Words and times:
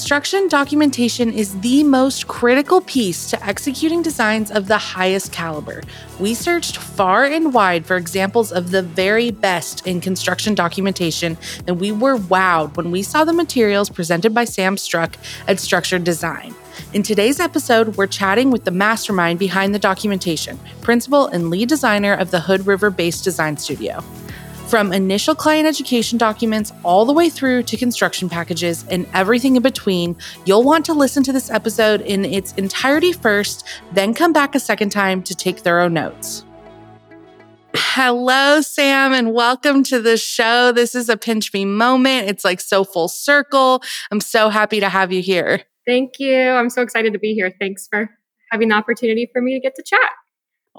Construction 0.00 0.48
documentation 0.48 1.30
is 1.30 1.60
the 1.60 1.84
most 1.84 2.26
critical 2.26 2.80
piece 2.80 3.28
to 3.28 3.46
executing 3.46 4.00
designs 4.00 4.50
of 4.50 4.66
the 4.66 4.78
highest 4.78 5.30
caliber. 5.30 5.82
We 6.18 6.32
searched 6.32 6.78
far 6.78 7.26
and 7.26 7.52
wide 7.52 7.84
for 7.84 7.98
examples 7.98 8.50
of 8.50 8.70
the 8.70 8.80
very 8.80 9.30
best 9.30 9.86
in 9.86 10.00
construction 10.00 10.54
documentation, 10.54 11.36
and 11.66 11.78
we 11.78 11.92
were 11.92 12.16
wowed 12.16 12.78
when 12.78 12.90
we 12.90 13.02
saw 13.02 13.24
the 13.24 13.34
materials 13.34 13.90
presented 13.90 14.32
by 14.32 14.46
Sam 14.46 14.78
Struck 14.78 15.18
at 15.46 15.58
StruckSured 15.58 16.02
Design. 16.02 16.54
In 16.94 17.02
today's 17.02 17.38
episode, 17.38 17.98
we're 17.98 18.06
chatting 18.06 18.50
with 18.50 18.64
the 18.64 18.70
mastermind 18.70 19.38
behind 19.38 19.74
the 19.74 19.78
documentation, 19.78 20.58
principal 20.80 21.26
and 21.26 21.50
lead 21.50 21.68
designer 21.68 22.14
of 22.14 22.30
the 22.30 22.40
Hood 22.40 22.66
River 22.66 22.88
based 22.88 23.22
design 23.22 23.58
studio. 23.58 24.02
From 24.70 24.92
initial 24.92 25.34
client 25.34 25.66
education 25.66 26.16
documents 26.16 26.72
all 26.84 27.04
the 27.04 27.12
way 27.12 27.28
through 27.28 27.64
to 27.64 27.76
construction 27.76 28.28
packages 28.28 28.84
and 28.88 29.04
everything 29.12 29.56
in 29.56 29.62
between, 29.62 30.16
you'll 30.46 30.62
want 30.62 30.84
to 30.84 30.94
listen 30.94 31.24
to 31.24 31.32
this 31.32 31.50
episode 31.50 32.02
in 32.02 32.24
its 32.24 32.52
entirety 32.52 33.12
first, 33.12 33.66
then 33.90 34.14
come 34.14 34.32
back 34.32 34.54
a 34.54 34.60
second 34.60 34.90
time 34.90 35.24
to 35.24 35.34
take 35.34 35.58
thorough 35.58 35.88
notes. 35.88 36.44
Hello, 37.74 38.60
Sam, 38.60 39.12
and 39.12 39.34
welcome 39.34 39.82
to 39.82 40.00
the 40.00 40.16
show. 40.16 40.70
This 40.70 40.94
is 40.94 41.08
a 41.08 41.16
pinch 41.16 41.52
me 41.52 41.64
moment. 41.64 42.28
It's 42.28 42.44
like 42.44 42.60
so 42.60 42.84
full 42.84 43.08
circle. 43.08 43.82
I'm 44.12 44.20
so 44.20 44.50
happy 44.50 44.78
to 44.78 44.88
have 44.88 45.12
you 45.12 45.20
here. 45.20 45.62
Thank 45.84 46.20
you. 46.20 46.48
I'm 46.48 46.70
so 46.70 46.82
excited 46.82 47.12
to 47.12 47.18
be 47.18 47.34
here. 47.34 47.52
Thanks 47.58 47.88
for 47.88 48.08
having 48.52 48.68
the 48.68 48.76
opportunity 48.76 49.28
for 49.32 49.42
me 49.42 49.54
to 49.54 49.60
get 49.60 49.74
to 49.74 49.82
chat. 49.84 50.12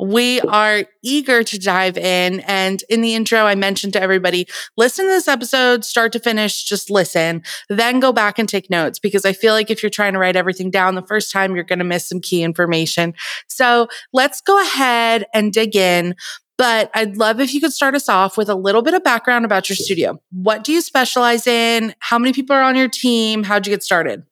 We 0.02 0.42
are 0.42 0.84
eager 1.04 1.44
to 1.44 1.60
dive 1.60 1.98
in. 1.98 2.40
And 2.42 2.84
in 2.90 3.02
the 3.02 3.14
intro, 3.14 3.42
I 3.42 3.56
mentioned 3.56 3.94
to 3.94 4.02
everybody 4.02 4.48
listen 4.76 5.06
to 5.06 5.12
this 5.12 5.28
episode, 5.28 5.86
start 5.86 6.12
to 6.14 6.20
finish, 6.20 6.64
just 6.64 6.90
listen, 6.90 7.44
then 7.70 8.00
go 8.00 8.12
back 8.12 8.40
and 8.40 8.50
take 8.50 8.70
notes 8.70 8.98
because 8.98 9.26
I 9.26 9.34
feel 9.34 9.54
like 9.54 9.70
if 9.70 9.84
you're 9.84 9.92
trying 9.92 10.14
to 10.14 10.20
write 10.20 10.36
everything 10.36 10.72
down 10.72 10.96
the 10.96 11.06
first 11.06 11.32
time, 11.32 11.56
you're 11.56 11.64
going 11.64 11.80
to 11.80 11.86
miss 11.86 12.10
some 12.10 12.20
key 12.20 12.42
information. 12.42 13.14
So 13.48 13.88
let's 14.12 14.42
go 14.42 14.60
ahead 14.62 15.26
and 15.34 15.54
dig 15.54 15.76
in. 15.76 16.16
But 16.58 16.92
I'd 16.94 17.18
love 17.18 17.40
if 17.40 17.54
you 17.54 17.62
could 17.62 17.74
start 17.74 17.96
us 17.96 18.08
off 18.08 18.38
with 18.38 18.50
a 18.50 18.56
little 18.56 18.84
bit 18.84 18.94
of 18.94 19.04
background 19.04 19.46
about 19.46 19.68
your 19.68 19.76
studio. 19.76 20.22
What 20.32 20.64
do 20.64 20.72
you 20.72 20.82
specialize 20.82 21.48
in? 21.48 21.96
How 22.00 22.20
many 22.20 22.34
people 22.34 22.56
are 22.56 22.62
on 22.62 22.76
your 22.76 22.88
team? 22.88 23.44
How'd 23.44 23.66
you 23.66 23.74
get 23.74 23.82
started? 23.82 24.24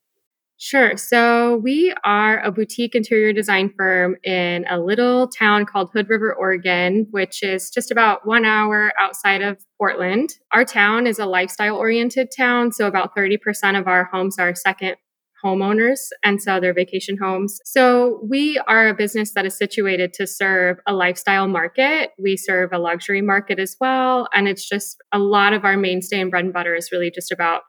Sure. 0.62 0.98
So 0.98 1.56
we 1.64 1.94
are 2.04 2.42
a 2.42 2.52
boutique 2.52 2.94
interior 2.94 3.32
design 3.32 3.72
firm 3.78 4.18
in 4.26 4.66
a 4.70 4.78
little 4.78 5.30
town 5.30 5.66
called 5.66 5.90
Hood 5.94 6.10
River, 6.10 6.36
Oregon, 6.36 7.08
which 7.12 7.42
is 7.42 7.70
just 7.70 7.92
about 7.92 8.28
one 8.28 8.44
hour 8.44 8.92
outside 9.00 9.42
of 9.42 9.58
Portland. 9.78 10.32
Our 10.52 10.66
town 10.66 11.08
is 11.08 11.18
a 11.18 11.26
lifestyle 11.26 11.78
oriented 11.78 12.28
town. 12.36 12.74
So 12.74 12.88
about 12.88 13.16
30% 13.16 13.80
of 13.80 13.88
our 13.88 14.10
homes 14.12 14.38
are 14.38 14.54
second 14.54 14.98
homeowners 15.42 16.00
and 16.26 16.42
so 16.42 16.60
they're 16.60 16.74
vacation 16.74 17.16
homes. 17.16 17.62
So 17.64 18.20
we 18.30 18.62
are 18.68 18.90
a 18.90 18.94
business 18.94 19.32
that 19.36 19.46
is 19.46 19.58
situated 19.58 20.12
to 20.16 20.28
serve 20.28 20.80
a 20.86 20.94
lifestyle 20.94 21.48
market. 21.48 22.10
We 22.22 22.36
serve 22.36 22.74
a 22.74 22.80
luxury 22.80 23.22
market 23.22 23.60
as 23.60 23.78
well. 23.80 24.28
And 24.34 24.50
it's 24.50 24.68
just 24.68 24.98
a 25.14 25.20
lot 25.20 25.54
of 25.54 25.64
our 25.64 25.78
mainstay 25.78 26.20
and 26.20 26.30
bread 26.30 26.44
and 26.44 26.54
butter 26.54 26.76
is 26.76 26.92
really 26.92 27.10
just 27.10 27.32
about 27.32 27.62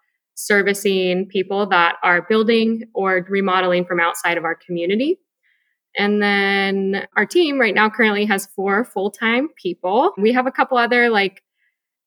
servicing 0.47 1.27
people 1.27 1.67
that 1.67 1.97
are 2.03 2.23
building 2.23 2.85
or 2.95 3.27
remodeling 3.29 3.85
from 3.85 4.01
outside 4.01 4.39
of 4.39 4.45
our 4.45 4.55
community. 4.55 5.19
And 5.97 6.23
then 6.23 7.07
our 7.17 7.27
team 7.27 7.59
right 7.59 7.75
now 7.75 7.91
currently 7.91 8.25
has 8.27 8.47
four 8.47 8.85
full 8.85 9.11
time 9.11 9.49
people. 9.57 10.13
We 10.17 10.33
have 10.33 10.47
a 10.47 10.53
couple 10.53 10.79
other 10.79 11.11
like 11.11 11.43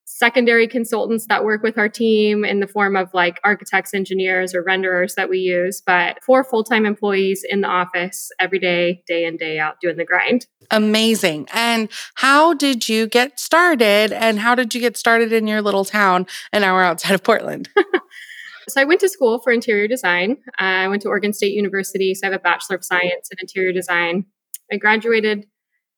secondary 0.06 0.67
consultants 0.67 1.28
that 1.28 1.44
work 1.44 1.64
with 1.64 1.78
our 1.78 1.88
team 1.89 2.44
in 2.44 2.59
the 2.59 2.67
form 2.67 2.95
of 2.95 3.14
like 3.14 3.39
architects, 3.44 3.94
engineers, 3.94 4.54
or 4.54 4.64
renderers 4.64 5.15
that 5.15 5.30
we 5.30 5.39
use, 5.39 5.82
but 5.86 6.21
four 6.23 6.44
full 6.44 6.64
time 6.64 6.86
employees 6.86 7.45
in 7.48 7.61
the 7.61 7.67
office 7.67 8.32
every 8.39 8.60
day, 8.60 9.04
day 9.08 9.26
in, 9.26 9.38
day 9.38 9.60
out, 9.60 9.80
doing 9.82 9.98
the 9.98 10.05
grind. 10.05 10.48
Amazing. 10.71 11.48
And 11.54 11.89
how 12.15 12.54
did 12.54 12.89
you 12.89 13.08
get 13.08 13.39
started? 13.39 14.11
And 14.11 14.39
how 14.39 14.55
did 14.55 14.73
you 14.76 14.82
get 14.82 14.98
started 14.98 15.32
in 15.32 15.48
your 15.48 15.61
little 15.61 15.86
town 15.86 16.27
an 16.52 16.64
hour 16.64 16.83
outside 16.83 17.14
of 17.14 17.23
Portland? 17.23 17.70
So 18.70 18.82
I 18.82 18.86
went 18.86 19.02
to 19.02 19.10
school 19.10 19.40
for 19.40 19.52
interior 19.52 19.88
design. 19.88 20.38
I 20.58 20.88
went 20.88 21.02
to 21.04 21.10
Oregon 21.10 21.34
State 21.34 21.54
University, 21.54 22.14
so 22.16 22.28
I 22.28 22.32
have 22.32 22.40
a 22.40 22.44
Bachelor 22.44 22.78
of 22.78 22.86
Science 22.86 23.30
in 23.32 23.38
Interior 23.40 23.74
Design. 23.74 24.26
I 24.72 24.78
graduated 24.78 25.46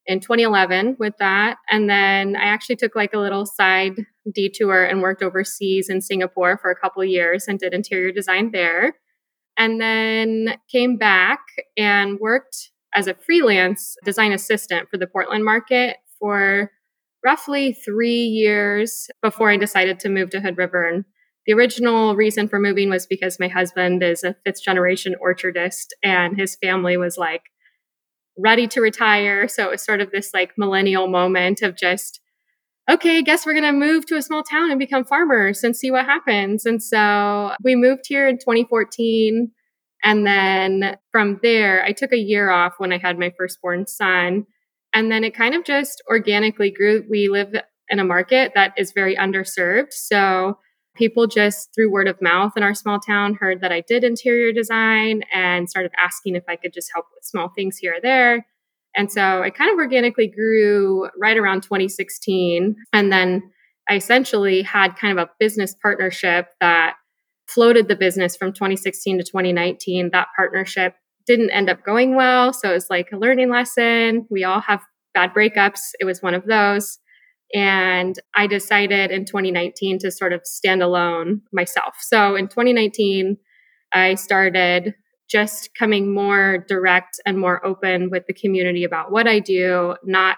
in 0.07 0.19
2011 0.19 0.97
with 0.99 1.13
that. 1.19 1.57
And 1.69 1.89
then 1.89 2.35
I 2.35 2.45
actually 2.45 2.75
took 2.75 2.95
like 2.95 3.13
a 3.13 3.19
little 3.19 3.45
side 3.45 3.93
detour 4.33 4.83
and 4.83 5.01
worked 5.01 5.23
overseas 5.23 5.89
in 5.89 6.01
Singapore 6.01 6.57
for 6.57 6.69
a 6.69 6.75
couple 6.75 7.03
years 7.03 7.45
and 7.47 7.59
did 7.59 7.73
interior 7.73 8.11
design 8.11 8.51
there. 8.51 8.95
And 9.57 9.79
then 9.79 10.57
came 10.71 10.97
back 10.97 11.39
and 11.77 12.19
worked 12.19 12.71
as 12.93 13.07
a 13.07 13.15
freelance 13.15 13.95
design 14.03 14.31
assistant 14.31 14.89
for 14.89 14.97
the 14.97 15.07
Portland 15.07 15.43
market 15.43 15.97
for 16.19 16.71
roughly 17.23 17.73
three 17.73 18.23
years 18.23 19.07
before 19.21 19.49
I 19.49 19.57
decided 19.57 19.99
to 20.01 20.09
move 20.09 20.29
to 20.31 20.39
Hood 20.39 20.57
River 20.57 20.87
and 20.87 21.05
the 21.45 21.53
original 21.53 22.15
reason 22.15 22.47
for 22.47 22.59
moving 22.59 22.89
was 22.89 23.05
because 23.05 23.39
my 23.39 23.47
husband 23.47 24.01
is 24.03 24.23
a 24.23 24.35
fifth 24.45 24.63
generation 24.63 25.15
orchardist 25.23 25.87
and 26.03 26.37
his 26.37 26.55
family 26.55 26.97
was 26.97 27.17
like 27.17 27.43
ready 28.37 28.67
to 28.67 28.81
retire. 28.81 29.47
So 29.47 29.65
it 29.65 29.71
was 29.71 29.83
sort 29.83 30.01
of 30.01 30.11
this 30.11 30.31
like 30.33 30.53
millennial 30.57 31.07
moment 31.07 31.61
of 31.61 31.77
just, 31.77 32.19
okay, 32.89 33.19
I 33.19 33.21
guess 33.21 33.45
we're 33.45 33.53
going 33.53 33.63
to 33.63 33.71
move 33.71 34.05
to 34.07 34.17
a 34.17 34.21
small 34.21 34.43
town 34.43 34.71
and 34.71 34.79
become 34.79 35.05
farmers 35.05 35.63
and 35.63 35.75
see 35.75 35.91
what 35.91 36.05
happens. 36.05 36.65
And 36.65 36.81
so 36.81 37.53
we 37.63 37.75
moved 37.75 38.05
here 38.07 38.27
in 38.27 38.37
2014. 38.37 39.51
And 40.03 40.25
then 40.25 40.97
from 41.11 41.39
there, 41.41 41.83
I 41.83 41.91
took 41.91 42.11
a 42.11 42.17
year 42.17 42.49
off 42.49 42.73
when 42.77 42.91
I 42.91 42.97
had 42.97 43.17
my 43.17 43.31
firstborn 43.37 43.87
son. 43.87 44.45
And 44.93 45.11
then 45.11 45.23
it 45.23 45.35
kind 45.35 45.55
of 45.55 45.63
just 45.63 46.01
organically 46.09 46.71
grew. 46.71 47.03
We 47.09 47.27
live 47.29 47.55
in 47.89 47.99
a 47.99 48.03
market 48.03 48.53
that 48.55 48.73
is 48.77 48.91
very 48.91 49.15
underserved. 49.15 49.93
So 49.93 50.57
people 50.95 51.27
just 51.27 51.69
through 51.73 51.91
word 51.91 52.07
of 52.07 52.21
mouth 52.21 52.53
in 52.55 52.63
our 52.63 52.73
small 52.73 52.99
town 52.99 53.35
heard 53.35 53.61
that 53.61 53.71
I 53.71 53.81
did 53.81 54.03
interior 54.03 54.51
design 54.51 55.21
and 55.33 55.69
started 55.69 55.91
asking 56.03 56.35
if 56.35 56.43
I 56.47 56.55
could 56.55 56.73
just 56.73 56.89
help 56.93 57.05
with 57.13 57.23
small 57.23 57.49
things 57.49 57.77
here 57.77 57.95
or 57.95 58.01
there. 58.01 58.45
And 58.95 59.11
so 59.11 59.41
it 59.41 59.55
kind 59.55 59.71
of 59.71 59.77
organically 59.77 60.27
grew 60.27 61.09
right 61.19 61.37
around 61.37 61.61
2016. 61.61 62.75
And 62.93 63.11
then 63.11 63.43
I 63.89 63.95
essentially 63.95 64.61
had 64.61 64.95
kind 64.95 65.17
of 65.17 65.27
a 65.27 65.31
business 65.39 65.75
partnership 65.81 66.47
that 66.59 66.95
floated 67.47 67.87
the 67.87 67.95
business 67.95 68.35
from 68.35 68.53
2016 68.53 69.19
to 69.19 69.23
2019. 69.23 70.09
That 70.11 70.27
partnership 70.35 70.95
didn't 71.27 71.51
end 71.51 71.69
up 71.69 71.83
going 71.83 72.15
well. 72.15 72.53
So 72.53 72.69
it 72.69 72.73
was 72.73 72.89
like 72.89 73.09
a 73.11 73.17
learning 73.17 73.49
lesson. 73.49 74.27
We 74.29 74.43
all 74.43 74.61
have 74.61 74.81
bad 75.13 75.33
breakups. 75.33 75.79
It 75.99 76.05
was 76.05 76.21
one 76.21 76.33
of 76.33 76.45
those. 76.45 76.99
And 77.53 78.15
I 78.35 78.47
decided 78.47 79.11
in 79.11 79.25
2019 79.25 79.99
to 79.99 80.11
sort 80.11 80.33
of 80.33 80.41
stand 80.45 80.81
alone 80.81 81.41
myself. 81.53 81.95
So 82.01 82.35
in 82.35 82.47
2019, 82.47 83.37
I 83.93 84.15
started 84.15 84.95
just 85.29 85.69
coming 85.77 86.13
more 86.13 86.65
direct 86.67 87.19
and 87.25 87.39
more 87.39 87.65
open 87.65 88.09
with 88.09 88.23
the 88.27 88.33
community 88.33 88.83
about 88.83 89.11
what 89.11 89.27
I 89.27 89.39
do, 89.39 89.95
not 90.03 90.37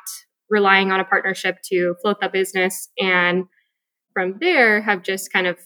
relying 0.50 0.92
on 0.92 1.00
a 1.00 1.06
partnership 1.06 1.58
to 1.72 1.96
float 2.02 2.20
the 2.22 2.30
business. 2.30 2.90
And 3.00 3.46
from 4.14 4.38
there, 4.40 4.82
have 4.82 5.04
just 5.04 5.32
kind 5.32 5.48
of 5.48 5.58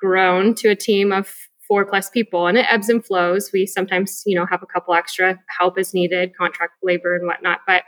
grown 0.00 0.54
to 0.54 0.68
a 0.68 0.76
team 0.76 1.12
of 1.12 1.32
four 1.66 1.84
plus 1.84 2.08
people 2.08 2.46
and 2.46 2.56
it 2.56 2.66
ebbs 2.70 2.88
and 2.88 3.04
flows. 3.04 3.50
We 3.52 3.66
sometimes, 3.66 4.22
you 4.24 4.34
know, 4.34 4.46
have 4.50 4.62
a 4.62 4.66
couple 4.66 4.94
extra 4.94 5.38
help 5.58 5.78
as 5.78 5.92
needed, 5.92 6.34
contract 6.36 6.72
labor 6.82 7.14
and 7.14 7.26
whatnot. 7.26 7.60
But 7.66 7.82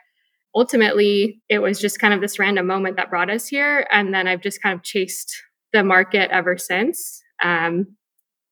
ultimately, 0.55 1.41
it 1.49 1.61
was 1.61 1.81
just 1.81 1.99
kind 1.99 2.15
of 2.15 2.21
this 2.21 2.39
random 2.39 2.67
moment 2.67 2.97
that 2.97 3.11
brought 3.11 3.31
us 3.31 3.47
here. 3.47 3.87
And 3.91 4.13
then 4.13 4.27
I've 4.27 4.43
just 4.43 4.63
kind 4.63 4.75
of 4.75 4.83
chased 4.83 5.33
the 5.73 5.85
market 5.85 6.31
ever 6.31 6.59
since. 6.59 7.23
Um, 7.43 7.97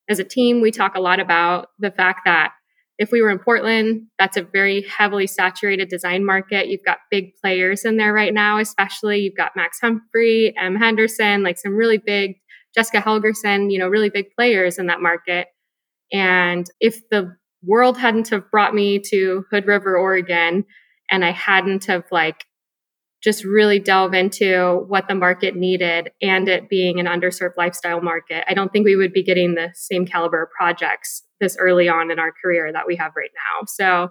as 0.08 0.18
a 0.18 0.24
team, 0.24 0.60
we 0.60 0.70
talk 0.70 0.94
a 0.94 1.00
lot 1.00 1.20
about 1.20 1.68
the 1.78 1.90
fact 1.90 2.20
that 2.24 2.52
if 2.98 3.12
we 3.12 3.22
were 3.22 3.30
in 3.30 3.38
Portland, 3.38 4.06
that's 4.18 4.36
a 4.36 4.42
very 4.42 4.82
heavily 4.82 5.26
saturated 5.26 5.88
design 5.88 6.24
market. 6.24 6.68
You've 6.68 6.84
got 6.84 6.98
big 7.10 7.32
players 7.40 7.84
in 7.84 7.96
there 7.96 8.12
right 8.12 8.34
now, 8.34 8.58
especially 8.58 9.18
you've 9.20 9.36
got 9.36 9.54
Max 9.54 9.78
Humphrey, 9.80 10.52
Emily 10.58 10.80
Henderson, 10.80 11.44
like 11.44 11.58
some 11.58 11.74
really 11.74 11.98
big, 11.98 12.36
Jessica 12.74 13.00
Helgerson, 13.00 13.70
you 13.70 13.78
know, 13.78 13.88
really 13.88 14.10
big 14.10 14.26
players 14.34 14.78
in 14.78 14.86
that 14.86 15.00
market. 15.00 15.46
And 16.12 16.66
if 16.80 17.08
the 17.10 17.36
world 17.62 17.98
hadn't 17.98 18.30
have 18.30 18.50
brought 18.50 18.74
me 18.74 18.98
to 19.10 19.44
Hood 19.50 19.66
River, 19.66 19.96
Oregon, 19.96 20.64
and 21.10 21.24
I 21.24 21.32
hadn't 21.32 21.86
have 21.86 22.04
like 22.10 22.44
just 23.22 23.44
really 23.44 23.80
delve 23.80 24.14
into 24.14 24.84
what 24.86 25.08
the 25.08 25.14
market 25.14 25.56
needed 25.56 26.12
and 26.22 26.48
it 26.48 26.68
being 26.68 27.00
an 27.00 27.06
underserved 27.06 27.56
lifestyle 27.56 28.00
market, 28.00 28.44
I 28.48 28.54
don't 28.54 28.72
think 28.72 28.84
we 28.84 28.96
would 28.96 29.12
be 29.12 29.24
getting 29.24 29.54
the 29.54 29.70
same 29.74 30.06
caliber 30.06 30.44
of 30.44 30.50
projects 30.50 31.24
this 31.40 31.56
early 31.58 31.88
on 31.88 32.10
in 32.10 32.18
our 32.18 32.32
career 32.32 32.72
that 32.72 32.86
we 32.86 32.96
have 32.96 33.12
right 33.16 33.30
now. 33.34 33.66
So 33.66 34.10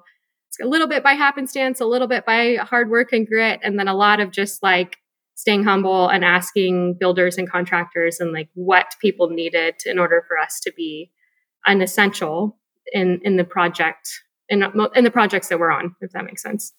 it's 0.49 0.59
a 0.61 0.67
little 0.67 0.87
bit 0.87 1.03
by 1.03 1.13
happenstance, 1.13 1.79
a 1.79 1.85
little 1.85 2.07
bit 2.07 2.25
by 2.25 2.55
hard 2.55 2.89
work 2.89 3.13
and 3.13 3.27
grit, 3.27 3.59
and 3.63 3.79
then 3.79 3.87
a 3.87 3.93
lot 3.93 4.19
of 4.19 4.31
just 4.31 4.61
like 4.61 4.97
staying 5.35 5.63
humble 5.63 6.09
and 6.09 6.25
asking 6.25 6.95
builders 6.99 7.37
and 7.37 7.49
contractors 7.49 8.19
and 8.19 8.33
like 8.33 8.49
what 8.55 8.95
people 8.99 9.29
needed 9.29 9.75
in 9.85 9.99
order 9.99 10.25
for 10.27 10.37
us 10.37 10.59
to 10.61 10.73
be 10.75 11.11
an 11.65 11.81
essential 11.81 12.57
in 12.91 13.19
in 13.23 13.37
the 13.37 13.43
project 13.43 14.09
in 14.49 14.63
in 14.95 15.03
the 15.03 15.11
projects 15.11 15.49
that 15.49 15.59
we're 15.59 15.71
on, 15.71 15.95
if 16.01 16.11
that 16.11 16.25
makes 16.25 16.41
sense. 16.41 16.73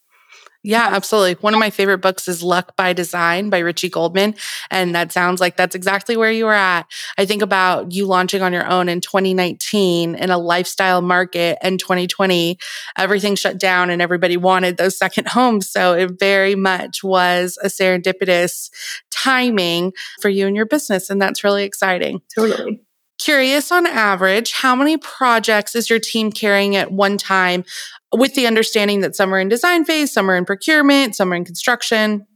Yeah, 0.65 0.89
absolutely. 0.93 1.35
One 1.35 1.55
of 1.55 1.61
my 1.61 1.71
favorite 1.71 1.99
books 1.99 2.27
is 2.27 2.43
Luck 2.43 2.77
by 2.77 2.93
Design 2.93 3.49
by 3.49 3.59
Richie 3.61 3.89
Goldman. 3.89 4.35
And 4.71 4.95
that 4.95 5.13
sounds 5.13 5.41
like 5.41 5.57
that's 5.57 5.77
exactly 5.77 6.17
where 6.17 6.33
you 6.33 6.47
were 6.47 6.53
at. 6.53 6.87
I 7.17 7.27
think 7.27 7.43
about 7.43 7.93
you 7.93 8.07
launching 8.07 8.43
on 8.43 8.53
your 8.53 8.67
own 8.69 8.89
in 8.89 9.01
2019 9.01 10.17
in 10.17 10.31
a 10.31 10.37
lifestyle 10.37 11.01
market 11.01 11.59
and 11.63 11.79
2020, 11.79 12.59
everything 12.97 13.37
shut 13.37 13.59
down 13.59 13.89
and 13.89 14.03
everybody 14.03 14.37
wanted 14.37 14.77
those 14.77 14.99
second 14.99 15.29
homes. 15.31 15.71
So 15.71 15.95
it 15.95 16.19
very 16.19 16.57
much 16.57 17.05
was 17.05 17.57
a 17.63 17.69
serendipitous 17.69 18.69
timing 19.11 19.93
for 20.21 20.29
you 20.29 20.47
and 20.49 20.57
your 20.57 20.67
business. 20.67 21.09
And 21.09 21.23
that's 21.23 21.45
really 21.45 21.65
exciting. 21.65 22.21
Totally. 22.35 22.83
Curious 23.19 23.73
on 23.73 23.85
average, 23.85 24.53
how 24.53 24.77
many 24.77 24.97
projects 24.97 25.75
is 25.75 25.91
your 25.91 25.99
team 25.99 26.31
carrying 26.31 26.77
at 26.77 26.93
one 26.93 27.19
time 27.19 27.65
with 28.13 28.35
the 28.35 28.47
understanding 28.47 29.01
that 29.01 29.15
some 29.15 29.33
are 29.35 29.39
in 29.39 29.49
design 29.49 29.85
phase, 29.85 30.13
some 30.13 30.31
are 30.31 30.37
in 30.37 30.45
procurement, 30.45 31.15
some 31.15 31.33
are 31.33 31.37
in 31.37 31.45
construction? 31.45 32.27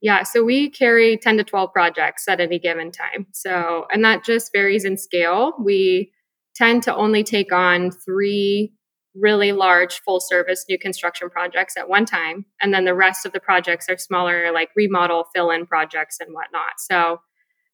Yeah, 0.00 0.22
so 0.22 0.44
we 0.44 0.68
carry 0.68 1.16
10 1.16 1.38
to 1.38 1.44
12 1.44 1.72
projects 1.72 2.28
at 2.28 2.40
any 2.40 2.58
given 2.58 2.90
time. 2.90 3.26
So, 3.32 3.86
and 3.90 4.04
that 4.04 4.24
just 4.24 4.52
varies 4.52 4.84
in 4.84 4.98
scale. 4.98 5.54
We 5.58 6.12
tend 6.54 6.82
to 6.82 6.94
only 6.94 7.24
take 7.24 7.52
on 7.52 7.90
three 7.90 8.74
really 9.14 9.52
large 9.52 10.00
full 10.00 10.20
service 10.20 10.64
new 10.68 10.78
construction 10.78 11.30
projects 11.30 11.76
at 11.76 11.88
one 11.88 12.04
time. 12.04 12.44
And 12.60 12.74
then 12.74 12.84
the 12.84 12.94
rest 12.94 13.24
of 13.24 13.32
the 13.32 13.40
projects 13.40 13.88
are 13.88 13.96
smaller, 13.96 14.52
like 14.52 14.70
remodel, 14.76 15.24
fill 15.34 15.50
in 15.50 15.66
projects 15.66 16.18
and 16.20 16.34
whatnot. 16.34 16.74
So, 16.78 17.20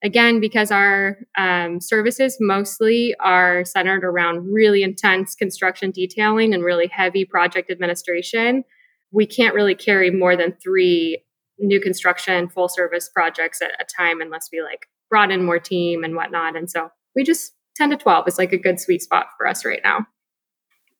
again, 0.03 0.41
because 0.41 0.71
our 0.71 1.19
um, 1.37 1.81
services 1.81 2.37
mostly 2.41 3.15
are 3.21 3.65
centered 3.65 4.05
around 4.05 4.53
really 4.53 4.83
intense 4.83 5.35
construction 5.35 5.91
detailing 5.91 6.55
and 6.55 6.65
really 6.65 6.89
heavy 6.89 7.25
project 7.25 7.71
administration, 7.71 8.65
we 9.13 9.27
can't 9.27 9.55
really 9.55 9.75
carry 9.75 10.11
more 10.11 10.37
than 10.37 10.57
three 10.63 11.23
new 11.59 11.81
construction 11.81 12.49
full 12.49 12.69
service 12.69 13.09
projects 13.09 13.61
at 13.61 13.71
a 13.81 13.85
time 13.85 14.21
unless 14.21 14.49
we 14.53 14.63
like 14.63 14.87
brought 15.11 15.31
in 15.31 15.45
more 15.45 15.59
team 15.59 16.05
and 16.05 16.15
whatnot. 16.15 16.57
And 16.57 16.71
so 16.71 16.91
we 17.15 17.25
just 17.25 17.53
10 17.77 17.91
to 17.91 17.97
12 17.97 18.29
is 18.29 18.39
like 18.39 18.53
a 18.53 18.59
good 18.59 18.81
sweet 18.81 19.03
spot 19.03 19.27
for 19.37 19.47
us 19.47 19.65
right 19.65 19.81
now. 19.85 20.07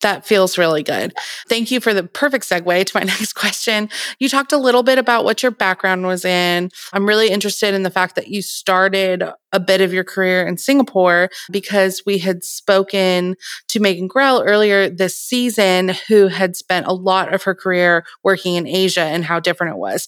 That 0.01 0.25
feels 0.25 0.57
really 0.57 0.83
good. 0.83 1.13
Thank 1.47 1.71
you 1.71 1.79
for 1.79 1.93
the 1.93 2.03
perfect 2.03 2.45
segue 2.45 2.85
to 2.85 2.97
my 2.97 3.03
next 3.05 3.33
question. 3.33 3.89
You 4.19 4.29
talked 4.29 4.51
a 4.51 4.57
little 4.57 4.83
bit 4.83 4.97
about 4.97 5.23
what 5.25 5.43
your 5.43 5.51
background 5.51 6.05
was 6.05 6.25
in. 6.25 6.69
I'm 6.93 7.07
really 7.07 7.29
interested 7.29 7.73
in 7.73 7.83
the 7.83 7.89
fact 7.89 8.15
that 8.15 8.27
you 8.27 8.41
started 8.41 9.23
a 9.51 9.59
bit 9.59 9.81
of 9.81 9.93
your 9.93 10.03
career 10.03 10.45
in 10.45 10.57
Singapore 10.57 11.29
because 11.51 12.03
we 12.05 12.17
had 12.17 12.43
spoken 12.43 13.35
to 13.67 13.79
Megan 13.79 14.07
Grell 14.07 14.43
earlier 14.45 14.89
this 14.89 15.17
season, 15.17 15.91
who 16.07 16.27
had 16.27 16.55
spent 16.55 16.87
a 16.87 16.93
lot 16.93 17.33
of 17.33 17.43
her 17.43 17.55
career 17.55 18.05
working 18.23 18.55
in 18.55 18.67
Asia 18.67 19.01
and 19.03 19.25
how 19.25 19.39
different 19.39 19.75
it 19.75 19.79
was. 19.79 20.07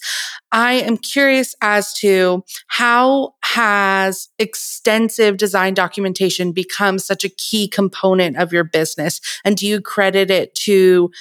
I 0.51 0.73
am 0.73 0.97
curious 0.97 1.55
as 1.61 1.93
to 1.95 2.43
how 2.67 3.35
has 3.43 4.29
extensive 4.39 5.37
design 5.37 5.73
documentation 5.73 6.51
become 6.51 6.99
such 6.99 7.23
a 7.23 7.29
key 7.29 7.67
component 7.67 8.37
of 8.37 8.53
your 8.53 8.63
business? 8.63 9.19
And 9.43 9.57
do 9.57 9.67
you 9.67 9.81
credit 9.81 10.31
it 10.31 10.53
to 10.55 11.11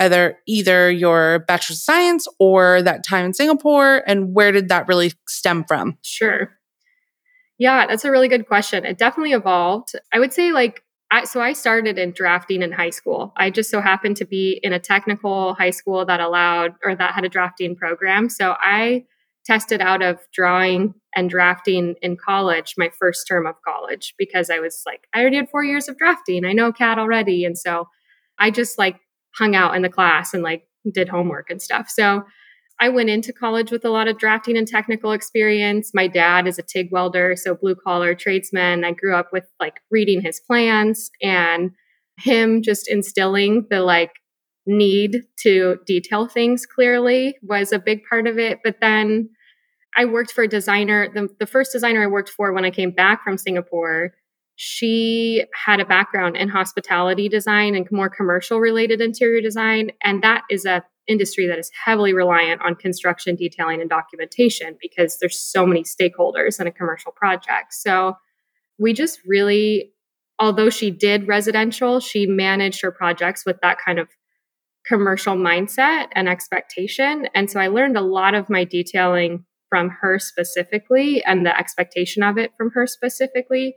either 0.00 0.38
either 0.46 0.90
your 0.90 1.40
bachelor's 1.40 1.78
of 1.78 1.82
science 1.82 2.26
or 2.38 2.82
that 2.82 3.04
time 3.04 3.26
in 3.26 3.34
Singapore? 3.34 4.02
And 4.06 4.34
where 4.34 4.52
did 4.52 4.68
that 4.68 4.88
really 4.88 5.12
stem 5.28 5.64
from? 5.64 5.98
Sure. 6.02 6.50
Yeah, 7.62 7.86
that's 7.86 8.04
a 8.04 8.10
really 8.10 8.26
good 8.26 8.48
question. 8.48 8.84
It 8.84 8.98
definitely 8.98 9.34
evolved. 9.34 9.92
I 10.12 10.18
would 10.18 10.32
say 10.32 10.50
like 10.50 10.82
I, 11.12 11.22
so 11.22 11.40
I 11.40 11.52
started 11.52 11.96
in 11.96 12.10
drafting 12.10 12.60
in 12.60 12.72
high 12.72 12.90
school. 12.90 13.32
I 13.36 13.50
just 13.50 13.70
so 13.70 13.80
happened 13.80 14.16
to 14.16 14.24
be 14.24 14.58
in 14.64 14.72
a 14.72 14.80
technical 14.80 15.54
high 15.54 15.70
school 15.70 16.04
that 16.06 16.18
allowed 16.18 16.72
or 16.84 16.96
that 16.96 17.14
had 17.14 17.24
a 17.24 17.28
drafting 17.28 17.76
program. 17.76 18.28
So 18.30 18.56
I 18.58 19.04
tested 19.46 19.80
out 19.80 20.02
of 20.02 20.18
drawing 20.32 20.94
and 21.14 21.30
drafting 21.30 21.94
in 22.02 22.16
college, 22.16 22.74
my 22.76 22.90
first 22.98 23.28
term 23.28 23.46
of 23.46 23.54
college, 23.64 24.14
because 24.18 24.50
I 24.50 24.58
was 24.58 24.82
like, 24.84 25.06
I 25.14 25.20
already 25.20 25.36
had 25.36 25.48
four 25.48 25.62
years 25.62 25.86
of 25.88 25.96
drafting. 25.96 26.44
I 26.44 26.54
know 26.54 26.72
CAD 26.72 26.98
already. 26.98 27.44
And 27.44 27.56
so 27.56 27.86
I 28.40 28.50
just 28.50 28.76
like 28.76 28.98
hung 29.36 29.54
out 29.54 29.76
in 29.76 29.82
the 29.82 29.88
class 29.88 30.34
and 30.34 30.42
like 30.42 30.66
did 30.92 31.08
homework 31.08 31.48
and 31.48 31.62
stuff. 31.62 31.88
So 31.88 32.24
I 32.82 32.88
went 32.88 33.10
into 33.10 33.32
college 33.32 33.70
with 33.70 33.84
a 33.84 33.90
lot 33.90 34.08
of 34.08 34.18
drafting 34.18 34.56
and 34.56 34.66
technical 34.66 35.12
experience. 35.12 35.92
My 35.94 36.08
dad 36.08 36.48
is 36.48 36.58
a 36.58 36.62
TIG 36.62 36.88
welder, 36.90 37.36
so 37.36 37.54
blue 37.54 37.76
collar 37.76 38.12
tradesman. 38.16 38.84
I 38.84 38.90
grew 38.90 39.14
up 39.14 39.28
with 39.32 39.44
like 39.60 39.78
reading 39.92 40.20
his 40.20 40.40
plans 40.40 41.08
and 41.22 41.70
him 42.18 42.60
just 42.60 42.90
instilling 42.90 43.68
the 43.70 43.82
like 43.82 44.10
need 44.66 45.18
to 45.44 45.78
detail 45.86 46.26
things 46.26 46.66
clearly 46.66 47.36
was 47.40 47.70
a 47.70 47.78
big 47.78 48.00
part 48.10 48.26
of 48.26 48.36
it. 48.36 48.58
But 48.64 48.78
then 48.80 49.30
I 49.96 50.04
worked 50.04 50.32
for 50.32 50.42
a 50.42 50.48
designer. 50.48 51.08
The, 51.14 51.28
the 51.38 51.46
first 51.46 51.70
designer 51.70 52.02
I 52.02 52.08
worked 52.08 52.30
for 52.30 52.52
when 52.52 52.64
I 52.64 52.72
came 52.72 52.90
back 52.90 53.22
from 53.22 53.38
Singapore, 53.38 54.10
she 54.56 55.44
had 55.54 55.78
a 55.78 55.84
background 55.84 56.36
in 56.36 56.48
hospitality 56.48 57.28
design 57.28 57.76
and 57.76 57.86
more 57.92 58.10
commercial 58.10 58.58
related 58.58 59.00
interior 59.00 59.40
design. 59.40 59.92
And 60.02 60.20
that 60.24 60.42
is 60.50 60.64
a 60.64 60.82
industry 61.08 61.46
that 61.46 61.58
is 61.58 61.70
heavily 61.84 62.14
reliant 62.14 62.60
on 62.62 62.74
construction 62.74 63.34
detailing 63.34 63.80
and 63.80 63.90
documentation 63.90 64.76
because 64.80 65.18
there's 65.18 65.38
so 65.38 65.66
many 65.66 65.82
stakeholders 65.82 66.60
in 66.60 66.66
a 66.66 66.72
commercial 66.72 67.12
project. 67.12 67.72
So 67.72 68.16
we 68.78 68.92
just 68.92 69.18
really 69.26 69.92
although 70.38 70.70
she 70.70 70.90
did 70.90 71.28
residential, 71.28 72.00
she 72.00 72.26
managed 72.26 72.82
her 72.82 72.90
projects 72.90 73.46
with 73.46 73.60
that 73.62 73.78
kind 73.78 74.00
of 74.00 74.08
commercial 74.84 75.36
mindset 75.36 76.08
and 76.12 76.28
expectation. 76.28 77.28
And 77.32 77.48
so 77.48 77.60
I 77.60 77.68
learned 77.68 77.96
a 77.96 78.00
lot 78.00 78.34
of 78.34 78.50
my 78.50 78.64
detailing 78.64 79.44
from 79.68 79.90
her 80.00 80.18
specifically 80.18 81.22
and 81.24 81.46
the 81.46 81.56
expectation 81.56 82.24
of 82.24 82.38
it 82.38 82.50
from 82.56 82.70
her 82.74 82.86
specifically. 82.86 83.76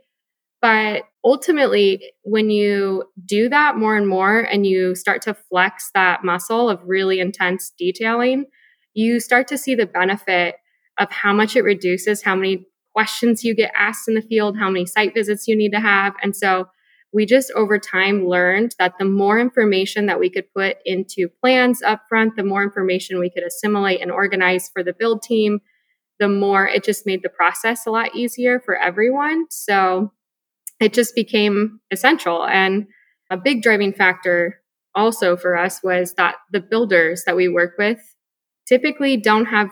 But 0.62 1.04
ultimately, 1.24 2.12
when 2.22 2.50
you 2.50 3.04
do 3.24 3.48
that 3.48 3.76
more 3.76 3.96
and 3.96 4.08
more 4.08 4.40
and 4.40 4.66
you 4.66 4.94
start 4.94 5.22
to 5.22 5.34
flex 5.34 5.90
that 5.94 6.24
muscle 6.24 6.70
of 6.70 6.80
really 6.84 7.20
intense 7.20 7.72
detailing, 7.78 8.46
you 8.94 9.20
start 9.20 9.48
to 9.48 9.58
see 9.58 9.74
the 9.74 9.86
benefit 9.86 10.56
of 10.98 11.10
how 11.10 11.32
much 11.32 11.56
it 11.56 11.62
reduces 11.62 12.22
how 12.22 12.34
many 12.34 12.66
questions 12.94 13.44
you 13.44 13.54
get 13.54 13.70
asked 13.76 14.08
in 14.08 14.14
the 14.14 14.22
field, 14.22 14.56
how 14.56 14.70
many 14.70 14.86
site 14.86 15.12
visits 15.12 15.46
you 15.46 15.54
need 15.54 15.72
to 15.72 15.80
have. 15.80 16.14
And 16.22 16.34
so 16.34 16.68
we 17.12 17.26
just 17.26 17.50
over 17.54 17.78
time 17.78 18.26
learned 18.26 18.74
that 18.78 18.94
the 18.98 19.04
more 19.04 19.38
information 19.38 20.06
that 20.06 20.18
we 20.18 20.30
could 20.30 20.52
put 20.54 20.78
into 20.84 21.28
plans 21.42 21.82
upfront, 21.82 22.36
the 22.36 22.44
more 22.44 22.62
information 22.62 23.18
we 23.18 23.30
could 23.30 23.44
assimilate 23.44 24.00
and 24.00 24.10
organize 24.10 24.70
for 24.72 24.82
the 24.82 24.94
build 24.98 25.22
team, 25.22 25.60
the 26.18 26.28
more 26.28 26.66
it 26.66 26.84
just 26.84 27.04
made 27.04 27.22
the 27.22 27.28
process 27.28 27.86
a 27.86 27.90
lot 27.90 28.16
easier 28.16 28.58
for 28.58 28.76
everyone. 28.76 29.46
So 29.50 30.12
it 30.80 30.92
just 30.92 31.14
became 31.14 31.80
essential. 31.90 32.44
And 32.44 32.86
a 33.30 33.36
big 33.36 33.62
driving 33.62 33.92
factor 33.92 34.60
also 34.94 35.36
for 35.36 35.56
us 35.56 35.82
was 35.82 36.14
that 36.14 36.36
the 36.52 36.60
builders 36.60 37.24
that 37.26 37.36
we 37.36 37.48
work 37.48 37.74
with 37.78 37.98
typically 38.66 39.16
don't 39.16 39.46
have 39.46 39.70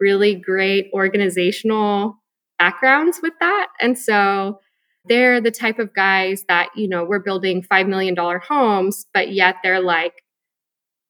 really 0.00 0.34
great 0.34 0.90
organizational 0.92 2.18
backgrounds 2.58 3.20
with 3.22 3.34
that. 3.40 3.68
And 3.80 3.98
so 3.98 4.58
they're 5.04 5.40
the 5.40 5.50
type 5.50 5.78
of 5.78 5.94
guys 5.94 6.44
that, 6.48 6.70
you 6.76 6.88
know, 6.88 7.04
we're 7.04 7.22
building 7.22 7.62
$5 7.62 7.88
million 7.88 8.16
homes, 8.16 9.06
but 9.12 9.32
yet 9.32 9.56
they're 9.62 9.80
like, 9.82 10.14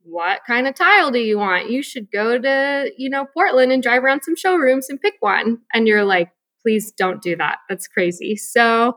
what 0.05 0.41
kind 0.47 0.67
of 0.67 0.75
tile 0.75 1.11
do 1.11 1.19
you 1.19 1.39
want? 1.39 1.71
You 1.71 1.83
should 1.83 2.11
go 2.11 2.39
to, 2.39 2.91
you 2.97 3.09
know, 3.09 3.27
Portland 3.35 3.71
and 3.71 3.83
drive 3.83 4.03
around 4.03 4.23
some 4.23 4.35
showrooms 4.35 4.89
and 4.89 5.01
pick 5.01 5.15
one. 5.21 5.59
And 5.73 5.87
you're 5.87 6.05
like, 6.05 6.31
please 6.62 6.93
don't 6.93 7.23
do 7.23 7.37
that. 7.37 7.59
That's 7.69 7.87
crazy. 7.87 8.37
So 8.37 8.97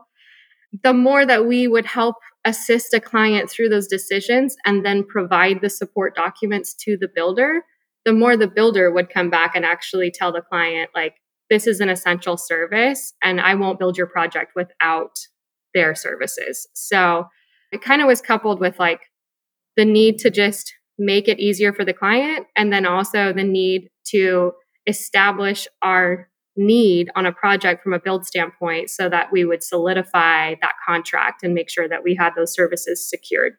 the 0.82 0.92
more 0.92 1.24
that 1.24 1.46
we 1.46 1.68
would 1.68 1.86
help 1.86 2.16
assist 2.44 2.94
a 2.94 3.00
client 3.00 3.50
through 3.50 3.68
those 3.68 3.88
decisions 3.88 4.56
and 4.64 4.84
then 4.84 5.04
provide 5.04 5.60
the 5.60 5.70
support 5.70 6.14
documents 6.14 6.74
to 6.74 6.96
the 6.96 7.08
builder, 7.12 7.62
the 8.04 8.12
more 8.12 8.36
the 8.36 8.46
builder 8.46 8.92
would 8.92 9.10
come 9.10 9.30
back 9.30 9.56
and 9.56 9.64
actually 9.64 10.10
tell 10.10 10.32
the 10.32 10.40
client, 10.40 10.90
like, 10.94 11.14
this 11.50 11.66
is 11.66 11.80
an 11.80 11.88
essential 11.88 12.36
service 12.36 13.12
and 13.22 13.40
I 13.40 13.54
won't 13.54 13.78
build 13.78 13.96
your 13.96 14.06
project 14.06 14.52
without 14.56 15.16
their 15.74 15.94
services. 15.94 16.66
So 16.74 17.26
it 17.72 17.82
kind 17.82 18.00
of 18.00 18.08
was 18.08 18.20
coupled 18.20 18.60
with 18.60 18.78
like 18.78 19.00
the 19.76 19.84
need 19.84 20.18
to 20.18 20.30
just 20.30 20.72
make 20.98 21.28
it 21.28 21.38
easier 21.38 21.72
for 21.72 21.84
the 21.84 21.92
client 21.92 22.46
and 22.56 22.72
then 22.72 22.86
also 22.86 23.32
the 23.32 23.44
need 23.44 23.90
to 24.08 24.52
establish 24.86 25.68
our 25.82 26.28
need 26.56 27.10
on 27.14 27.26
a 27.26 27.32
project 27.32 27.82
from 27.82 27.92
a 27.92 27.98
build 27.98 28.26
standpoint 28.26 28.90
so 28.90 29.08
that 29.08 29.32
we 29.32 29.44
would 29.44 29.62
solidify 29.62 30.54
that 30.60 30.74
contract 30.86 31.42
and 31.42 31.54
make 31.54 31.70
sure 31.70 31.88
that 31.88 32.02
we 32.02 32.14
had 32.14 32.30
those 32.36 32.54
services 32.54 33.08
secured. 33.08 33.54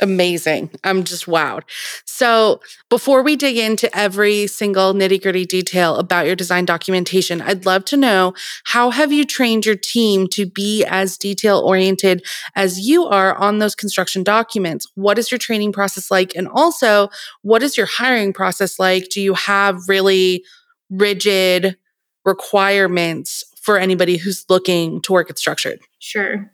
amazing. 0.00 0.70
I'm 0.84 1.04
just 1.04 1.26
wowed. 1.26 1.62
So, 2.04 2.60
before 2.88 3.22
we 3.22 3.36
dig 3.36 3.56
into 3.56 3.94
every 3.96 4.46
single 4.46 4.94
nitty 4.94 5.22
gritty 5.22 5.44
detail 5.44 5.96
about 5.96 6.26
your 6.26 6.36
design 6.36 6.64
documentation, 6.64 7.40
I'd 7.40 7.66
love 7.66 7.84
to 7.86 7.96
know 7.96 8.34
how 8.64 8.90
have 8.90 9.12
you 9.12 9.24
trained 9.24 9.66
your 9.66 9.76
team 9.76 10.26
to 10.28 10.46
be 10.46 10.84
as 10.84 11.16
detail 11.16 11.58
oriented 11.58 12.24
as 12.54 12.80
you 12.80 13.04
are 13.06 13.34
on 13.36 13.58
those 13.58 13.74
construction 13.74 14.22
documents? 14.22 14.86
What 14.94 15.18
is 15.18 15.30
your 15.30 15.38
training 15.38 15.72
process 15.72 16.10
like? 16.10 16.34
And 16.34 16.48
also, 16.48 17.08
what 17.42 17.62
is 17.62 17.76
your 17.76 17.86
hiring 17.86 18.32
process 18.32 18.78
like? 18.78 19.08
Do 19.08 19.20
you 19.20 19.34
have 19.34 19.88
really 19.88 20.44
rigid 20.90 21.76
requirements 22.24 23.44
for 23.60 23.78
anybody 23.78 24.16
who's 24.16 24.44
looking 24.48 25.00
to 25.02 25.12
work 25.12 25.30
it 25.30 25.36
StruckSured? 25.36 25.78
Sure 25.98 26.50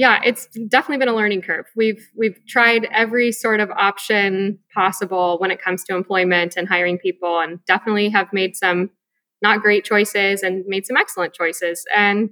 yeah, 0.00 0.18
it's 0.24 0.46
definitely 0.68 0.96
been 0.96 1.08
a 1.08 1.14
learning 1.14 1.42
curve. 1.42 1.66
We've 1.76 2.08
we've 2.16 2.40
tried 2.48 2.88
every 2.90 3.32
sort 3.32 3.60
of 3.60 3.70
option 3.70 4.58
possible 4.74 5.36
when 5.40 5.50
it 5.50 5.60
comes 5.60 5.84
to 5.84 5.94
employment 5.94 6.54
and 6.56 6.66
hiring 6.66 6.96
people, 6.96 7.38
and 7.38 7.62
definitely 7.66 8.08
have 8.08 8.32
made 8.32 8.56
some 8.56 8.88
not 9.42 9.60
great 9.60 9.84
choices 9.84 10.42
and 10.42 10.64
made 10.66 10.86
some 10.86 10.96
excellent 10.96 11.34
choices. 11.34 11.84
And 11.94 12.30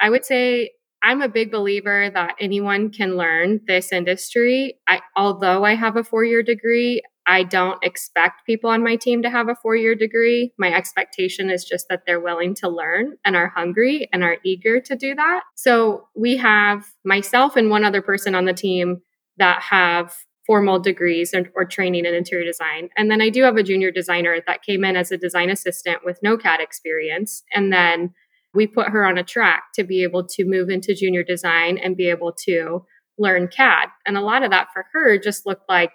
I 0.00 0.08
would 0.08 0.24
say 0.24 0.70
I'm 1.02 1.20
a 1.20 1.28
big 1.28 1.52
believer 1.52 2.08
that 2.14 2.36
anyone 2.40 2.90
can 2.90 3.18
learn 3.18 3.60
this 3.66 3.92
industry. 3.92 4.78
I, 4.88 5.02
although 5.16 5.66
I 5.66 5.74
have 5.74 5.96
a 5.96 6.04
four 6.04 6.24
year 6.24 6.42
degree, 6.42 7.02
I 7.26 7.42
don't 7.42 7.82
expect 7.82 8.46
people 8.46 8.70
on 8.70 8.84
my 8.84 8.96
team 8.96 9.22
to 9.22 9.30
have 9.30 9.48
a 9.48 9.56
four 9.56 9.74
year 9.74 9.94
degree. 9.94 10.52
My 10.58 10.72
expectation 10.72 11.50
is 11.50 11.64
just 11.64 11.86
that 11.88 12.02
they're 12.06 12.20
willing 12.20 12.54
to 12.56 12.68
learn 12.68 13.16
and 13.24 13.34
are 13.34 13.48
hungry 13.48 14.08
and 14.12 14.22
are 14.22 14.36
eager 14.44 14.80
to 14.80 14.94
do 14.94 15.14
that. 15.14 15.42
So 15.56 16.08
we 16.14 16.36
have 16.36 16.84
myself 17.04 17.56
and 17.56 17.68
one 17.68 17.84
other 17.84 18.02
person 18.02 18.34
on 18.34 18.44
the 18.44 18.52
team 18.52 19.02
that 19.38 19.60
have 19.62 20.14
formal 20.46 20.78
degrees 20.78 21.34
or, 21.34 21.50
or 21.56 21.64
training 21.64 22.04
in 22.04 22.14
interior 22.14 22.44
design. 22.44 22.88
And 22.96 23.10
then 23.10 23.20
I 23.20 23.30
do 23.30 23.42
have 23.42 23.56
a 23.56 23.64
junior 23.64 23.90
designer 23.90 24.38
that 24.46 24.62
came 24.62 24.84
in 24.84 24.96
as 24.96 25.10
a 25.10 25.18
design 25.18 25.50
assistant 25.50 26.04
with 26.04 26.20
no 26.22 26.36
CAD 26.36 26.60
experience. 26.60 27.42
And 27.52 27.72
then 27.72 28.14
we 28.54 28.68
put 28.68 28.90
her 28.90 29.04
on 29.04 29.18
a 29.18 29.24
track 29.24 29.64
to 29.74 29.82
be 29.82 30.04
able 30.04 30.24
to 30.28 30.44
move 30.44 30.70
into 30.70 30.94
junior 30.94 31.24
design 31.24 31.78
and 31.78 31.96
be 31.96 32.08
able 32.08 32.32
to 32.44 32.84
learn 33.18 33.48
CAD. 33.48 33.88
And 34.06 34.16
a 34.16 34.22
lot 34.22 34.44
of 34.44 34.50
that 34.50 34.68
for 34.72 34.86
her 34.92 35.18
just 35.18 35.46
looked 35.46 35.68
like 35.68 35.90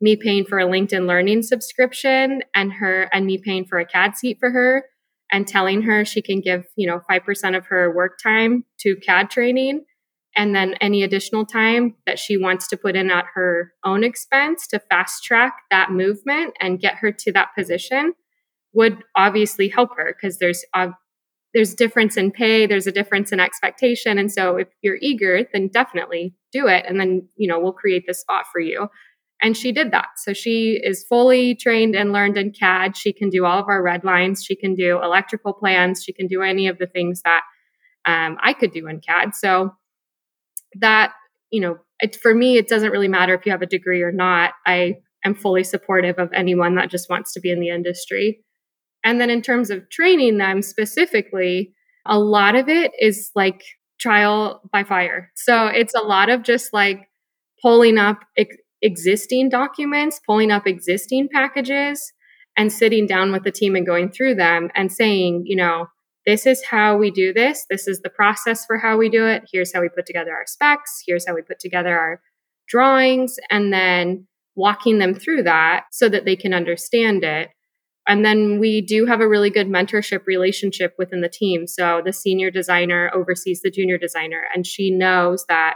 me 0.00 0.16
paying 0.16 0.44
for 0.44 0.58
a 0.58 0.66
LinkedIn 0.66 1.06
learning 1.06 1.42
subscription 1.42 2.42
and 2.54 2.72
her 2.72 3.08
and 3.12 3.26
me 3.26 3.38
paying 3.38 3.64
for 3.64 3.78
a 3.78 3.84
CAD 3.84 4.16
seat 4.16 4.38
for 4.38 4.50
her 4.50 4.84
and 5.30 5.46
telling 5.46 5.82
her 5.82 6.04
she 6.04 6.22
can 6.22 6.40
give, 6.40 6.66
you 6.76 6.86
know, 6.86 7.00
5% 7.10 7.56
of 7.56 7.66
her 7.66 7.94
work 7.94 8.18
time 8.22 8.64
to 8.80 8.96
CAD 8.96 9.30
training. 9.30 9.84
And 10.36 10.54
then 10.54 10.74
any 10.80 11.02
additional 11.02 11.44
time 11.44 11.96
that 12.06 12.18
she 12.18 12.36
wants 12.36 12.68
to 12.68 12.76
put 12.76 12.94
in 12.94 13.10
at 13.10 13.24
her 13.34 13.72
own 13.84 14.04
expense 14.04 14.66
to 14.68 14.78
fast 14.78 15.24
track 15.24 15.54
that 15.70 15.90
movement 15.90 16.54
and 16.60 16.80
get 16.80 16.96
her 16.96 17.10
to 17.10 17.32
that 17.32 17.48
position 17.56 18.14
would 18.72 19.02
obviously 19.16 19.68
help 19.68 19.90
her 19.96 20.14
because 20.14 20.38
there's 20.38 20.64
uh, 20.74 20.88
there's 21.54 21.74
difference 21.74 22.16
in 22.16 22.30
pay 22.30 22.66
there's 22.66 22.86
a 22.86 22.92
difference 22.92 23.32
in 23.32 23.40
expectation. 23.40 24.18
And 24.18 24.30
so 24.30 24.56
if 24.56 24.68
you're 24.82 24.98
eager 25.00 25.44
then 25.52 25.68
definitely 25.68 26.34
do 26.52 26.68
it. 26.68 26.84
And 26.86 27.00
then 27.00 27.28
you 27.36 27.48
know 27.48 27.58
we'll 27.58 27.72
create 27.72 28.04
the 28.06 28.14
spot 28.14 28.44
for 28.52 28.60
you 28.60 28.88
and 29.40 29.56
she 29.56 29.70
did 29.72 29.92
that. 29.92 30.08
So 30.16 30.32
she 30.32 30.80
is 30.82 31.04
fully 31.08 31.54
trained 31.54 31.94
and 31.94 32.12
learned 32.12 32.36
in 32.36 32.52
CAD. 32.52 32.96
She 32.96 33.12
can 33.12 33.30
do 33.30 33.44
all 33.44 33.60
of 33.60 33.68
our 33.68 33.82
red 33.82 34.04
lines. 34.04 34.44
She 34.44 34.56
can 34.56 34.74
do 34.74 35.00
electrical 35.02 35.52
plans. 35.52 36.02
She 36.02 36.12
can 36.12 36.26
do 36.26 36.42
any 36.42 36.66
of 36.66 36.78
the 36.78 36.86
things 36.86 37.22
that 37.22 37.42
um, 38.04 38.36
I 38.42 38.52
could 38.52 38.72
do 38.72 38.88
in 38.88 39.00
CAD. 39.00 39.34
So 39.34 39.72
that, 40.80 41.12
you 41.50 41.60
know, 41.60 41.78
it, 42.00 42.16
for 42.16 42.34
me, 42.34 42.56
it 42.56 42.68
doesn't 42.68 42.90
really 42.90 43.08
matter 43.08 43.34
if 43.34 43.46
you 43.46 43.52
have 43.52 43.62
a 43.62 43.66
degree 43.66 44.02
or 44.02 44.12
not. 44.12 44.54
I 44.66 44.96
am 45.24 45.34
fully 45.34 45.64
supportive 45.64 46.18
of 46.18 46.32
anyone 46.32 46.74
that 46.74 46.90
just 46.90 47.08
wants 47.08 47.32
to 47.34 47.40
be 47.40 47.50
in 47.50 47.60
the 47.60 47.70
industry. 47.70 48.40
And 49.04 49.20
then 49.20 49.30
in 49.30 49.42
terms 49.42 49.70
of 49.70 49.88
training 49.90 50.38
them 50.38 50.62
specifically, 50.62 51.74
a 52.06 52.18
lot 52.18 52.56
of 52.56 52.68
it 52.68 52.90
is 53.00 53.30
like 53.34 53.62
trial 54.00 54.62
by 54.72 54.82
fire. 54.82 55.30
So 55.34 55.66
it's 55.66 55.94
a 55.94 56.00
lot 56.00 56.28
of 56.28 56.42
just 56.42 56.72
like 56.72 57.08
pulling 57.62 57.98
up 57.98 58.20
existing 58.82 59.48
documents, 59.48 60.20
pulling 60.26 60.50
up 60.50 60.66
existing 60.66 61.28
packages, 61.32 62.12
and 62.56 62.72
sitting 62.72 63.06
down 63.06 63.32
with 63.32 63.44
the 63.44 63.52
team 63.52 63.76
and 63.76 63.86
going 63.86 64.10
through 64.10 64.34
them 64.34 64.70
and 64.74 64.92
saying, 64.92 65.44
you 65.46 65.56
know, 65.56 65.86
this 66.26 66.44
is 66.44 66.64
how 66.64 66.96
we 66.96 67.10
do 67.10 67.32
this. 67.32 67.64
This 67.70 67.86
is 67.88 68.00
the 68.00 68.10
process 68.10 68.66
for 68.66 68.78
how 68.78 68.98
we 68.98 69.08
do 69.08 69.26
it. 69.26 69.44
Here's 69.50 69.72
how 69.72 69.80
we 69.80 69.88
put 69.88 70.06
together 70.06 70.32
our 70.32 70.44
specs. 70.46 71.02
Here's 71.06 71.26
how 71.26 71.34
we 71.34 71.42
put 71.42 71.58
together 71.58 71.96
our 71.96 72.20
drawings. 72.66 73.36
And 73.50 73.72
then 73.72 74.26
walking 74.58 74.98
them 74.98 75.14
through 75.14 75.44
that 75.44 75.84
so 75.92 76.08
that 76.08 76.24
they 76.24 76.34
can 76.34 76.52
understand 76.52 77.22
it. 77.22 77.48
And 78.08 78.24
then 78.24 78.58
we 78.58 78.80
do 78.80 79.06
have 79.06 79.20
a 79.20 79.28
really 79.28 79.50
good 79.50 79.68
mentorship 79.68 80.26
relationship 80.26 80.94
within 80.98 81.20
the 81.20 81.28
team. 81.28 81.66
So 81.66 82.02
the 82.04 82.12
senior 82.12 82.50
designer 82.50 83.10
oversees 83.14 83.60
the 83.62 83.70
junior 83.70 83.98
designer, 83.98 84.42
and 84.52 84.66
she 84.66 84.90
knows 84.90 85.44
that 85.48 85.74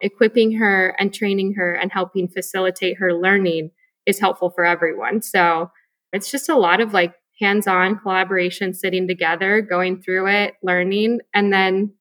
equipping 0.00 0.52
her 0.52 0.94
and 0.98 1.12
training 1.12 1.54
her 1.54 1.74
and 1.74 1.92
helping 1.92 2.28
facilitate 2.28 2.98
her 2.98 3.12
learning 3.12 3.70
is 4.06 4.20
helpful 4.20 4.50
for 4.50 4.64
everyone. 4.64 5.22
So 5.22 5.70
it's 6.12 6.30
just 6.30 6.48
a 6.48 6.56
lot 6.56 6.80
of 6.80 6.92
like 6.92 7.14
hands 7.40 7.66
on 7.66 7.98
collaboration, 7.98 8.74
sitting 8.74 9.06
together, 9.06 9.60
going 9.60 10.02
through 10.02 10.28
it, 10.28 10.54
learning, 10.62 11.20
and 11.34 11.52
then 11.52 11.92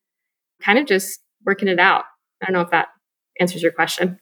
kind 0.62 0.80
of 0.80 0.86
just 0.86 1.20
working 1.46 1.68
it 1.68 1.80
out. 1.80 2.06
I 2.42 2.46
don't 2.46 2.54
know 2.54 2.62
if 2.62 2.72
that 2.72 2.88
answers 3.40 3.62
your 3.62 3.72
question. 3.72 4.20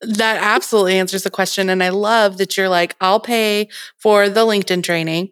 That 0.00 0.40
absolutely 0.40 0.98
answers 0.98 1.24
the 1.24 1.30
question. 1.30 1.68
And 1.68 1.82
I 1.82 1.88
love 1.88 2.38
that 2.38 2.56
you're 2.56 2.68
like, 2.68 2.96
I'll 3.00 3.20
pay 3.20 3.68
for 3.96 4.28
the 4.28 4.46
LinkedIn 4.46 4.82
training. 4.82 5.30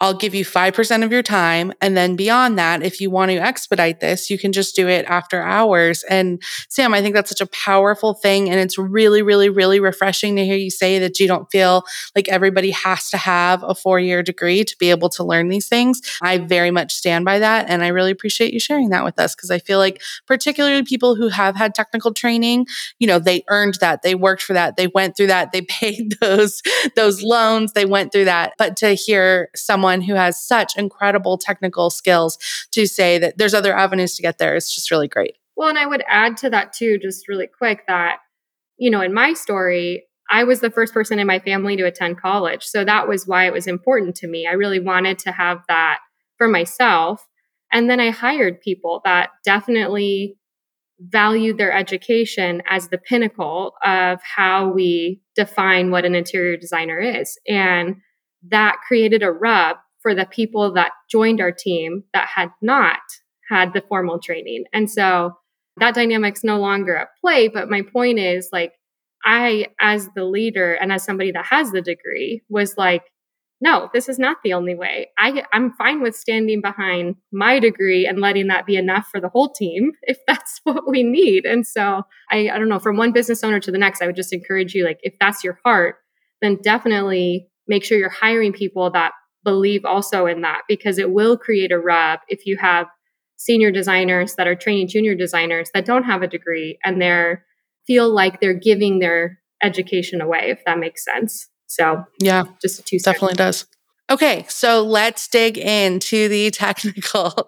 I'll 0.00 0.14
give 0.14 0.34
you 0.34 0.44
5% 0.44 1.04
of 1.04 1.10
your 1.10 1.22
time. 1.22 1.72
And 1.80 1.96
then 1.96 2.14
beyond 2.14 2.58
that, 2.58 2.82
if 2.82 3.00
you 3.00 3.10
want 3.10 3.30
to 3.32 3.38
expedite 3.38 4.00
this, 4.00 4.30
you 4.30 4.38
can 4.38 4.52
just 4.52 4.76
do 4.76 4.86
it 4.86 5.04
after 5.06 5.42
hours. 5.42 6.04
And 6.04 6.40
Sam, 6.68 6.94
I 6.94 7.02
think 7.02 7.14
that's 7.14 7.30
such 7.30 7.40
a 7.40 7.46
powerful 7.46 8.14
thing. 8.14 8.48
And 8.48 8.60
it's 8.60 8.78
really, 8.78 9.22
really, 9.22 9.48
really 9.48 9.80
refreshing 9.80 10.36
to 10.36 10.44
hear 10.44 10.56
you 10.56 10.70
say 10.70 11.00
that 11.00 11.18
you 11.18 11.26
don't 11.26 11.50
feel 11.50 11.84
like 12.14 12.28
everybody 12.28 12.70
has 12.70 13.10
to 13.10 13.16
have 13.16 13.64
a 13.64 13.74
four 13.74 13.98
year 13.98 14.22
degree 14.22 14.64
to 14.64 14.76
be 14.78 14.90
able 14.90 15.08
to 15.10 15.24
learn 15.24 15.48
these 15.48 15.68
things. 15.68 16.00
I 16.22 16.38
very 16.38 16.70
much 16.70 16.94
stand 16.94 17.24
by 17.24 17.40
that. 17.40 17.68
And 17.68 17.82
I 17.82 17.88
really 17.88 18.12
appreciate 18.12 18.52
you 18.52 18.60
sharing 18.60 18.90
that 18.90 19.04
with 19.04 19.18
us 19.18 19.34
because 19.34 19.50
I 19.50 19.58
feel 19.58 19.78
like, 19.78 20.00
particularly 20.26 20.82
people 20.84 21.16
who 21.16 21.28
have 21.28 21.56
had 21.56 21.74
technical 21.74 22.12
training, 22.14 22.66
you 22.98 23.06
know, 23.06 23.18
they 23.18 23.42
earned 23.48 23.78
that, 23.80 24.02
they 24.02 24.14
worked 24.14 24.42
for 24.42 24.52
that, 24.52 24.76
they 24.76 24.86
went 24.86 25.16
through 25.16 25.26
that, 25.28 25.50
they 25.52 25.62
paid 25.68 26.16
those, 26.20 26.62
those 26.94 27.22
loans, 27.22 27.72
they 27.72 27.84
went 27.84 28.12
through 28.12 28.26
that. 28.26 28.52
But 28.58 28.76
to 28.78 28.94
hear 28.94 29.50
someone 29.56 29.87
someone 29.88 30.02
who 30.02 30.14
has 30.14 30.42
such 30.42 30.76
incredible 30.76 31.38
technical 31.38 31.88
skills 31.90 32.38
to 32.72 32.86
say 32.86 33.18
that 33.18 33.38
there's 33.38 33.54
other 33.54 33.74
avenues 33.74 34.14
to 34.14 34.22
get 34.22 34.38
there 34.38 34.54
is 34.54 34.72
just 34.72 34.90
really 34.90 35.08
great. 35.08 35.36
Well, 35.56 35.68
and 35.68 35.78
I 35.78 35.86
would 35.86 36.04
add 36.08 36.36
to 36.38 36.50
that 36.50 36.72
too, 36.72 36.98
just 36.98 37.26
really 37.28 37.46
quick, 37.46 37.84
that, 37.88 38.18
you 38.76 38.90
know, 38.90 39.00
in 39.00 39.14
my 39.14 39.32
story, 39.32 40.04
I 40.30 40.44
was 40.44 40.60
the 40.60 40.70
first 40.70 40.92
person 40.92 41.18
in 41.18 41.26
my 41.26 41.38
family 41.38 41.76
to 41.76 41.86
attend 41.86 42.20
college. 42.20 42.64
So 42.64 42.84
that 42.84 43.08
was 43.08 43.26
why 43.26 43.46
it 43.46 43.52
was 43.52 43.66
important 43.66 44.14
to 44.16 44.28
me. 44.28 44.46
I 44.46 44.52
really 44.52 44.78
wanted 44.78 45.18
to 45.20 45.32
have 45.32 45.62
that 45.68 46.00
for 46.36 46.48
myself. 46.48 47.26
And 47.72 47.88
then 47.88 47.98
I 47.98 48.10
hired 48.10 48.60
people 48.60 49.00
that 49.04 49.30
definitely 49.44 50.36
valued 51.00 51.56
their 51.56 51.72
education 51.72 52.60
as 52.68 52.88
the 52.88 52.98
pinnacle 52.98 53.72
of 53.82 54.20
how 54.22 54.68
we 54.68 55.22
define 55.34 55.90
what 55.90 56.04
an 56.04 56.14
interior 56.14 56.56
designer 56.56 56.98
is. 56.98 57.38
And 57.48 57.96
that 58.50 58.76
created 58.86 59.22
a 59.22 59.30
rub 59.30 59.76
for 60.00 60.14
the 60.14 60.26
people 60.26 60.72
that 60.74 60.92
joined 61.10 61.40
our 61.40 61.52
team 61.52 62.04
that 62.14 62.28
had 62.28 62.50
not 62.62 63.00
had 63.48 63.72
the 63.72 63.82
formal 63.88 64.18
training. 64.18 64.64
And 64.72 64.90
so 64.90 65.32
that 65.78 65.94
dynamic's 65.94 66.44
no 66.44 66.58
longer 66.58 66.96
at 66.96 67.08
play. 67.20 67.48
But 67.48 67.70
my 67.70 67.82
point 67.82 68.18
is 68.18 68.48
like, 68.52 68.72
I, 69.24 69.66
as 69.80 70.08
the 70.14 70.24
leader 70.24 70.74
and 70.74 70.92
as 70.92 71.04
somebody 71.04 71.32
that 71.32 71.46
has 71.46 71.72
the 71.72 71.82
degree, 71.82 72.42
was 72.48 72.76
like, 72.76 73.02
no, 73.60 73.90
this 73.92 74.08
is 74.08 74.20
not 74.20 74.36
the 74.44 74.52
only 74.52 74.76
way. 74.76 75.08
I, 75.18 75.42
I'm 75.52 75.72
fine 75.72 76.00
with 76.00 76.14
standing 76.14 76.60
behind 76.60 77.16
my 77.32 77.58
degree 77.58 78.06
and 78.06 78.20
letting 78.20 78.46
that 78.46 78.66
be 78.66 78.76
enough 78.76 79.08
for 79.10 79.20
the 79.20 79.28
whole 79.28 79.50
team 79.50 79.92
if 80.02 80.18
that's 80.26 80.60
what 80.64 80.88
we 80.88 81.02
need. 81.02 81.44
And 81.44 81.66
so 81.66 82.02
I, 82.30 82.50
I 82.50 82.58
don't 82.58 82.68
know, 82.68 82.78
from 82.78 82.96
one 82.96 83.12
business 83.12 83.42
owner 83.42 83.58
to 83.60 83.72
the 83.72 83.78
next, 83.78 84.00
I 84.00 84.06
would 84.06 84.16
just 84.16 84.32
encourage 84.32 84.74
you, 84.74 84.84
like, 84.84 85.00
if 85.02 85.14
that's 85.20 85.42
your 85.42 85.58
heart, 85.64 85.96
then 86.40 86.58
definitely 86.62 87.48
make 87.68 87.84
sure 87.84 87.98
you're 87.98 88.08
hiring 88.08 88.52
people 88.52 88.90
that 88.90 89.12
believe 89.44 89.84
also 89.84 90.26
in 90.26 90.42
that 90.42 90.62
because 90.68 90.98
it 90.98 91.10
will 91.10 91.36
create 91.36 91.72
a 91.72 91.78
rub 91.78 92.20
if 92.28 92.44
you 92.44 92.56
have 92.56 92.86
senior 93.36 93.70
designers 93.70 94.34
that 94.34 94.48
are 94.48 94.56
training 94.56 94.88
junior 94.88 95.14
designers 95.14 95.70
that 95.72 95.84
don't 95.84 96.02
have 96.02 96.22
a 96.22 96.26
degree 96.26 96.78
and 96.84 97.00
they're 97.00 97.44
feel 97.86 98.12
like 98.12 98.40
they're 98.40 98.52
giving 98.52 98.98
their 98.98 99.38
education 99.62 100.20
away 100.20 100.50
if 100.50 100.60
that 100.66 100.78
makes 100.78 101.04
sense 101.04 101.48
so 101.66 102.02
yeah 102.20 102.44
just 102.60 102.80
a 102.80 102.82
two 102.82 102.98
definitely 102.98 103.36
does 103.36 103.66
Okay, 104.10 104.46
so 104.48 104.82
let's 104.82 105.28
dig 105.28 105.58
into 105.58 106.28
the 106.28 106.50
technical. 106.52 107.46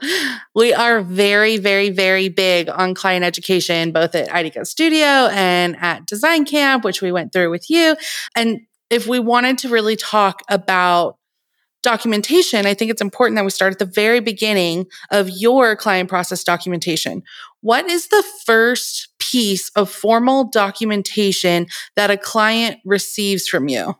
We 0.54 0.74
are 0.74 1.00
very, 1.00 1.56
very, 1.56 1.88
very 1.88 2.28
big 2.28 2.68
on 2.68 2.92
client 2.92 3.24
education, 3.24 3.92
both 3.92 4.14
at 4.14 4.28
IDCO 4.28 4.66
Studio 4.66 5.28
and 5.32 5.74
at 5.80 6.04
Design 6.06 6.44
Camp, 6.44 6.84
which 6.84 7.00
we 7.00 7.12
went 7.12 7.32
through 7.32 7.50
with 7.50 7.70
you. 7.70 7.96
And 8.36 8.60
if 8.90 9.06
we 9.06 9.18
wanted 9.18 9.58
to 9.58 9.68
really 9.68 9.96
talk 9.96 10.42
about 10.48 11.16
documentation, 11.82 12.66
I 12.66 12.74
think 12.74 12.90
it's 12.90 13.00
important 13.00 13.36
that 13.36 13.44
we 13.44 13.50
start 13.50 13.72
at 13.72 13.78
the 13.78 13.86
very 13.86 14.20
beginning 14.20 14.86
of 15.10 15.30
your 15.30 15.76
client 15.76 16.08
process 16.08 16.44
documentation. 16.44 17.22
What 17.62 17.88
is 17.88 18.08
the 18.08 18.24
first 18.44 19.08
piece 19.18 19.70
of 19.70 19.90
formal 19.90 20.50
documentation 20.50 21.66
that 21.96 22.10
a 22.10 22.16
client 22.16 22.78
receives 22.84 23.48
from 23.48 23.68
you? 23.68 23.94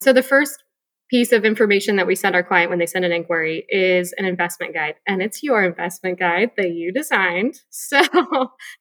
So, 0.00 0.12
the 0.12 0.22
first 0.22 0.62
piece 1.08 1.32
of 1.32 1.44
information 1.44 1.96
that 1.96 2.06
we 2.06 2.14
send 2.14 2.34
our 2.34 2.42
client 2.42 2.70
when 2.70 2.78
they 2.78 2.86
send 2.86 3.04
an 3.04 3.12
inquiry 3.12 3.64
is 3.68 4.12
an 4.18 4.24
investment 4.24 4.74
guide. 4.74 4.94
And 5.06 5.22
it's 5.22 5.42
your 5.42 5.64
investment 5.64 6.18
guide 6.18 6.50
that 6.56 6.70
you 6.70 6.92
designed. 6.92 7.60
So 7.70 8.02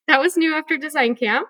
that 0.08 0.20
was 0.20 0.36
new 0.36 0.54
after 0.54 0.78
design 0.78 1.16
camp. 1.16 1.48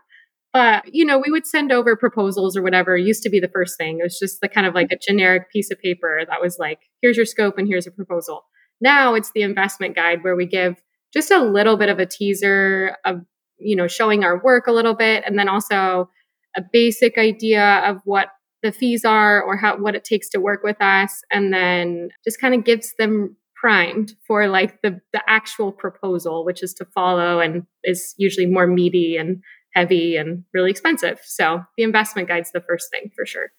But, 0.57 0.85
you 0.91 1.05
know, 1.05 1.21
we 1.23 1.31
would 1.31 1.45
send 1.45 1.71
over 1.71 1.95
proposals 1.95 2.57
or 2.57 2.63
whatever. 2.63 2.97
It 2.97 3.05
used 3.05 3.21
to 3.21 3.29
be 3.29 3.39
the 3.39 3.47
first 3.47 3.77
thing. 3.77 3.99
It 3.99 4.03
was 4.03 4.17
just 4.17 4.41
the 4.41 4.49
kind 4.49 4.65
of 4.65 4.73
like 4.73 4.91
a 4.91 4.97
generic 4.97 5.51
piece 5.51 5.69
of 5.69 5.77
paper 5.79 6.21
that 6.27 6.41
was 6.41 6.57
like, 6.59 6.79
here's 6.99 7.15
your 7.15 7.27
scope 7.27 7.59
and 7.59 7.67
here's 7.67 7.85
a 7.85 7.91
proposal. 7.91 8.41
Now 8.81 9.13
it's 9.13 9.31
the 9.35 9.43
investment 9.43 9.95
guide 9.95 10.23
where 10.23 10.35
we 10.35 10.47
give 10.47 10.81
just 11.13 11.29
a 11.29 11.37
little 11.37 11.77
bit 11.77 11.89
of 11.89 11.99
a 11.99 12.07
teaser 12.07 12.97
of, 13.05 13.17
you 13.59 13.75
know, 13.75 13.85
showing 13.85 14.23
our 14.23 14.41
work 14.43 14.65
a 14.65 14.71
little 14.71 14.95
bit 14.95 15.23
and 15.27 15.37
then 15.37 15.47
also 15.47 16.09
a 16.55 16.63
basic 16.73 17.19
idea 17.19 17.83
of 17.85 17.97
what 18.03 18.29
the 18.63 18.71
fees 18.71 19.05
are 19.05 19.43
or 19.43 19.57
how 19.57 19.77
what 19.77 19.93
it 19.93 20.03
takes 20.03 20.27
to 20.29 20.39
work 20.39 20.63
with 20.63 20.81
us 20.81 21.21
and 21.31 21.53
then 21.53 22.09
just 22.23 22.41
kind 22.41 22.55
of 22.55 22.63
gives 22.63 22.95
them 22.97 23.37
primed 23.55 24.13
for 24.25 24.47
like 24.47 24.81
the 24.81 24.99
the 25.13 25.21
actual 25.27 25.71
proposal 25.71 26.45
which 26.45 26.63
is 26.63 26.73
to 26.73 26.85
follow 26.93 27.39
and 27.39 27.63
is 27.83 28.13
usually 28.17 28.45
more 28.45 28.67
meaty 28.67 29.17
and 29.17 29.41
heavy 29.73 30.17
and 30.17 30.43
really 30.53 30.71
expensive. 30.71 31.19
So 31.23 31.63
the 31.77 31.83
investment 31.83 32.27
guide's 32.27 32.51
the 32.51 32.61
first 32.61 32.89
thing 32.91 33.11
for 33.15 33.25
sure. 33.25 33.51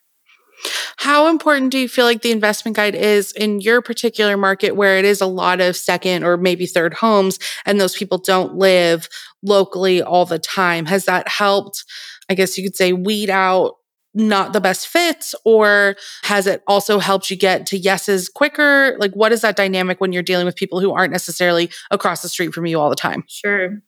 How 0.96 1.28
important 1.28 1.70
do 1.70 1.78
you 1.78 1.88
feel 1.88 2.04
like 2.04 2.22
the 2.22 2.32
investment 2.32 2.76
guide 2.76 2.94
is 2.94 3.32
in 3.32 3.60
your 3.60 3.80
particular 3.80 4.36
market 4.36 4.74
where 4.74 4.98
it 4.98 5.04
is 5.04 5.20
a 5.20 5.26
lot 5.26 5.60
of 5.60 5.76
second 5.76 6.24
or 6.24 6.36
maybe 6.36 6.66
third 6.66 6.94
homes 6.94 7.38
and 7.64 7.80
those 7.80 7.96
people 7.96 8.18
don't 8.18 8.56
live 8.56 9.08
locally 9.42 10.02
all 10.02 10.26
the 10.26 10.38
time? 10.38 10.86
Has 10.86 11.04
that 11.04 11.28
helped, 11.28 11.84
I 12.28 12.34
guess 12.34 12.58
you 12.58 12.64
could 12.64 12.76
say, 12.76 12.92
weed 12.92 13.30
out 13.30 13.74
not 14.14 14.52
the 14.52 14.60
best 14.60 14.88
fits 14.88 15.34
or 15.44 15.94
has 16.24 16.46
it 16.46 16.62
also 16.66 16.98
helped 16.98 17.30
you 17.30 17.36
get 17.36 17.66
to 17.66 17.78
yeses 17.78 18.28
quicker? 18.28 18.96
Like 18.98 19.12
what 19.12 19.32
is 19.32 19.42
that 19.42 19.54
dynamic 19.54 20.00
when 20.00 20.12
you're 20.12 20.22
dealing 20.22 20.46
with 20.46 20.56
people 20.56 20.80
who 20.80 20.92
aren't 20.92 21.12
necessarily 21.12 21.70
across 21.90 22.22
the 22.22 22.28
street 22.28 22.52
from 22.52 22.66
you 22.66 22.80
all 22.80 22.90
the 22.90 22.96
time? 22.96 23.22
Sure. 23.28 23.80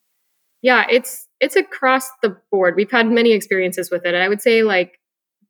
Yeah 0.62 0.86
it's 0.88 1.26
it's 1.40 1.56
across 1.56 2.08
the 2.22 2.36
board 2.50 2.74
we've 2.76 2.90
had 2.90 3.06
many 3.06 3.32
experiences 3.32 3.90
with 3.90 4.04
it 4.04 4.14
i 4.14 4.28
would 4.28 4.40
say 4.40 4.62
like 4.62 4.98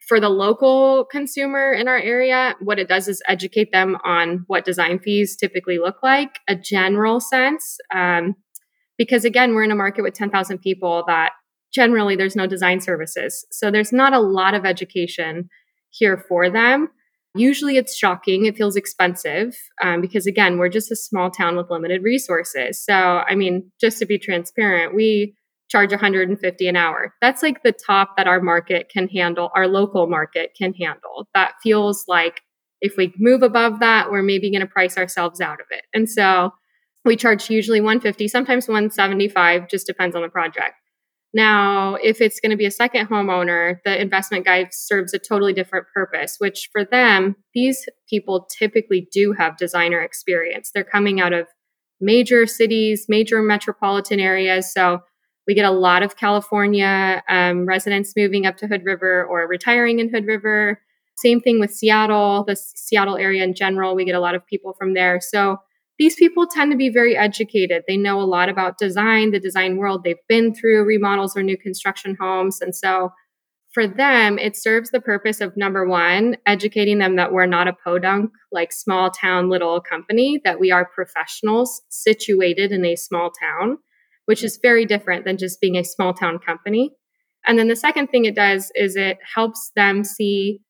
for 0.08 0.18
the 0.18 0.28
local 0.28 1.04
consumer 1.04 1.72
in 1.72 1.86
our 1.86 1.98
area 1.98 2.54
what 2.60 2.78
it 2.78 2.88
does 2.88 3.08
is 3.08 3.22
educate 3.28 3.70
them 3.72 3.96
on 4.04 4.44
what 4.46 4.64
design 4.64 4.98
fees 4.98 5.36
typically 5.36 5.78
look 5.78 6.02
like 6.02 6.38
a 6.48 6.56
general 6.56 7.20
sense 7.20 7.78
um, 7.94 8.34
because 8.98 9.24
again 9.24 9.54
we're 9.54 9.64
in 9.64 9.70
a 9.70 9.76
market 9.76 10.02
with 10.02 10.14
10000 10.14 10.58
people 10.58 11.04
that 11.06 11.32
generally 11.72 12.16
there's 12.16 12.36
no 12.36 12.46
design 12.46 12.80
services. 12.80 13.46
So 13.50 13.70
there's 13.70 13.92
not 13.92 14.12
a 14.12 14.20
lot 14.20 14.54
of 14.54 14.64
education 14.64 15.48
here 15.90 16.24
for 16.28 16.50
them. 16.50 16.88
Usually 17.34 17.76
it's 17.76 17.96
shocking. 17.96 18.46
It 18.46 18.56
feels 18.56 18.74
expensive 18.74 19.56
um, 19.82 20.00
because, 20.00 20.26
again, 20.26 20.58
we're 20.58 20.68
just 20.68 20.90
a 20.90 20.96
small 20.96 21.30
town 21.30 21.56
with 21.56 21.70
limited 21.70 22.02
resources. 22.02 22.84
So, 22.84 22.92
I 22.92 23.36
mean, 23.36 23.70
just 23.80 23.98
to 23.98 24.06
be 24.06 24.18
transparent, 24.18 24.96
we 24.96 25.36
charge 25.70 25.90
150 25.90 26.68
an 26.68 26.76
hour. 26.76 27.14
That's 27.22 27.42
like 27.42 27.62
the 27.62 27.72
top 27.72 28.16
that 28.16 28.26
our 28.26 28.40
market 28.40 28.90
can 28.92 29.08
handle, 29.08 29.50
our 29.54 29.68
local 29.68 30.08
market 30.08 30.50
can 30.58 30.74
handle. 30.74 31.28
That 31.34 31.52
feels 31.62 32.04
like 32.08 32.40
if 32.80 32.94
we 32.96 33.14
move 33.18 33.42
above 33.42 33.80
that, 33.80 34.10
we're 34.10 34.22
maybe 34.22 34.50
going 34.50 34.62
to 34.62 34.66
price 34.66 34.98
ourselves 34.98 35.40
out 35.40 35.60
of 35.60 35.66
it. 35.70 35.84
And 35.94 36.08
so 36.08 36.52
we 37.04 37.16
charge 37.16 37.48
usually 37.48 37.80
150, 37.80 38.28
sometimes 38.28 38.68
175, 38.68 39.68
just 39.68 39.86
depends 39.86 40.16
on 40.16 40.22
the 40.22 40.28
project. 40.28 40.74
Now, 41.32 41.94
if 41.94 42.20
it's 42.20 42.40
going 42.40 42.50
to 42.50 42.56
be 42.56 42.66
a 42.66 42.72
second 42.72 43.06
homeowner, 43.08 43.76
the 43.84 44.00
investment 44.00 44.44
guide 44.44 44.68
serves 44.72 45.14
a 45.14 45.18
totally 45.18 45.52
different 45.52 45.86
purpose, 45.94 46.36
which 46.38 46.68
for 46.72 46.84
them, 46.84 47.36
these 47.54 47.88
people 48.08 48.48
typically 48.58 49.08
do 49.12 49.32
have 49.38 49.56
designer 49.56 50.00
experience. 50.00 50.72
They're 50.74 50.82
coming 50.82 51.20
out 51.20 51.32
of 51.32 51.46
major 52.00 52.46
cities, 52.46 53.06
major 53.08 53.42
metropolitan 53.42 54.18
areas. 54.18 54.72
So 54.72 55.00
we 55.50 55.54
get 55.54 55.64
a 55.64 55.72
lot 55.72 56.04
of 56.04 56.16
California 56.16 57.24
um, 57.28 57.66
residents 57.66 58.12
moving 58.16 58.46
up 58.46 58.56
to 58.58 58.68
Hood 58.68 58.84
River 58.84 59.26
or 59.28 59.48
retiring 59.48 59.98
in 59.98 60.08
Hood 60.08 60.24
River. 60.24 60.80
Same 61.16 61.40
thing 61.40 61.58
with 61.58 61.72
Seattle, 61.72 62.44
the 62.46 62.54
Seattle 62.54 63.16
area 63.16 63.42
in 63.42 63.52
general. 63.52 63.96
We 63.96 64.04
get 64.04 64.14
a 64.14 64.20
lot 64.20 64.36
of 64.36 64.46
people 64.46 64.76
from 64.78 64.94
there. 64.94 65.18
So 65.20 65.56
these 65.98 66.14
people 66.14 66.46
tend 66.46 66.70
to 66.70 66.78
be 66.78 66.88
very 66.88 67.16
educated. 67.16 67.82
They 67.88 67.96
know 67.96 68.20
a 68.20 68.30
lot 68.30 68.48
about 68.48 68.78
design, 68.78 69.32
the 69.32 69.40
design 69.40 69.76
world. 69.76 70.04
They've 70.04 70.24
been 70.28 70.54
through 70.54 70.84
remodels 70.84 71.36
or 71.36 71.42
new 71.42 71.58
construction 71.58 72.16
homes. 72.20 72.60
And 72.60 72.72
so 72.72 73.10
for 73.74 73.88
them, 73.88 74.38
it 74.38 74.56
serves 74.56 74.90
the 74.90 75.00
purpose 75.00 75.40
of 75.40 75.56
number 75.56 75.84
one, 75.84 76.36
educating 76.46 76.98
them 76.98 77.16
that 77.16 77.32
we're 77.32 77.46
not 77.46 77.66
a 77.66 77.72
podunk, 77.72 78.30
like 78.52 78.70
small 78.70 79.10
town 79.10 79.50
little 79.50 79.80
company, 79.80 80.40
that 80.44 80.60
we 80.60 80.70
are 80.70 80.88
professionals 80.94 81.82
situated 81.88 82.70
in 82.70 82.84
a 82.84 82.94
small 82.94 83.32
town, 83.32 83.78
which 84.30 84.44
is 84.44 84.60
very 84.62 84.86
different 84.86 85.24
than 85.24 85.36
just 85.36 85.60
being 85.60 85.74
a 85.74 85.82
small 85.82 86.14
town 86.14 86.38
company. 86.38 86.92
And 87.44 87.58
then 87.58 87.66
the 87.66 87.74
second 87.74 88.06
thing 88.12 88.26
it 88.26 88.36
does 88.36 88.70
is 88.76 88.94
it 88.94 89.18
helps 89.34 89.72
them 89.74 90.04
see 90.04 90.60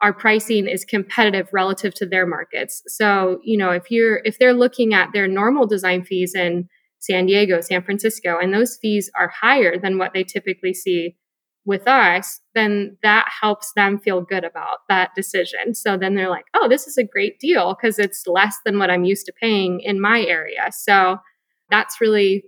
our 0.00 0.12
pricing 0.12 0.68
is 0.68 0.84
competitive 0.84 1.48
relative 1.52 1.92
to 1.94 2.06
their 2.06 2.26
markets. 2.26 2.80
So, 2.86 3.40
you 3.42 3.58
know, 3.58 3.72
if 3.72 3.90
you're 3.90 4.20
if 4.24 4.38
they're 4.38 4.54
looking 4.54 4.94
at 4.94 5.08
their 5.12 5.26
normal 5.26 5.66
design 5.66 6.04
fees 6.04 6.32
in 6.32 6.68
San 7.00 7.26
Diego, 7.26 7.60
San 7.60 7.82
Francisco, 7.82 8.38
and 8.40 8.54
those 8.54 8.78
fees 8.80 9.10
are 9.18 9.26
higher 9.40 9.76
than 9.76 9.98
what 9.98 10.12
they 10.14 10.22
typically 10.22 10.72
see 10.72 11.16
with 11.64 11.88
us, 11.88 12.38
then 12.54 12.98
that 13.02 13.28
helps 13.40 13.72
them 13.74 13.98
feel 13.98 14.20
good 14.20 14.44
about 14.44 14.78
that 14.88 15.10
decision. 15.16 15.74
So 15.74 15.96
then 15.96 16.14
they're 16.14 16.30
like, 16.30 16.46
oh, 16.54 16.68
this 16.68 16.86
is 16.86 16.96
a 16.96 17.02
great 17.02 17.40
deal 17.40 17.74
because 17.74 17.98
it's 17.98 18.28
less 18.28 18.58
than 18.64 18.78
what 18.78 18.90
I'm 18.90 19.02
used 19.02 19.26
to 19.26 19.32
paying 19.42 19.80
in 19.80 20.00
my 20.00 20.22
area. 20.22 20.68
So 20.70 21.16
that's 21.68 22.00
really 22.00 22.44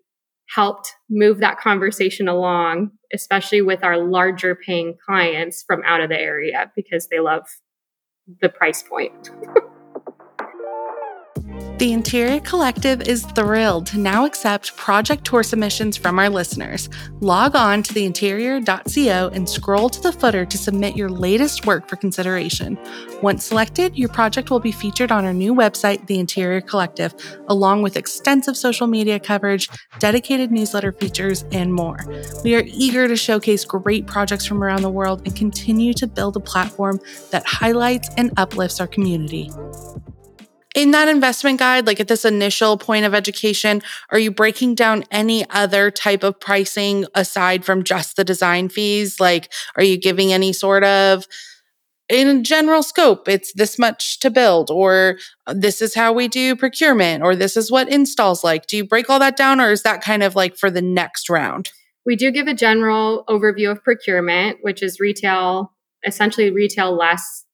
helped 0.55 0.95
move 1.09 1.39
that 1.39 1.61
conversation 1.61 2.29
along, 2.29 2.91
especially 3.15 3.63
with 3.63 3.85
our 3.85 3.99
larger 3.99 4.55
paying 4.55 4.97
clients 5.07 5.63
from 5.67 5.83
out 5.85 6.01
of 6.01 6.09
the 6.09 6.19
area 6.19 6.71
because 6.75 7.09
they 7.09 7.21
love 7.21 7.47
the 8.41 8.49
price 8.49 8.83
point. 8.83 9.31
The 11.81 11.95
Interior 11.95 12.41
Collective 12.41 13.09
is 13.09 13.25
thrilled 13.25 13.87
to 13.87 13.99
now 13.99 14.27
accept 14.27 14.77
project 14.77 15.25
tour 15.25 15.43
submissions 15.43 15.97
from 15.97 16.19
our 16.19 16.29
listeners. 16.29 16.91
Log 17.21 17.57
on 17.57 17.83
to 17.85 17.95
theinterior.co 17.95 19.31
and 19.33 19.49
scroll 19.49 19.89
to 19.89 20.01
the 20.03 20.13
footer 20.13 20.45
to 20.45 20.59
submit 20.59 20.95
your 20.95 21.09
latest 21.09 21.65
work 21.65 21.89
for 21.89 21.97
consideration. 21.97 22.79
Once 23.23 23.47
selected, 23.47 23.97
your 23.97 24.11
project 24.11 24.51
will 24.51 24.61
be 24.61 24.73
featured 24.73 25.11
on 25.11 25.25
our 25.25 25.33
new 25.33 25.55
website, 25.55 26.07
The 26.07 26.19
Interior 26.19 26.61
Collective, 26.61 27.15
along 27.49 27.81
with 27.81 27.97
extensive 27.97 28.59
social 28.59 28.87
media 28.87 29.19
coverage, 29.19 29.71
dedicated 29.99 30.53
newsletter 30.53 30.93
features, 30.93 31.47
and 31.51 31.73
more. 31.73 32.05
We 32.45 32.57
are 32.57 32.63
eager 32.67 33.09
to 33.09 33.17
showcase 33.17 33.65
great 33.65 34.07
projects 34.07 34.45
from 34.45 34.63
around 34.63 34.83
the 34.83 34.91
world 34.91 35.23
and 35.25 35.35
continue 35.35 35.95
to 35.95 36.07
build 36.07 36.37
a 36.37 36.41
platform 36.41 37.01
that 37.31 37.47
highlights 37.47 38.11
and 38.19 38.35
uplifts 38.37 38.81
our 38.81 38.87
community 38.87 39.51
in 40.75 40.93
that 40.93 41.09
investment 41.09 41.59
guide, 41.59 41.87
like 41.87 42.01
at 42.01 42.09
this 42.09 42.25
initial 42.25 42.77
point 42.77 43.05
of 43.05 43.15
education, 43.15 43.83
are 44.11 44.19
you 44.19 44.31
breaking 44.31 44.77
down 44.77 45.05
any 45.11 45.49
other 45.51 45.91
type 45.91 46.23
of 46.23 46.39
pricing 46.39 47.07
aside 47.15 47.65
from 47.65 47.83
just 47.83 48.17
the 48.17 48.25
design 48.25 48.69
fees? 48.69 49.19
Like, 49.19 49.53
are 49.77 49.83
you 49.83 49.99
giving 49.99 50.33
any 50.33 50.53
sort 50.53 50.85
of 50.85 51.27
in 52.11 52.43
general 52.43 52.83
scope, 52.83 53.29
it's 53.29 53.53
this 53.53 53.79
much 53.79 54.19
to 54.19 54.31
build, 54.31 54.69
or 54.69 55.17
uh, 55.47 55.55
this 55.57 55.81
is 55.81 55.95
how 55.95 56.13
we 56.13 56.27
do 56.27 56.57
procurement, 56.57 57.23
or 57.23 57.37
this 57.37 57.57
is 57.57 57.71
what 57.71 57.89
installs 57.89 58.43
like. 58.43 58.67
Do 58.67 58.77
you 58.77 58.85
break 58.85 59.09
all 59.09 59.21
that 59.21 59.37
down, 59.37 59.61
or 59.61 59.71
is 59.71 59.85
that 59.85 60.03
kind 60.03 60.25
of 60.25 60.35
like 60.35 60.57
for 60.57 60.71
the 60.71 60.83
next 60.83 61.31
round? 61.31 61.71
We 62.05 62.17
do 62.17 62.33
give 62.33 62.49
a 62.49 62.55
general 62.55 63.25
overview 63.29 63.71
of 63.71 63.85
procurement, 63.85 64.59
which 64.63 64.83
is 64.83 64.99
retail, 64.99 65.73
essentially 66.05 66.51
retail 66.51 66.97
less 66.97 67.45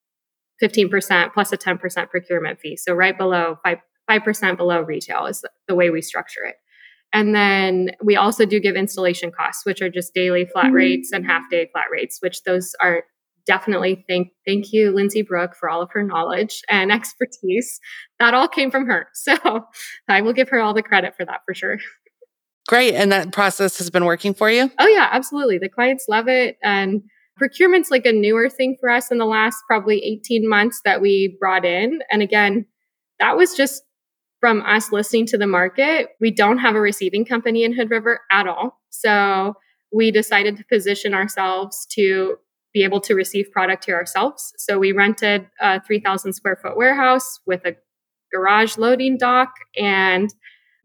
15% 0.62 1.32
plus 1.32 1.52
a 1.52 1.56
10% 1.56 2.10
procurement 2.10 2.60
fee. 2.60 2.76
So 2.76 2.94
right 2.94 3.16
below 3.16 3.58
5, 3.64 3.78
5% 4.10 4.56
below 4.56 4.80
retail 4.80 5.26
is 5.26 5.44
the 5.68 5.74
way 5.74 5.90
we 5.90 6.02
structure 6.02 6.44
it. 6.44 6.56
And 7.12 7.34
then 7.34 7.90
we 8.02 8.16
also 8.16 8.44
do 8.44 8.60
give 8.60 8.76
installation 8.76 9.30
costs, 9.30 9.64
which 9.64 9.80
are 9.80 9.88
just 9.88 10.12
daily 10.14 10.44
flat 10.44 10.66
mm-hmm. 10.66 10.74
rates 10.74 11.10
and 11.12 11.24
half 11.24 11.42
day 11.50 11.68
flat 11.72 11.86
rates, 11.90 12.18
which 12.20 12.42
those 12.42 12.74
are 12.80 13.04
definitely 13.46 14.04
thank 14.08 14.28
thank 14.46 14.72
you, 14.72 14.90
Lindsay 14.90 15.22
Brooke, 15.22 15.54
for 15.58 15.70
all 15.70 15.80
of 15.80 15.90
her 15.92 16.02
knowledge 16.02 16.62
and 16.68 16.90
expertise. 16.92 17.80
That 18.18 18.34
all 18.34 18.48
came 18.48 18.70
from 18.70 18.86
her. 18.86 19.08
So 19.14 19.36
I 20.08 20.20
will 20.20 20.32
give 20.32 20.48
her 20.48 20.60
all 20.60 20.74
the 20.74 20.82
credit 20.82 21.14
for 21.16 21.24
that 21.24 21.40
for 21.46 21.54
sure. 21.54 21.78
Great. 22.68 22.94
And 22.94 23.12
that 23.12 23.32
process 23.32 23.78
has 23.78 23.90
been 23.90 24.04
working 24.04 24.34
for 24.34 24.50
you? 24.50 24.70
Oh, 24.78 24.88
yeah, 24.88 25.08
absolutely. 25.12 25.58
The 25.58 25.68
clients 25.68 26.06
love 26.08 26.26
it. 26.26 26.56
And 26.62 27.02
procurement's 27.36 27.90
like 27.90 28.06
a 28.06 28.12
newer 28.12 28.48
thing 28.48 28.76
for 28.80 28.88
us 28.88 29.10
in 29.10 29.18
the 29.18 29.26
last 29.26 29.62
probably 29.66 30.02
18 30.02 30.48
months 30.48 30.80
that 30.84 31.00
we 31.00 31.36
brought 31.38 31.64
in. 31.64 32.00
And 32.10 32.22
again, 32.22 32.66
that 33.20 33.36
was 33.36 33.54
just 33.54 33.82
from 34.40 34.62
us 34.62 34.92
listening 34.92 35.26
to 35.26 35.38
the 35.38 35.46
market. 35.46 36.08
We 36.20 36.30
don't 36.30 36.58
have 36.58 36.74
a 36.74 36.80
receiving 36.80 37.24
company 37.24 37.64
in 37.64 37.74
Hood 37.74 37.90
River 37.90 38.20
at 38.30 38.46
all. 38.46 38.80
So 38.90 39.54
we 39.92 40.10
decided 40.10 40.56
to 40.56 40.64
position 40.64 41.14
ourselves 41.14 41.86
to 41.92 42.36
be 42.72 42.84
able 42.84 43.00
to 43.00 43.14
receive 43.14 43.50
product 43.52 43.86
here 43.86 43.96
ourselves. 43.96 44.52
So 44.58 44.78
we 44.78 44.92
rented 44.92 45.46
a 45.60 45.80
3,000 45.82 46.34
square 46.34 46.56
foot 46.56 46.76
warehouse 46.76 47.40
with 47.46 47.64
a 47.64 47.76
garage 48.32 48.76
loading 48.76 49.16
dock 49.16 49.50
and 49.78 50.32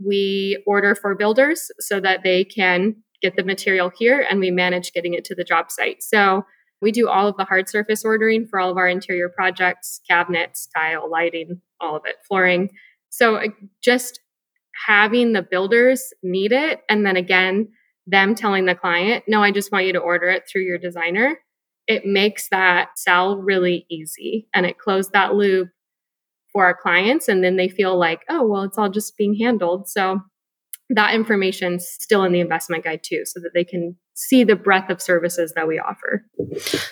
we 0.03 0.63
order 0.65 0.95
for 0.95 1.15
builders 1.15 1.69
so 1.79 1.99
that 1.99 2.23
they 2.23 2.43
can 2.43 2.95
get 3.21 3.35
the 3.35 3.43
material 3.43 3.91
here 3.97 4.25
and 4.29 4.39
we 4.39 4.51
manage 4.51 4.93
getting 4.93 5.13
it 5.13 5.25
to 5.25 5.35
the 5.35 5.43
job 5.43 5.71
site. 5.71 6.01
So 6.01 6.43
we 6.81 6.91
do 6.91 7.07
all 7.07 7.27
of 7.27 7.37
the 7.37 7.45
hard 7.45 7.69
surface 7.69 8.03
ordering 8.03 8.47
for 8.47 8.59
all 8.59 8.71
of 8.71 8.77
our 8.77 8.87
interior 8.87 9.29
projects, 9.29 10.01
cabinets, 10.09 10.67
tile, 10.75 11.09
lighting, 11.09 11.61
all 11.79 11.95
of 11.95 12.03
it, 12.05 12.15
flooring. 12.27 12.69
So 13.09 13.35
uh, 13.35 13.47
just 13.83 14.19
having 14.87 15.33
the 15.33 15.43
builders 15.43 16.13
need 16.23 16.51
it 16.51 16.81
and 16.89 17.05
then 17.05 17.15
again 17.17 17.69
them 18.07 18.33
telling 18.33 18.65
the 18.65 18.73
client, 18.73 19.25
"No, 19.27 19.43
I 19.43 19.51
just 19.51 19.71
want 19.71 19.85
you 19.85 19.93
to 19.93 19.99
order 19.99 20.27
it 20.29 20.43
through 20.51 20.63
your 20.63 20.79
designer." 20.79 21.37
It 21.87 22.05
makes 22.05 22.49
that 22.49 22.97
sell 22.97 23.37
really 23.37 23.85
easy 23.89 24.47
and 24.53 24.65
it 24.65 24.79
closed 24.79 25.13
that 25.13 25.35
loop 25.35 25.69
for 26.51 26.65
our 26.65 26.75
clients 26.75 27.27
and 27.27 27.43
then 27.43 27.55
they 27.55 27.69
feel 27.69 27.97
like 27.97 28.23
oh 28.29 28.45
well 28.45 28.63
it's 28.63 28.77
all 28.77 28.89
just 28.89 29.17
being 29.17 29.37
handled 29.39 29.87
so 29.87 30.19
that 30.95 31.13
information's 31.13 31.87
still 31.87 32.23
in 32.23 32.31
the 32.31 32.39
investment 32.39 32.83
guide 32.83 33.01
too 33.03 33.23
so 33.25 33.39
that 33.39 33.53
they 33.53 33.63
can 33.63 33.95
see 34.13 34.43
the 34.43 34.55
breadth 34.55 34.89
of 34.89 35.01
services 35.01 35.53
that 35.55 35.67
we 35.67 35.79
offer. 35.79 36.25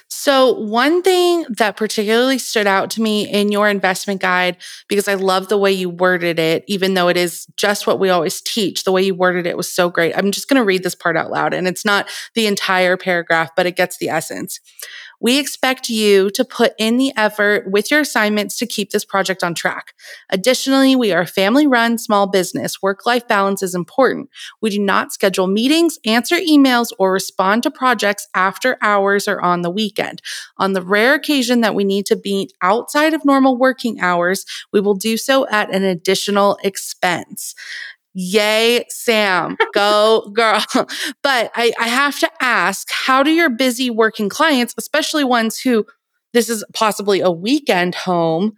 So 0.08 0.54
one 0.54 1.02
thing 1.02 1.46
that 1.50 1.78
particularly 1.78 2.38
stood 2.38 2.66
out 2.66 2.90
to 2.92 3.02
me 3.02 3.30
in 3.30 3.52
your 3.52 3.70
investment 3.70 4.22
guide 4.22 4.58
because 4.88 5.08
i 5.08 5.14
love 5.14 5.50
the 5.50 5.58
way 5.58 5.72
you 5.72 5.90
worded 5.90 6.40
it 6.40 6.64
even 6.68 6.94
though 6.94 7.08
it 7.08 7.18
is 7.18 7.46
just 7.56 7.88
what 7.88 8.00
we 8.00 8.10
always 8.10 8.42
teach 8.42 8.84
the 8.84 8.92
way 8.92 9.02
you 9.02 9.16
worded 9.16 9.46
it 9.46 9.58
was 9.58 9.72
so 9.72 9.90
great. 9.90 10.16
I'm 10.18 10.32
just 10.32 10.48
going 10.48 10.60
to 10.60 10.66
read 10.66 10.84
this 10.84 10.96
part 10.96 11.18
out 11.18 11.32
loud 11.32 11.54
and 11.54 11.68
it's 11.68 11.86
not 11.86 12.10
the 12.36 12.48
entire 12.48 12.98
paragraph 12.98 13.52
but 13.56 13.66
it 13.66 13.76
gets 13.76 13.98
the 13.98 14.10
essence 14.10 14.60
we 15.20 15.40
expect 15.40 15.90
you 15.90 16.30
to 16.32 16.46
put 16.46 16.74
in 16.78 16.98
the 16.98 17.12
effort 17.16 17.70
with 17.70 17.92
your 17.92 18.00
assignments 18.00 18.58
to 18.58 18.66
keep 18.66 18.92
this 18.92 19.06
project 19.06 19.44
on 19.44 19.54
track. 19.54 19.94
Additionally, 20.30 20.96
we 20.96 21.12
are 21.12 21.22
a 21.22 21.28
family 21.28 21.68
run 21.68 21.98
small 21.98 22.28
business. 22.28 22.82
Work 22.82 23.06
life 23.06 23.28
balance 23.28 23.62
is 23.62 23.76
important. 23.76 24.30
We 24.62 24.70
do 24.70 24.80
not 24.80 25.12
schedule 25.12 25.48
meetings, 25.48 26.00
answer 26.06 26.38
emails, 26.38 26.90
or 26.98 27.12
respond 27.12 27.64
to 27.64 27.72
projects 27.72 28.28
after 28.34 28.78
hours 28.82 29.28
or 29.28 29.42
on 29.42 29.62
the 29.62 29.70
weekend. 29.70 30.22
On 30.58 30.74
the 30.74 30.82
rare 30.82 31.14
occasion 31.14 31.62
that 31.62 31.76
we 31.76 31.84
need 31.84 32.06
to 32.08 32.16
be 32.16 32.52
outside 32.62 33.14
of 33.14 33.26
normal 33.26 33.58
working 33.58 34.00
hours, 34.00 34.46
we 34.72 34.80
will 34.80 34.96
do 34.96 35.18
so 35.18 35.48
at 35.50 35.74
an 35.74 35.84
additional 35.84 36.58
expense. 36.64 37.56
Yay, 38.14 38.86
Sam, 38.90 39.56
go 39.74 40.32
girl. 40.34 40.64
But 41.24 41.52
I, 41.56 41.74
I 41.80 41.88
have 41.88 42.20
to 42.20 42.30
ask 42.42 42.88
how 42.92 43.24
do 43.24 43.32
your 43.32 43.50
busy 43.50 43.90
working 43.90 44.30
clients, 44.30 44.74
especially 44.78 45.24
ones 45.24 45.60
who 45.60 45.86
this 46.34 46.50
is 46.50 46.64
possibly 46.74 47.20
a 47.20 47.32
weekend 47.32 47.96
home, 47.96 48.54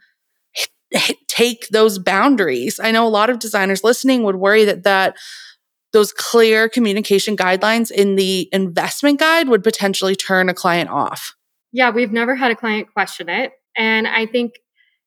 take 1.28 1.68
those 1.70 2.00
boundaries? 2.00 2.80
I 2.82 2.92
know 2.92 3.06
a 3.06 3.10
lot 3.10 3.30
of 3.30 3.40
designers 3.40 3.84
listening 3.84 4.24
would 4.24 4.38
worry 4.38 4.66
that 4.66 4.84
that 4.84 5.18
those 5.94 6.14
clear 6.14 6.70
communication 6.70 7.36
guidelines 7.36 7.92
in 7.92 8.16
the 8.16 8.48
investment 8.54 9.20
guide 9.20 9.50
would 9.50 9.64
potentially 9.64 10.16
turn 10.16 10.48
a 10.48 10.54
client 10.54 10.90
off. 10.90 11.36
Yeah, 11.74 11.90
we've 11.90 12.12
never 12.12 12.36
had 12.36 12.52
a 12.52 12.56
client 12.56 12.92
question 12.94 13.30
it. 13.30 13.52
And 13.78 14.08
I 14.08 14.26
think, 14.26 14.54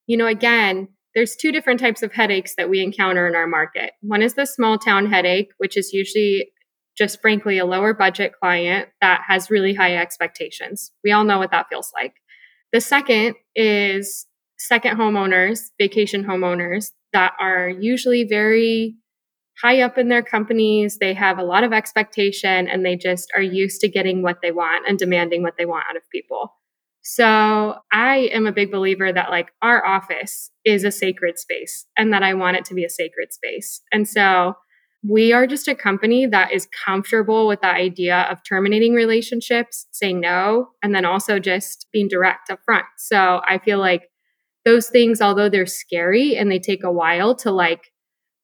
you 0.07 0.16
know, 0.16 0.26
again, 0.26 0.88
there's 1.14 1.37
two 1.37 1.53
different 1.53 1.81
types 1.81 2.03
of 2.03 2.12
headaches 2.12 2.55
that 2.57 2.68
we 2.68 2.83
encounter 2.83 3.27
in 3.29 3.35
our 3.35 3.46
market. 3.46 3.92
One 4.00 4.22
is 4.22 4.35
the 4.35 4.46
small 4.46 4.79
town 4.79 5.11
headache, 5.11 5.50
which 5.59 5.77
is 5.77 5.92
usually 5.92 6.50
just 6.96 7.20
frankly 7.20 7.59
a 7.59 7.64
lower 7.64 7.92
budget 7.92 8.33
client 8.40 8.88
that 9.00 9.22
has 9.27 9.50
really 9.50 9.74
high 9.74 9.96
expectations. 9.96 10.92
We 11.03 11.12
all 11.12 11.24
know 11.24 11.38
what 11.38 11.50
that 11.50 11.68
feels 11.68 11.90
like. 11.94 12.14
The 12.72 12.81
second 12.81 13.37
is 13.55 14.27
second 14.59 14.96
homeowners, 14.96 15.70
vacation 15.79 16.24
homeowners 16.24 16.87
that 17.12 17.33
are 17.40 17.68
usually 17.68 18.24
very 18.24 18.96
high 19.62 19.83
up 19.83 19.98
in 19.98 20.09
their 20.09 20.22
companies. 20.22 20.98
They 20.98 21.14
have 21.14 21.38
a 21.38 21.44
lot 21.44 21.64
of 21.64 21.72
expectation 21.72 22.68
and 22.68 22.85
they 22.85 22.96
just 22.96 23.31
are 23.37 23.42
used 23.42 23.81
to 23.83 23.88
getting 23.88 24.22
what 24.22 24.38
they 24.42 24.50
want 24.50 24.88
and 24.88 24.98
demanding 24.98 25.42
what 25.42 25.55
they 25.57 25.66
want 25.66 25.85
out 25.88 25.96
of 25.96 26.03
people. 26.11 26.55
So 27.04 27.74
I 27.92 28.30
am 28.32 28.46
a 28.46 28.52
big 28.52 28.72
believer 28.72 29.12
that 29.12 29.30
like 29.30 29.52
our 29.60 29.84
office 29.84 30.50
is 30.64 30.84
a 30.84 30.90
sacred 30.90 31.38
space 31.38 31.86
and 31.98 32.12
that 32.14 32.22
I 32.22 32.32
want 32.32 32.56
it 32.56 32.64
to 32.66 32.74
be 32.74 32.82
a 32.82 32.90
sacred 32.90 33.32
space. 33.32 33.82
And 33.92 34.08
so 34.08 34.54
we 35.06 35.30
are 35.34 35.46
just 35.46 35.68
a 35.68 35.74
company 35.74 36.24
that 36.24 36.52
is 36.52 36.66
comfortable 36.84 37.46
with 37.46 37.60
the 37.60 37.68
idea 37.68 38.22
of 38.30 38.42
terminating 38.42 38.94
relationships, 38.94 39.86
saying 39.92 40.20
no, 40.20 40.68
and 40.82 40.94
then 40.94 41.04
also 41.04 41.38
just 41.38 41.86
being 41.92 42.08
direct 42.08 42.48
up 42.50 42.60
front. 42.64 42.86
So 42.96 43.42
I 43.46 43.58
feel 43.58 43.78
like 43.78 44.08
those 44.64 44.88
things, 44.88 45.20
although 45.20 45.50
they're 45.50 45.66
scary 45.66 46.36
and 46.36 46.50
they 46.50 46.58
take 46.58 46.84
a 46.84 46.92
while 46.92 47.34
to 47.36 47.50
like 47.50 47.92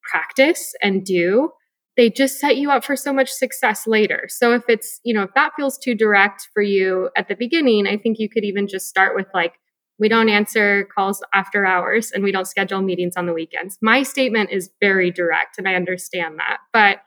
practice 0.03 0.75
and 0.83 1.03
do, 1.03 1.49
they 1.97 2.09
just 2.09 2.39
set 2.39 2.57
you 2.57 2.71
up 2.71 2.83
for 2.83 2.95
so 2.95 3.11
much 3.11 3.29
success 3.29 3.85
later. 3.85 4.27
So 4.29 4.53
if 4.53 4.63
it's, 4.69 4.99
you 5.03 5.13
know, 5.13 5.23
if 5.23 5.33
that 5.35 5.51
feels 5.57 5.77
too 5.77 5.93
direct 5.93 6.47
for 6.53 6.63
you 6.63 7.09
at 7.17 7.27
the 7.27 7.35
beginning, 7.35 7.85
I 7.87 7.97
think 7.97 8.17
you 8.17 8.29
could 8.29 8.45
even 8.45 8.67
just 8.67 8.87
start 8.87 9.15
with 9.15 9.27
like, 9.33 9.55
we 9.99 10.09
don't 10.09 10.29
answer 10.29 10.87
calls 10.95 11.21
after 11.33 11.65
hours 11.65 12.11
and 12.11 12.23
we 12.23 12.31
don't 12.31 12.47
schedule 12.47 12.81
meetings 12.81 13.15
on 13.17 13.27
the 13.27 13.33
weekends. 13.33 13.77
My 13.81 14.03
statement 14.03 14.49
is 14.51 14.71
very 14.79 15.11
direct 15.11 15.57
and 15.57 15.67
I 15.67 15.75
understand 15.75 16.39
that. 16.39 16.57
But 16.73 17.01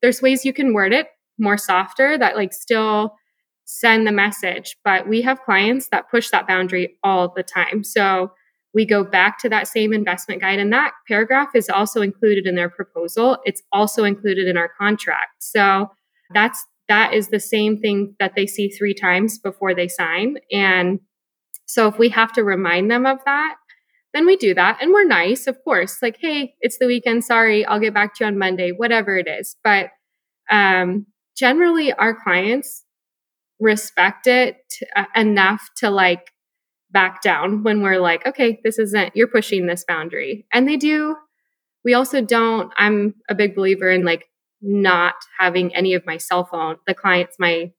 there's 0.00 0.22
ways 0.22 0.44
you 0.44 0.52
can 0.52 0.74
word 0.74 0.92
it 0.92 1.08
more 1.38 1.58
softer 1.58 2.16
that 2.18 2.36
like 2.36 2.52
still 2.52 3.16
send 3.64 4.06
the 4.06 4.12
message. 4.12 4.76
But 4.84 5.08
we 5.08 5.22
have 5.22 5.42
clients 5.42 5.88
that 5.88 6.10
push 6.10 6.30
that 6.30 6.46
boundary 6.46 6.96
all 7.02 7.32
the 7.34 7.42
time. 7.42 7.82
So 7.82 8.32
we 8.76 8.84
go 8.84 9.02
back 9.02 9.38
to 9.38 9.48
that 9.48 9.66
same 9.66 9.94
investment 9.94 10.42
guide 10.42 10.58
and 10.58 10.70
that 10.70 10.92
paragraph 11.08 11.48
is 11.54 11.70
also 11.70 12.02
included 12.02 12.46
in 12.46 12.56
their 12.56 12.68
proposal. 12.68 13.38
It's 13.46 13.62
also 13.72 14.04
included 14.04 14.46
in 14.46 14.58
our 14.58 14.68
contract. 14.78 15.42
So 15.42 15.90
that's 16.34 16.62
that 16.86 17.14
is 17.14 17.28
the 17.28 17.40
same 17.40 17.78
thing 17.80 18.14
that 18.20 18.34
they 18.36 18.46
see 18.46 18.68
three 18.68 18.92
times 18.92 19.38
before 19.38 19.74
they 19.74 19.88
sign. 19.88 20.36
And 20.52 21.00
so 21.64 21.88
if 21.88 21.98
we 21.98 22.10
have 22.10 22.34
to 22.34 22.44
remind 22.44 22.90
them 22.90 23.06
of 23.06 23.18
that 23.24 23.56
then 24.12 24.24
we 24.24 24.36
do 24.36 24.54
that. 24.54 24.78
And 24.80 24.92
we're 24.92 25.06
nice 25.06 25.46
of 25.46 25.56
course. 25.64 26.02
Like 26.02 26.18
hey 26.20 26.54
it's 26.60 26.76
the 26.78 26.86
weekend. 26.86 27.24
Sorry 27.24 27.64
i'll 27.64 27.80
get 27.80 27.94
back 27.94 28.14
to 28.16 28.24
you 28.24 28.28
on 28.28 28.36
monday 28.38 28.72
whatever 28.72 29.16
it 29.16 29.26
is. 29.26 29.56
But 29.64 29.88
um 30.50 31.06
generally 31.34 31.94
our 31.94 32.14
clients 32.14 32.84
respect 33.58 34.26
it 34.26 34.58
uh, 34.94 35.06
enough 35.14 35.70
to 35.78 35.88
like 35.88 36.30
back 36.96 37.20
down 37.20 37.62
when 37.62 37.82
we're 37.82 38.00
like, 38.00 38.26
okay, 38.26 38.58
this 38.64 38.78
isn't, 38.78 39.14
you're 39.14 39.26
pushing 39.26 39.66
this 39.66 39.84
boundary. 39.86 40.46
And 40.50 40.66
they 40.66 40.78
do. 40.78 41.14
We 41.84 41.92
also 41.92 42.22
don't, 42.22 42.72
I'm 42.78 43.16
a 43.28 43.34
big 43.34 43.54
believer 43.54 43.90
in 43.90 44.02
like 44.02 44.30
not 44.62 45.12
having 45.38 45.76
any 45.76 45.92
of 45.92 46.06
my 46.06 46.16
cell 46.16 46.46
phone, 46.46 46.76
the 46.86 46.94
clients, 46.94 47.36
my, 47.38 47.70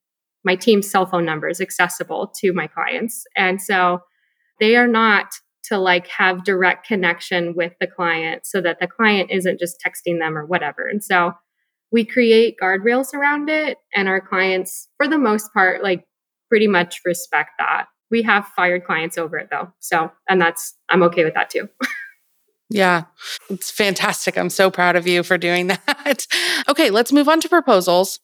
my 0.46 0.56
team's 0.56 0.88
cell 0.88 1.08
phone 1.08 1.26
numbers 1.26 1.60
accessible 1.60 2.32
to 2.42 2.54
my 2.54 2.68
clients. 2.68 3.24
And 3.36 3.60
so 3.60 4.02
they 4.60 4.76
are 4.76 4.86
not 4.86 5.32
to 5.64 5.80
like 5.80 6.06
have 6.10 6.44
direct 6.44 6.86
connection 6.86 7.56
with 7.56 7.74
the 7.82 7.88
client 7.88 8.46
so 8.46 8.62
that 8.62 8.80
the 8.80 8.86
client 8.86 9.32
isn't 9.32 9.60
just 9.60 9.84
texting 9.84 10.20
them 10.20 10.38
or 10.38 10.46
whatever. 10.46 10.88
And 10.88 11.04
so 11.04 11.32
we 11.92 12.06
create 12.06 12.58
guardrails 12.62 13.16
around 13.16 13.50
it 13.50 13.80
and 13.96 14.08
our 14.08 14.22
clients 14.22 14.90
for 14.96 15.08
the 15.08 15.18
most 15.18 15.52
part 15.56 15.82
like 15.82 16.06
pretty 16.50 16.68
much 16.68 17.02
respect 17.04 17.50
that 17.58 17.88
we 18.10 18.22
have 18.24 18.48
fired 18.56 18.86
clients 18.86 19.18
over 19.18 19.38
it 19.38 19.50
though. 19.52 19.72
So, 19.80 20.12
and 20.30 20.40
that's, 20.40 20.76
I'm 20.90 21.04
okay 21.04 21.24
with 21.24 21.34
that 21.34 21.50
too. 21.50 21.70
yeah, 22.70 23.06
it's 23.50 23.72
fantastic. 23.72 24.38
I'm 24.38 24.50
so 24.50 24.70
proud 24.70 24.96
of 24.96 25.08
you 25.08 25.24
for 25.24 25.38
doing 25.38 25.68
that. 25.68 26.28
okay, 26.70 26.90
let's 26.90 27.12
move 27.12 27.28
on 27.28 27.40
to 27.42 27.50
proposals. 27.50 28.20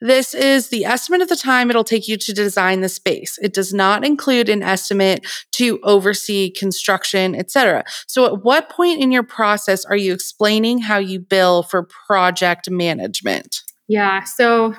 This 0.00 0.34
is 0.34 0.68
the 0.68 0.84
estimate 0.84 1.20
of 1.20 1.28
the 1.28 1.36
time 1.36 1.70
it'll 1.70 1.84
take 1.84 2.08
you 2.08 2.16
to 2.16 2.32
design 2.32 2.80
the 2.80 2.88
space. 2.88 3.38
It 3.42 3.52
does 3.52 3.74
not 3.74 4.04
include 4.04 4.48
an 4.48 4.62
estimate 4.62 5.26
to 5.52 5.78
oversee 5.82 6.50
construction, 6.50 7.34
etc. 7.34 7.84
So 8.06 8.26
at 8.26 8.42
what 8.42 8.70
point 8.70 9.00
in 9.00 9.12
your 9.12 9.22
process 9.22 9.84
are 9.84 9.96
you 9.96 10.12
explaining 10.12 10.78
how 10.78 10.98
you 10.98 11.20
bill 11.20 11.62
for 11.62 11.86
project 12.06 12.70
management? 12.70 13.62
Yeah, 13.88 14.24
so 14.24 14.74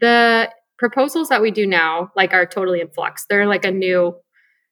the 0.00 0.50
proposals 0.80 1.28
that 1.28 1.42
we 1.42 1.52
do 1.52 1.66
now 1.66 2.10
like 2.16 2.32
are 2.32 2.46
totally 2.46 2.80
in 2.80 2.88
flux. 2.88 3.26
They're 3.28 3.46
like 3.46 3.64
a 3.64 3.70
new 3.70 4.14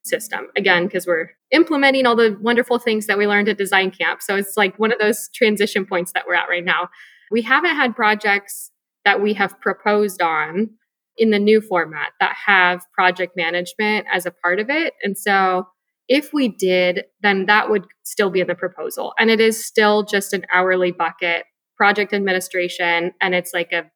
system 0.05 0.47
again 0.57 0.87
because 0.87 1.07
we're 1.07 1.29
implementing 1.53 2.07
all 2.07 2.17
the 2.17 2.37
wonderful 2.41 2.79
things 2.79 3.07
that 3.07 3.19
we 3.19 3.27
learned 3.27 3.49
at 3.49 3.59
design 3.59 3.91
camp. 3.91 4.23
So 4.23 4.35
it's 4.35 4.57
like 4.57 4.79
one 4.79 4.91
of 4.91 4.99
those 4.99 5.29
transition 5.35 5.85
points 5.85 6.13
that 6.15 6.25
we're 6.27 6.35
at 6.35 6.49
right 6.49 6.65
now. 6.65 6.89
We 7.31 7.43
haven't 7.43 7.77
had 7.77 7.95
projects 7.95 8.71
that 9.05 9.21
we 9.21 9.35
have 9.35 9.61
proposed 9.61 10.23
on 10.23 10.71
in 11.19 11.31
the 11.31 11.39
new 11.39 11.61
format 11.61 12.13
that 12.21 12.35
have 12.47 12.81
project 12.95 13.37
management 13.37 14.07
as 14.13 14.25
a 14.25 14.31
part 14.31 14.61
of 14.61 14.71
it. 14.71 14.95
And 15.03 15.19
so 15.19 15.67
if 16.09 16.33
we 16.33 16.49
did, 16.49 17.05
then 17.21 17.47
that 17.47 17.69
would 17.69 17.87
still 18.05 18.31
be 18.31 18.41
in 18.41 18.47
the 18.47 18.55
proposal. 18.55 19.13
And 19.19 19.31
it 19.31 19.41
is 19.41 19.63
still 19.63 20.05
just 20.05 20.33
an 20.33 20.47
hourly 20.53 20.91
bucket 20.91 21.45
project 21.77 22.15
administration. 22.15 23.13
And 23.21 23.35
it's 23.35 23.53
like 23.53 23.73
a 23.73 23.91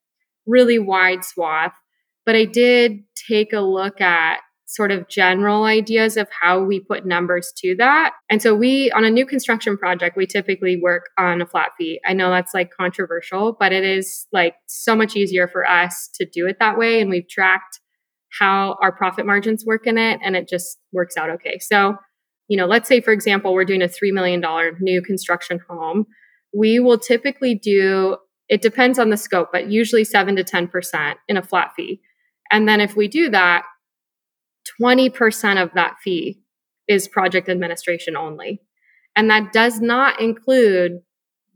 really 0.46 0.78
wide 0.78 1.24
swath. 1.24 1.72
But 2.24 2.36
I 2.36 2.44
did 2.44 3.00
take 3.28 3.52
a 3.52 3.60
look 3.60 4.00
at 4.00 4.40
sort 4.72 4.90
of 4.90 5.06
general 5.08 5.64
ideas 5.64 6.16
of 6.16 6.28
how 6.40 6.62
we 6.62 6.80
put 6.80 7.04
numbers 7.04 7.52
to 7.58 7.74
that. 7.76 8.14
And 8.30 8.40
so 8.40 8.54
we 8.54 8.90
on 8.92 9.04
a 9.04 9.10
new 9.10 9.26
construction 9.26 9.76
project, 9.76 10.16
we 10.16 10.26
typically 10.26 10.80
work 10.80 11.10
on 11.18 11.42
a 11.42 11.46
flat 11.46 11.70
fee. 11.76 12.00
I 12.06 12.14
know 12.14 12.30
that's 12.30 12.54
like 12.54 12.70
controversial, 12.70 13.54
but 13.58 13.72
it 13.72 13.84
is 13.84 14.26
like 14.32 14.54
so 14.66 14.96
much 14.96 15.14
easier 15.14 15.46
for 15.46 15.68
us 15.68 16.08
to 16.14 16.24
do 16.24 16.46
it 16.46 16.56
that 16.58 16.78
way 16.78 17.00
and 17.00 17.10
we've 17.10 17.28
tracked 17.28 17.80
how 18.38 18.78
our 18.80 18.92
profit 18.92 19.26
margins 19.26 19.66
work 19.66 19.86
in 19.86 19.98
it 19.98 20.18
and 20.24 20.36
it 20.36 20.48
just 20.48 20.78
works 20.90 21.18
out 21.18 21.28
okay. 21.28 21.58
So, 21.58 21.96
you 22.48 22.56
know, 22.56 22.66
let's 22.66 22.88
say 22.88 23.02
for 23.02 23.12
example, 23.12 23.52
we're 23.52 23.66
doing 23.66 23.82
a 23.82 23.88
3 23.88 24.10
million 24.12 24.40
dollar 24.40 24.72
new 24.80 25.02
construction 25.02 25.60
home. 25.68 26.06
We 26.56 26.80
will 26.80 26.98
typically 26.98 27.54
do 27.54 28.16
it 28.48 28.60
depends 28.60 28.98
on 28.98 29.10
the 29.10 29.16
scope, 29.16 29.48
but 29.52 29.70
usually 29.70 30.04
7 30.04 30.36
to 30.36 30.44
10% 30.44 31.14
in 31.28 31.36
a 31.38 31.42
flat 31.42 31.70
fee. 31.74 32.00
And 32.52 32.68
then 32.68 32.80
if 32.80 32.94
we 32.94 33.08
do 33.08 33.30
that, 33.30 33.64
20% 34.80 35.62
of 35.62 35.70
that 35.74 35.96
fee 36.04 36.38
is 36.86 37.08
project 37.08 37.48
administration 37.48 38.16
only. 38.16 38.60
And 39.16 39.28
that 39.30 39.52
does 39.52 39.80
not 39.80 40.20
include 40.20 41.00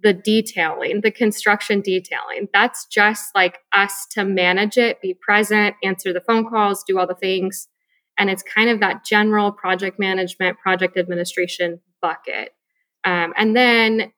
the 0.03 0.13
detailing, 0.13 1.01
the 1.03 1.11
construction 1.11 1.81
detailing. 1.81 2.49
That's 2.53 2.87
just 2.87 3.35
like 3.35 3.59
us 3.73 4.07
to 4.13 4.25
manage 4.25 4.77
it, 4.77 5.01
be 5.01 5.15
present, 5.15 5.77
answer 5.83 6.13
the 6.13 6.21
phone 6.21 6.49
calls, 6.49 6.85
do 6.87 6.99
all 6.99 7.07
the 7.07 7.15
things. 7.15 7.69
And 8.19 8.31
it's 8.31 8.43
kind 8.43 8.71
of 8.71 8.81
that 8.81 9.05
general 9.05 9.53
project 9.53 9.99
management, 9.99 10.59
project 10.59 10.97
administration 10.97 11.81
bucket. 12.01 12.51
Um, 13.05 13.33
and 13.37 13.57
then 13.57 14.13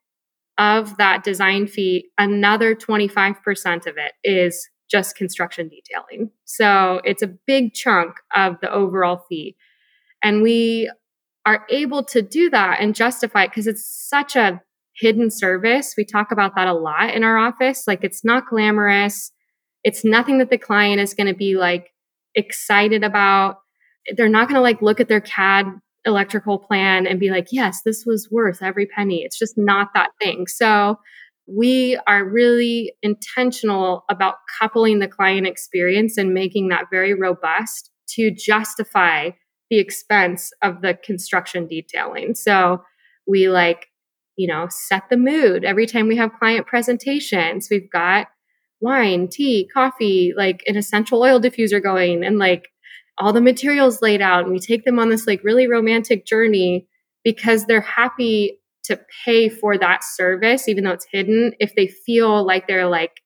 of 0.57 0.97
that 0.99 1.23
design 1.23 1.67
fee, 1.67 2.11
another 2.19 2.75
25% 2.75 3.87
of 3.87 3.97
it 3.97 4.13
is 4.25 4.69
just 4.91 5.17
construction 5.17 5.69
detailing. 5.69 6.31
So 6.45 7.01
it's 7.05 7.23
a 7.23 7.27
big 7.27 7.75
chunk 7.75 8.15
of 8.35 8.57
the 8.61 8.73
overall 8.73 9.25
fee. 9.29 9.57
And 10.23 10.43
we 10.43 10.91
are 11.47 11.65
able 11.71 12.03
to 12.05 12.23
do 12.23 12.51
that 12.51 12.79
and 12.81 12.95
justify 12.95 13.45
it 13.45 13.51
because 13.51 13.67
it's 13.67 13.87
such 13.87 14.37
a 14.37 14.61
hidden 14.97 15.31
service. 15.31 15.95
We 15.97 16.05
talk 16.05 16.33
about 16.33 16.55
that 16.57 16.69
a 16.69 16.75
lot 16.75 17.15
in 17.15 17.23
our 17.23 17.39
office. 17.39 17.85
Like 17.87 18.03
it's 18.03 18.25
not 18.25 18.49
glamorous. 18.49 19.31
It's 19.85 20.05
nothing 20.05 20.39
that 20.39 20.51
the 20.51 20.59
client 20.59 21.01
is 21.01 21.15
going 21.15 21.29
to 21.29 21.35
be 21.35 21.57
like 21.57 21.93
excited 22.35 23.05
about. 23.05 23.59
They're 24.17 24.29
not 24.29 24.49
going 24.49 24.57
to 24.57 24.63
like 24.63 24.83
look 24.83 25.01
at 25.01 25.09
their 25.09 25.21
CAD 25.21 25.67
electrical 26.05 26.59
plan 26.59 27.07
and 27.07 27.21
be 27.21 27.31
like, 27.31 27.49
yes, 27.53 27.81
this 27.85 28.05
was 28.07 28.29
worth 28.31 28.63
every 28.63 28.87
penny. 28.87 29.23
It's 29.23 29.39
just 29.39 29.55
not 29.57 29.89
that 29.95 30.11
thing. 30.21 30.47
So 30.47 30.99
we 31.49 31.99
are 32.07 32.29
really 32.29 32.93
intentional 33.03 34.05
about 34.11 34.35
coupling 34.61 34.99
the 34.99 35.09
client 35.09 35.47
experience 35.47 36.19
and 36.19 36.35
making 36.35 36.69
that 36.69 36.87
very 36.91 37.15
robust 37.15 37.91
to 38.09 38.31
justify 38.31 39.31
the 39.71 39.79
expense 39.79 40.51
of 40.63 40.83
the 40.83 40.95
construction 41.03 41.67
detailing. 41.67 42.35
So 42.35 42.83
we 43.27 43.49
like, 43.49 43.87
you 44.37 44.47
know, 44.47 44.67
set 44.71 45.05
the 45.11 45.17
mood 45.17 45.65
every 45.65 45.87
time 45.87 46.07
we 46.07 46.17
have 46.17 46.39
client 46.39 46.67
presentations. 46.67 47.69
We've 47.71 47.91
got 47.91 48.29
wine, 48.81 49.29
tea, 49.29 49.69
coffee, 49.73 50.35
like 50.37 50.63
an 50.67 50.77
essential 50.77 51.23
oil 51.23 51.41
diffuser 51.41 51.83
going 51.83 52.25
and 52.25 52.39
like 52.39 52.69
all 53.19 53.33
the 53.33 53.41
materials 53.41 54.01
laid 54.03 54.23
out. 54.23 54.45
And 54.45 54.53
we 54.53 54.61
take 54.61 54.85
them 54.85 54.99
on 54.99 55.09
this 55.09 55.27
like 55.27 55.43
really 55.43 55.67
romantic 55.67 56.25
journey 56.27 56.87
because 57.25 57.67
they're 57.67 57.81
happy 57.81 58.61
to 58.89 59.01
pay 59.25 59.49
for 59.49 59.79
that 59.79 60.05
service, 60.05 60.69
even 60.69 60.85
though 60.85 60.93
it's 60.93 61.07
hidden, 61.11 61.53
if 61.59 61.75
they 61.75 61.87
feel 61.87 62.45
like 62.45 62.67
they're 62.67 62.89
like 62.89 63.21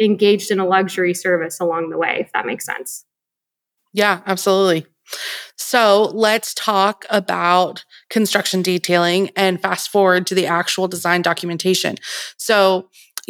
engaged 0.00 0.50
in 0.50 0.58
a 0.58 0.66
luxury 0.66 1.14
service 1.14 1.60
along 1.60 1.90
the 1.90 1.98
way, 1.98 2.18
if 2.20 2.32
that 2.32 2.46
makes 2.46 2.64
sense. 2.64 3.04
Yeah, 3.92 4.22
absolutely. 4.26 4.86
So 5.56 6.10
let's 6.14 6.54
talk 6.54 7.04
about 7.10 7.84
construction 8.08 8.62
detailing 8.62 9.30
and 9.36 9.60
fast 9.60 9.90
forward 9.90 10.26
to 10.28 10.34
the 10.34 10.46
actual 10.46 10.88
design 10.88 11.22
documentation. 11.22 11.96
So 12.36 12.88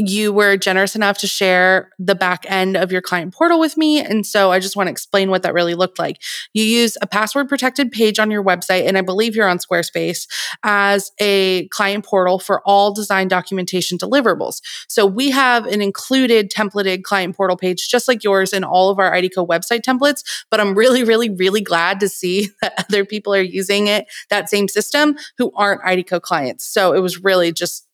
you 0.09 0.33
were 0.33 0.57
generous 0.57 0.95
enough 0.95 1.19
to 1.19 1.27
share 1.27 1.91
the 1.99 2.15
back 2.15 2.45
end 2.49 2.77
of 2.77 2.93
your 2.93 3.01
client 3.01 3.35
portal 3.35 3.59
with 3.59 3.77
me. 3.77 4.01
And 4.01 4.27
so 4.27 4.51
I 4.51 4.59
just 4.59 4.77
want 4.77 4.87
to 4.89 4.91
explain 4.91 5.31
what 5.31 5.43
that 5.43 5.55
really 5.55 5.75
looked 5.75 5.99
like. 5.99 6.21
You 6.53 6.65
use 6.65 6.97
a 7.01 7.07
password 7.07 7.49
protected 7.49 7.93
page 7.93 8.19
on 8.19 8.31
your 8.31 8.43
website, 8.43 8.87
and 8.87 8.97
I 8.99 9.01
believe 9.01 9.37
you're 9.37 9.49
on 9.49 9.59
Squarespace 9.59 10.27
as 10.63 11.13
a 11.21 11.69
client 11.69 12.05
portal 12.05 12.39
for 12.39 12.63
all 12.67 12.93
design 12.93 13.29
documentation 13.29 13.99
deliverables. 13.99 14.61
So 14.89 15.07
we 15.07 15.31
have 15.31 15.67
an 15.67 15.81
included 15.83 16.51
templated 16.51 17.03
client 17.03 17.37
portal 17.37 17.57
page, 17.57 17.89
just 17.89 18.09
like 18.09 18.25
yours 18.25 18.53
in 18.53 18.65
all 18.65 18.91
of 18.91 18.99
our 18.99 19.13
IDCO 19.13 19.47
website 19.47 19.83
templates. 19.83 20.23
But 20.51 20.61
I'm 20.61 20.75
really, 20.75 21.05
really, 21.05 21.31
really 21.31 21.61
glad 21.61 22.01
to 22.01 22.09
see 22.09 22.51
that 22.63 22.75
other 22.79 23.05
people 23.05 23.35
are 23.35 23.43
using 23.43 23.87
it, 23.87 24.07
that 24.31 24.49
same 24.49 24.69
system, 24.69 25.17
who 25.39 25.53
aren't 25.55 25.83
IDCO 25.83 26.21
clients. 26.21 26.65
So 26.65 26.93
it 26.93 27.01
was 27.01 27.23
really 27.23 27.53
just 27.53 27.87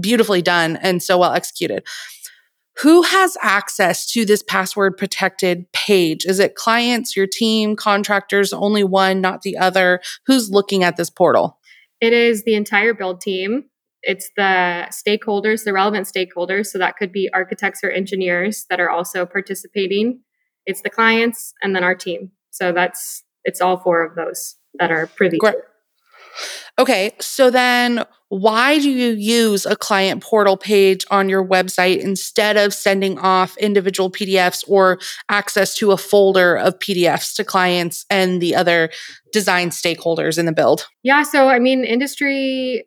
beautifully 0.00 0.42
done 0.42 0.76
and 0.76 1.02
so 1.02 1.18
well 1.18 1.32
executed. 1.32 1.84
Who 2.78 3.02
has 3.02 3.36
access 3.40 4.10
to 4.12 4.24
this 4.24 4.42
password 4.42 4.96
protected 4.96 5.70
page? 5.72 6.24
Is 6.24 6.40
it 6.40 6.56
clients, 6.56 7.16
your 7.16 7.28
team, 7.28 7.76
contractors, 7.76 8.52
only 8.52 8.82
one, 8.82 9.20
not 9.20 9.42
the 9.42 9.56
other? 9.56 10.00
Who's 10.26 10.50
looking 10.50 10.82
at 10.82 10.96
this 10.96 11.08
portal? 11.08 11.58
It 12.00 12.12
is 12.12 12.42
the 12.42 12.54
entire 12.54 12.92
build 12.92 13.20
team. 13.20 13.66
It's 14.02 14.28
the 14.36 14.88
stakeholders, 14.90 15.64
the 15.64 15.72
relevant 15.72 16.06
stakeholders. 16.06 16.66
So 16.66 16.78
that 16.78 16.96
could 16.96 17.12
be 17.12 17.30
architects 17.32 17.80
or 17.82 17.90
engineers 17.90 18.66
that 18.68 18.80
are 18.80 18.90
also 18.90 19.24
participating. 19.24 20.20
It's 20.66 20.82
the 20.82 20.90
clients 20.90 21.54
and 21.62 21.76
then 21.76 21.84
our 21.84 21.94
team. 21.94 22.32
So 22.50 22.72
that's 22.72 23.22
it's 23.44 23.60
all 23.60 23.78
four 23.78 24.02
of 24.02 24.16
those 24.16 24.56
that 24.78 24.90
are 24.90 25.06
privy. 25.06 25.38
Great. 25.38 25.56
Okay, 26.78 27.12
so 27.20 27.50
then 27.50 28.04
why 28.28 28.78
do 28.80 28.90
you 28.90 29.12
use 29.12 29.64
a 29.64 29.76
client 29.76 30.22
portal 30.22 30.56
page 30.56 31.04
on 31.08 31.28
your 31.28 31.46
website 31.46 32.00
instead 32.00 32.56
of 32.56 32.74
sending 32.74 33.16
off 33.18 33.56
individual 33.58 34.10
PDFs 34.10 34.64
or 34.66 34.98
access 35.28 35.76
to 35.76 35.92
a 35.92 35.96
folder 35.96 36.56
of 36.56 36.76
PDFs 36.80 37.36
to 37.36 37.44
clients 37.44 38.04
and 38.10 38.42
the 38.42 38.56
other 38.56 38.90
design 39.32 39.70
stakeholders 39.70 40.36
in 40.36 40.46
the 40.46 40.52
build? 40.52 40.86
Yeah, 41.04 41.22
so 41.22 41.48
I 41.48 41.60
mean, 41.60 41.84
industry 41.84 42.86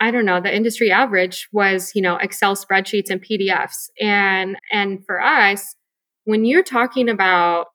I 0.00 0.10
don't 0.10 0.26
know, 0.26 0.40
the 0.40 0.54
industry 0.54 0.90
average 0.90 1.48
was, 1.52 1.92
you 1.94 2.02
know, 2.02 2.16
Excel 2.16 2.56
spreadsheets 2.56 3.08
and 3.08 3.24
PDFs. 3.24 3.88
And 4.00 4.56
and 4.70 5.04
for 5.06 5.22
us, 5.22 5.74
when 6.24 6.44
you're 6.44 6.62
talking 6.62 7.08
about, 7.08 7.68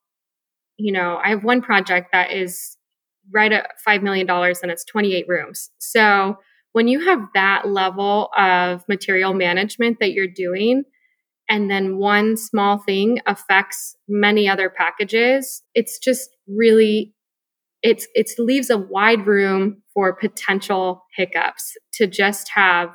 you 0.77 0.91
know, 0.91 1.19
I 1.23 1.29
have 1.29 1.43
one 1.43 1.61
project 1.61 2.09
that 2.11 2.31
is 2.31 2.77
right 3.33 3.51
at 3.51 3.71
$5 3.87 4.01
million 4.01 4.29
and 4.29 4.71
it's 4.71 4.85
28 4.85 5.25
rooms. 5.27 5.69
So 5.79 6.37
when 6.73 6.87
you 6.87 6.99
have 6.99 7.19
that 7.33 7.67
level 7.67 8.29
of 8.37 8.83
material 8.87 9.33
management 9.33 9.97
that 9.99 10.13
you're 10.13 10.27
doing, 10.27 10.83
and 11.49 11.69
then 11.69 11.97
one 11.97 12.37
small 12.37 12.77
thing 12.77 13.19
affects 13.25 13.95
many 14.07 14.47
other 14.47 14.69
packages, 14.69 15.63
it's 15.73 15.97
just 15.97 16.29
really 16.47 17.13
it's 17.81 18.07
it 18.13 18.29
leaves 18.37 18.69
a 18.69 18.77
wide 18.77 19.25
room 19.25 19.81
for 19.93 20.13
potential 20.13 21.05
hiccups 21.15 21.77
to 21.93 22.07
just 22.07 22.49
have 22.53 22.89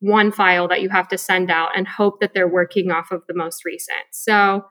one 0.00 0.30
file 0.30 0.68
that 0.68 0.82
you 0.82 0.90
have 0.90 1.08
to 1.08 1.18
send 1.18 1.50
out 1.50 1.70
and 1.74 1.88
hope 1.88 2.20
that 2.20 2.34
they're 2.34 2.46
working 2.48 2.90
off 2.90 3.10
of 3.10 3.22
the 3.28 3.34
most 3.34 3.64
recent. 3.64 4.04
So 4.12 4.62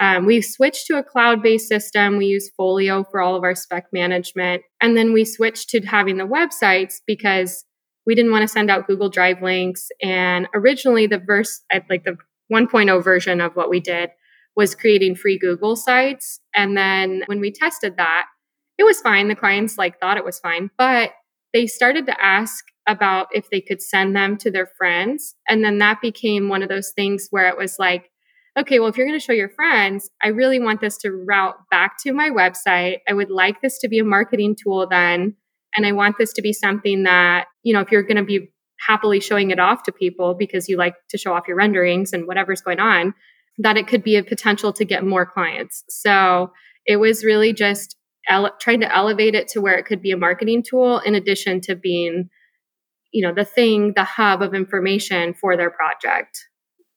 um, 0.00 0.26
we've 0.26 0.44
switched 0.44 0.86
to 0.86 0.98
a 0.98 1.02
cloud 1.02 1.42
based 1.42 1.68
system. 1.68 2.16
We 2.16 2.26
use 2.26 2.50
Fohlio 2.58 3.04
for 3.10 3.20
all 3.20 3.36
of 3.36 3.44
our 3.44 3.54
spec 3.54 3.86
management. 3.92 4.62
And 4.80 4.96
then 4.96 5.12
we 5.12 5.24
switched 5.24 5.68
to 5.70 5.80
having 5.80 6.16
the 6.16 6.26
websites 6.26 6.96
because 7.06 7.64
we 8.06 8.14
didn't 8.14 8.32
want 8.32 8.42
to 8.42 8.48
send 8.48 8.70
out 8.70 8.86
Google 8.86 9.10
Drive 9.10 9.42
links. 9.42 9.88
And 10.02 10.48
originally, 10.54 11.06
the 11.06 11.18
verse, 11.18 11.60
like 11.88 12.04
the 12.04 12.16
1.0 12.52 13.04
version 13.04 13.40
of 13.40 13.54
what 13.54 13.70
we 13.70 13.80
did, 13.80 14.10
was 14.56 14.74
creating 14.74 15.14
free 15.14 15.38
Google 15.38 15.76
sites. 15.76 16.40
And 16.54 16.76
then 16.76 17.22
when 17.26 17.40
we 17.40 17.52
tested 17.52 17.96
that, 17.96 18.26
it 18.78 18.84
was 18.84 19.00
fine. 19.00 19.28
The 19.28 19.36
clients 19.36 19.78
like 19.78 20.00
thought 20.00 20.16
it 20.16 20.24
was 20.24 20.40
fine, 20.40 20.70
but 20.76 21.10
they 21.52 21.66
started 21.66 22.06
to 22.06 22.24
ask 22.24 22.64
about 22.88 23.28
if 23.32 23.48
they 23.50 23.60
could 23.60 23.80
send 23.80 24.16
them 24.16 24.36
to 24.38 24.50
their 24.50 24.66
friends. 24.78 25.36
And 25.48 25.62
then 25.64 25.78
that 25.78 26.00
became 26.00 26.48
one 26.48 26.62
of 26.62 26.68
those 26.68 26.92
things 26.96 27.28
where 27.30 27.48
it 27.48 27.56
was 27.56 27.76
like, 27.78 28.10
okay, 28.58 28.78
well, 28.78 28.88
if 28.88 28.96
you're 28.96 29.06
going 29.06 29.18
to 29.18 29.24
show 29.24 29.32
your 29.32 29.48
friends, 29.48 30.10
I 30.22 30.28
really 30.28 30.60
want 30.60 30.80
this 30.80 30.98
to 30.98 31.10
route 31.10 31.56
back 31.70 31.96
to 32.02 32.12
my 32.12 32.30
website. 32.30 32.98
I 33.08 33.12
would 33.12 33.30
like 33.30 33.62
this 33.62 33.78
to 33.80 33.88
be 33.88 33.98
a 33.98 34.04
marketing 34.04 34.56
tool 34.62 34.86
then. 34.88 35.36
And 35.74 35.86
I 35.86 35.92
want 35.92 36.16
this 36.18 36.32
to 36.34 36.42
be 36.42 36.52
something 36.52 37.04
that, 37.04 37.46
you 37.62 37.72
know, 37.72 37.80
if 37.80 37.90
you're 37.90 38.02
going 38.02 38.18
to 38.18 38.24
be 38.24 38.52
happily 38.86 39.20
showing 39.20 39.50
it 39.50 39.58
off 39.58 39.84
to 39.84 39.92
people 39.92 40.34
because 40.34 40.68
you 40.68 40.76
like 40.76 40.94
to 41.10 41.18
show 41.18 41.32
off 41.32 41.48
your 41.48 41.56
renderings 41.56 42.12
and 42.12 42.26
whatever's 42.26 42.60
going 42.60 42.80
on, 42.80 43.14
that 43.58 43.76
it 43.76 43.86
could 43.86 44.02
be 44.02 44.16
a 44.16 44.24
potential 44.24 44.72
to 44.72 44.84
get 44.84 45.04
more 45.04 45.24
clients. 45.24 45.84
So 45.88 46.52
it 46.84 46.96
was 46.96 47.24
really 47.24 47.52
just 47.52 47.96
ele- 48.28 48.54
trying 48.60 48.80
to 48.80 48.94
elevate 48.94 49.34
it 49.34 49.48
to 49.48 49.60
where 49.60 49.78
it 49.78 49.86
could 49.86 50.02
be 50.02 50.10
a 50.10 50.16
marketing 50.16 50.62
tool 50.68 50.98
in 50.98 51.14
addition 51.14 51.60
to 51.62 51.76
being, 51.76 52.28
you 53.12 53.26
know, 53.26 53.32
the 53.32 53.44
thing, 53.44 53.92
the 53.94 54.04
hub 54.04 54.42
of 54.42 54.54
information 54.54 55.34
for 55.34 55.56
their 55.56 55.70
project. 55.70 56.38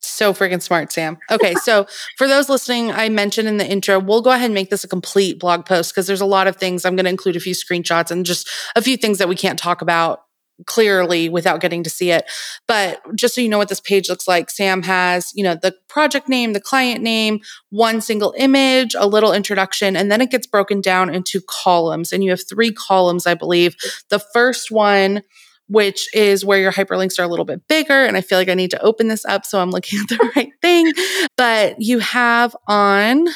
So 0.05 0.33
freaking 0.33 0.61
smart, 0.61 0.91
Sam. 0.91 1.17
Okay, 1.31 1.55
so 1.55 1.87
for 2.17 2.27
those 2.27 2.49
listening, 2.49 2.91
I 2.91 3.09
mentioned 3.09 3.47
in 3.47 3.57
the 3.57 3.67
intro, 3.67 3.99
we'll 3.99 4.21
go 4.21 4.31
ahead 4.31 4.45
and 4.45 4.53
make 4.53 4.69
this 4.69 4.83
a 4.83 4.87
complete 4.87 5.39
blog 5.39 5.65
post 5.65 5.91
because 5.91 6.07
there's 6.07 6.21
a 6.21 6.25
lot 6.25 6.47
of 6.47 6.57
things. 6.57 6.85
I'm 6.85 6.95
going 6.95 7.05
to 7.05 7.09
include 7.09 7.35
a 7.35 7.39
few 7.39 7.53
screenshots 7.53 8.11
and 8.11 8.25
just 8.25 8.49
a 8.75 8.81
few 8.81 8.97
things 8.97 9.17
that 9.17 9.29
we 9.29 9.35
can't 9.35 9.59
talk 9.59 9.81
about 9.81 10.21
clearly 10.65 11.27
without 11.27 11.59
getting 11.59 11.83
to 11.83 11.89
see 11.89 12.11
it. 12.11 12.29
But 12.67 13.01
just 13.15 13.35
so 13.35 13.41
you 13.41 13.49
know 13.49 13.57
what 13.57 13.69
this 13.69 13.81
page 13.81 14.09
looks 14.09 14.27
like, 14.27 14.49
Sam 14.49 14.83
has, 14.83 15.31
you 15.35 15.43
know, 15.43 15.55
the 15.55 15.75
project 15.89 16.29
name, 16.29 16.53
the 16.53 16.61
client 16.61 17.01
name, 17.01 17.39
one 17.69 18.01
single 18.01 18.33
image, 18.37 18.95
a 18.97 19.07
little 19.07 19.33
introduction, 19.33 19.95
and 19.95 20.11
then 20.11 20.21
it 20.21 20.31
gets 20.31 20.47
broken 20.47 20.81
down 20.81 21.13
into 21.13 21.41
columns. 21.41 22.13
And 22.13 22.23
you 22.23 22.29
have 22.29 22.47
three 22.47 22.71
columns, 22.71 23.27
I 23.27 23.33
believe. 23.33 23.75
The 24.09 24.19
first 24.19 24.71
one 24.71 25.23
which 25.67 26.07
is 26.13 26.45
where 26.45 26.59
your 26.59 26.71
hyperlinks 26.71 27.19
are 27.19 27.23
a 27.23 27.27
little 27.27 27.45
bit 27.45 27.67
bigger. 27.67 28.05
And 28.05 28.15
I 28.15 28.21
feel 28.21 28.37
like 28.37 28.49
I 28.49 28.53
need 28.53 28.71
to 28.71 28.81
open 28.81 29.07
this 29.07 29.25
up 29.25 29.45
so 29.45 29.59
I'm 29.59 29.71
looking 29.71 29.99
at 30.01 30.09
the 30.09 30.31
right 30.35 30.51
thing. 30.61 30.91
But 31.37 31.81
you 31.81 31.99
have 31.99 32.55
on, 32.67 33.27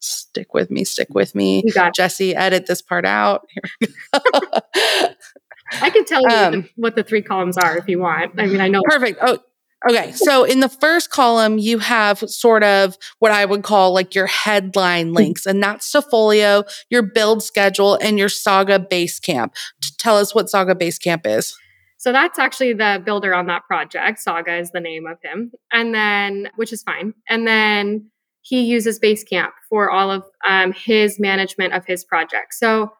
stick 0.00 0.54
with 0.54 0.70
me, 0.70 0.84
stick 0.84 1.08
with 1.10 1.34
me. 1.34 1.62
Jesse, 1.94 2.34
edit 2.34 2.66
this 2.66 2.82
part 2.82 3.06
out. 3.06 3.46
I 5.72 5.90
can 5.90 6.04
tell 6.04 6.22
you 6.22 6.36
um, 6.36 6.68
what 6.76 6.96
the 6.96 7.02
three 7.02 7.22
columns 7.22 7.56
are 7.56 7.76
if 7.76 7.88
you 7.88 8.00
want. 8.00 8.32
I 8.38 8.46
mean, 8.46 8.60
I 8.60 8.68
know. 8.68 8.82
Perfect. 8.84 9.18
Oh, 9.22 9.38
okay. 9.88 10.12
So 10.12 10.44
in 10.44 10.60
the 10.60 10.68
first 10.68 11.10
column, 11.10 11.58
you 11.58 11.78
have 11.78 12.18
sort 12.18 12.64
of 12.64 12.96
what 13.20 13.30
I 13.30 13.44
would 13.44 13.62
call 13.62 13.92
like 13.92 14.14
your 14.14 14.26
headline 14.26 15.12
links, 15.12 15.46
and 15.46 15.62
that's 15.62 15.90
to 15.92 16.02
Fohlio, 16.02 16.64
your 16.90 17.02
build 17.02 17.42
schedule, 17.42 17.96
and 18.00 18.18
your 18.18 18.28
Saga 18.28 18.78
Basecamp. 18.78 19.52
Tell 20.00 20.16
us 20.16 20.34
what 20.34 20.48
Saga 20.48 20.74
Basecamp 20.74 21.26
is. 21.26 21.56
So 21.98 22.12
that's 22.12 22.38
actually 22.38 22.72
the 22.72 23.02
builder 23.04 23.34
on 23.34 23.46
that 23.48 23.66
project. 23.66 24.20
Saga 24.20 24.56
is 24.56 24.70
the 24.70 24.80
name 24.80 25.06
of 25.06 25.18
him. 25.22 25.52
And 25.70 25.94
then, 25.94 26.48
which 26.56 26.72
is 26.72 26.82
fine. 26.82 27.12
And 27.28 27.46
then 27.46 28.10
he 28.40 28.62
uses 28.62 28.98
Basecamp 28.98 29.50
for 29.68 29.90
all 29.90 30.10
of 30.10 30.24
um, 30.48 30.72
his 30.72 31.20
management 31.20 31.74
of 31.74 31.84
his 31.84 32.02
project. 32.02 32.54
So 32.54 32.92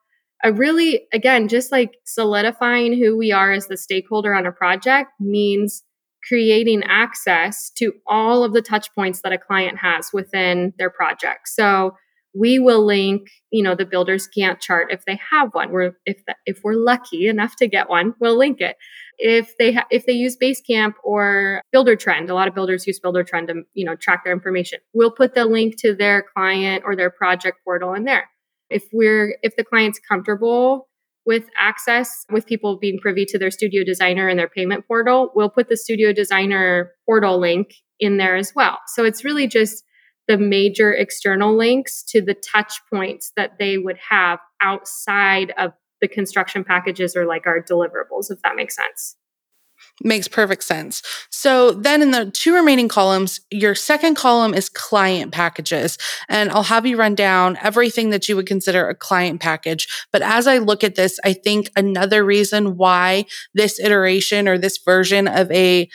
I 0.45 0.49
really, 0.49 1.07
again, 1.15 1.49
just 1.49 1.73
like 1.73 1.97
solidifying 2.05 2.99
who 2.99 3.17
we 3.17 3.33
are 3.33 3.51
as 3.51 3.67
the 3.67 3.79
stakeholder 3.79 4.35
on 4.35 4.45
a 4.45 4.53
project 4.53 5.11
means 5.19 5.83
creating 6.29 6.83
access 6.85 7.71
to 7.79 7.95
all 8.07 8.45
of 8.45 8.53
the 8.53 8.61
touch 8.61 8.95
points 8.95 9.23
that 9.23 9.33
a 9.33 9.39
client 9.39 9.79
has 9.79 10.11
within 10.13 10.75
their 10.77 10.91
project. 10.91 11.49
So 11.49 11.97
we 12.35 12.59
will 12.59 12.85
link, 12.85 13.29
you 13.51 13.63
know, 13.63 13.75
the 13.75 13.85
builder's 13.85 14.29
Gantt 14.37 14.61
chart 14.61 14.89
if 14.91 15.05
they 15.05 15.19
have 15.31 15.51
one. 15.53 15.71
We're 15.71 15.93
if 16.07 16.25
the, 16.27 16.35
if 16.47 16.61
we're 16.63 16.75
lucky 16.75 17.27
enough 17.27 17.57
to 17.57 17.67
get 17.67 17.89
one, 17.89 18.15
we'll 18.21 18.39
link 18.39 18.61
it. 18.61 18.77
If 19.19 19.57
they 19.59 19.73
ha- 19.73 19.87
if 19.91 20.07
they 20.07 20.13
use 20.13 20.37
Basecamp 20.41 20.95
or 21.05 21.63
Buildertrend 21.75 22.31
a 22.31 22.35
lot 22.35 22.49
of 22.49 22.55
builders 22.55 22.87
use 22.87 23.01
Buildertrend 23.05 23.49
to 23.49 23.63
you 23.75 23.85
know 23.85 23.97
track 23.97 24.25
their 24.25 24.33
information. 24.33 24.79
We'll 24.95 25.11
put 25.11 25.35
the 25.35 25.45
link 25.45 25.75
to 25.81 25.95
their 25.95 26.25
client 26.35 26.85
or 26.87 26.95
their 26.97 27.11
project 27.11 27.59
portal 27.65 27.95
in 27.95 28.05
there 28.05 28.29
if 28.71 28.85
we're 28.93 29.37
if 29.43 29.57
the 29.57 29.65
client's 29.65 29.99
comfortable 29.99 30.89
with 31.27 31.45
access 31.59 32.25
with 32.31 32.47
people 32.47 32.79
being 32.79 32.99
privy 32.99 33.27
to 33.27 33.39
their 33.39 33.51
studio 33.51 33.85
designer 33.85 34.29
and 34.29 34.39
their 34.39 34.49
payment 34.49 34.87
portal 34.87 35.31
we'll 35.35 35.51
put 35.51 35.69
the 35.69 35.77
studio 35.77 36.13
designer 36.13 36.93
portal 37.05 37.39
link 37.39 37.75
in 37.99 38.17
there 38.17 38.37
as 38.37 38.53
well 38.55 38.79
so 38.87 39.05
it's 39.05 39.25
really 39.25 39.47
just 39.47 39.85
the 40.31 40.39
major 40.39 40.93
external 40.93 41.57
links 41.57 42.05
to 42.05 42.23
the 42.23 42.35
touch 42.35 42.75
points 42.89 43.33
that 43.35 43.59
they 43.59 43.79
would 43.79 43.99
have 44.11 44.39
outside 44.63 45.53
of 45.59 45.73
the 46.01 46.07
construction 46.07 46.63
packages 46.63 47.17
or 47.17 47.27
like 47.27 47.49
our 47.49 47.61
deliverables 47.61 48.31
if 48.31 48.41
that 48.43 48.55
makes 48.55 48.77
sense 48.77 49.17
Makes 50.03 50.29
perfect 50.29 50.63
sense. 50.63 51.03
So 51.31 51.73
then 51.73 52.03
in 52.03 52.11
the 52.11 52.31
two 52.31 52.55
remaining 52.55 52.89
columns, 52.89 53.41
your 53.51 53.75
second 53.75 54.15
column 54.15 54.55
is 54.55 54.69
client 54.69 55.33
packages. 55.33 55.99
And 56.29 56.51
I'll 56.51 56.63
have 56.65 56.87
you 56.87 56.97
run 56.97 57.15
down 57.15 57.59
everything 57.63 58.11
that 58.11 58.29
you 58.29 58.37
would 58.37 58.47
consider 58.47 58.89
a 58.89 58.95
client 58.95 59.41
package. 59.41 59.89
But 60.13 60.23
as 60.23 60.47
I 60.47 60.59
look 60.59 60.85
at 60.85 60.97
this, 60.97 61.19
I 61.25 61.33
think 61.33 61.71
another 61.77 62.25
reason 62.25 62.77
why 62.77 63.25
this 63.55 63.81
iteration 63.81 64.49
or 64.49 64.59
this 64.59 64.79
version 64.79 65.27
of 65.27 65.51
a 65.51 65.89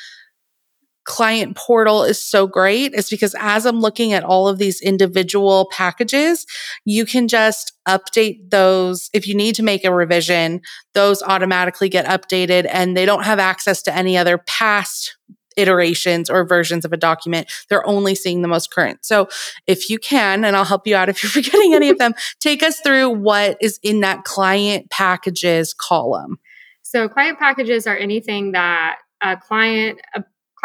client 1.06 1.56
portal 1.56 2.04
is 2.04 2.22
so 2.22 2.48
great 2.48 2.94
is 2.94 3.10
because 3.10 3.36
as 3.40 3.66
I'm 3.66 3.80
looking 3.80 4.14
at 4.14 4.24
all 4.24 4.48
of 4.48 4.58
these 4.58 4.82
individual 4.82 5.70
packages, 5.72 6.46
you 6.84 7.06
can 7.06 7.28
just 7.28 7.74
update 7.88 8.50
those. 8.50 9.10
If 9.14 9.28
you 9.28 9.36
need 9.36 9.56
to 9.56 9.64
make 9.64 9.86
a 9.86 9.94
revision, 9.94 10.62
those 10.94 11.22
automatically 11.22 11.90
get 11.90 12.06
updated 12.06 12.68
and 12.70 12.98
they 12.98 13.06
don't 13.06 13.24
have 13.24 13.40
access 13.40 13.82
to 13.84 13.96
any 13.96 14.18
other 14.18 14.40
past 14.40 15.16
iterations 15.56 16.30
or 16.30 16.46
versions 16.46 16.84
of 16.84 16.92
a 16.92 16.98
document. 16.98 17.50
They're 17.70 17.88
only 17.88 18.16
seeing 18.16 18.42
the 18.42 18.48
most 18.48 18.72
current. 18.72 19.06
So 19.06 19.30
if 19.68 19.90
you 19.90 20.00
can, 20.00 20.44
and 20.44 20.56
I'll 20.56 20.66
help 20.66 20.86
you 20.86 20.96
out 20.96 21.08
if 21.08 21.24
you're 21.24 21.30
forgetting 21.44 21.74
any 21.74 21.90
of 21.90 21.98
them, 21.98 22.14
take 22.40 22.64
us 22.64 22.80
through 22.80 23.10
what 23.12 23.58
is 23.62 23.80
in 23.84 24.02
that 24.02 24.24
client 24.24 24.90
packages 24.90 25.74
column. 25.74 26.40
So 26.82 27.08
client 27.08 27.40
packages 27.40 27.88
are 27.88 27.96
anything 27.96 28.52
that 28.54 28.98
a 29.22 29.38
client, 29.38 30.00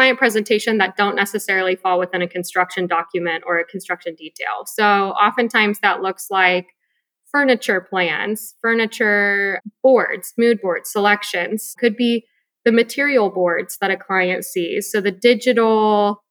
client 0.00 0.18
presentation 0.18 0.78
that 0.78 0.96
don't 0.96 1.14
necessarily 1.14 1.76
fall 1.76 1.98
within 1.98 2.22
a 2.22 2.26
construction 2.26 2.86
document 2.86 3.44
or 3.46 3.58
a 3.58 3.66
construction 3.66 4.14
detail. 4.14 4.64
So 4.64 5.10
oftentimes 5.10 5.80
that 5.80 6.00
looks 6.00 6.28
like 6.30 6.68
furniture 7.30 7.82
plans, 7.82 8.54
furniture 8.62 9.60
boards, 9.82 10.32
mood 10.38 10.58
board 10.62 10.86
selections, 10.86 11.74
could 11.78 11.96
be 11.96 12.24
the 12.64 12.72
material 12.72 13.28
boards 13.28 13.76
that 13.82 13.90
a 13.90 13.96
client 13.98 14.46
sees. 14.46 14.90
So 14.90 15.02
the 15.02 15.10
digital 15.10 16.24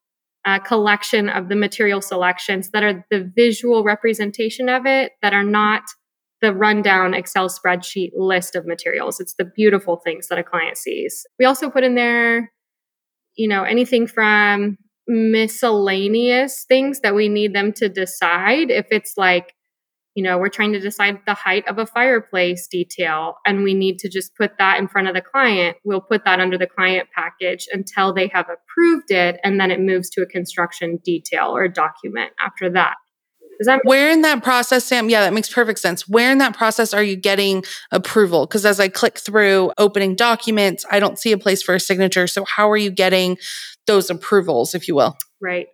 uh, 0.45 0.57
collection 0.57 1.29
of 1.29 1.49
the 1.49 1.55
material 1.55 2.01
selections 2.01 2.71
that 2.71 2.81
are 2.81 3.05
the 3.11 3.31
visual 3.35 3.83
representation 3.83 4.67
of 4.67 4.87
it 4.87 5.11
that 5.21 5.33
are 5.33 5.43
not 5.43 5.83
the 6.41 6.55
rundown 6.55 7.13
Excel 7.13 7.49
spreadsheet 7.49 8.13
list 8.15 8.55
of 8.55 8.65
materials. 8.65 9.19
It's 9.19 9.35
the 9.35 9.45
beautiful 9.45 9.97
things 9.97 10.27
that 10.29 10.39
a 10.39 10.43
client 10.43 10.77
sees. 10.77 11.23
We 11.37 11.45
also 11.45 11.69
put 11.69 11.83
in 11.83 11.93
there 11.93 12.51
you 13.39 13.47
know, 13.47 13.63
anything 13.63 14.05
from 14.05 14.77
miscellaneous 15.07 16.65
things 16.67 16.99
that 16.99 17.15
we 17.15 17.29
need 17.29 17.55
them 17.55 17.71
to 17.71 17.87
decide. 17.87 18.69
If 18.69 18.87
it's 18.91 19.13
like, 19.15 19.53
you 20.13 20.21
know, 20.21 20.37
we're 20.37 20.49
trying 20.49 20.73
to 20.73 20.79
decide 20.79 21.19
the 21.25 21.35
height 21.35 21.65
of 21.69 21.77
a 21.77 21.85
fireplace 21.85 22.67
detail 22.69 23.35
and 23.45 23.63
we 23.63 23.73
need 23.73 23.97
to 23.99 24.09
just 24.09 24.35
put 24.35 24.57
that 24.57 24.77
in 24.77 24.89
front 24.89 25.07
of 25.07 25.13
the 25.13 25.21
client, 25.21 25.77
we'll 25.85 26.01
put 26.01 26.25
that 26.25 26.41
under 26.41 26.57
the 26.57 26.67
client 26.67 27.07
package 27.15 27.65
until 27.71 28.13
they 28.13 28.27
have 28.27 28.47
approved 28.49 29.09
it. 29.09 29.39
And 29.41 29.57
then 29.57 29.71
it 29.71 29.79
moves 29.79 30.09
to 30.11 30.21
a 30.21 30.25
construction 30.25 30.99
detail 31.05 31.55
or 31.55 31.69
document 31.69 32.31
after 32.45 32.69
that. 32.71 32.95
Does 33.59 33.65
that 33.65 33.81
where 33.83 34.09
in 34.09 34.21
that 34.21 34.41
process, 34.41 34.85
Sam? 34.85 35.09
Yeah, 35.09 35.21
that 35.21 35.33
makes 35.33 35.51
perfect 35.51 35.79
sense. 35.79 36.07
Where 36.07 36.31
in 36.31 36.37
that 36.37 36.55
process 36.55 36.93
are 36.93 37.03
you 37.03 37.17
getting 37.17 37.65
approval? 37.91 38.45
Because 38.45 38.65
as 38.65 38.79
I 38.79 38.87
click 38.87 39.19
through 39.19 39.73
opening 39.77 40.15
documents, 40.15 40.85
I 40.89 41.01
don't 41.01 41.19
see 41.19 41.33
a 41.33 41.37
place 41.37 41.61
for 41.61 41.75
a 41.75 41.79
signature. 41.79 42.25
So 42.25 42.45
how 42.45 42.69
are 42.69 42.77
you 42.77 42.89
getting 42.89 43.37
those 43.85 44.09
approvals, 44.09 44.73
if 44.73 44.87
you 44.87 44.95
will? 44.95 45.17
Right. 45.41 45.67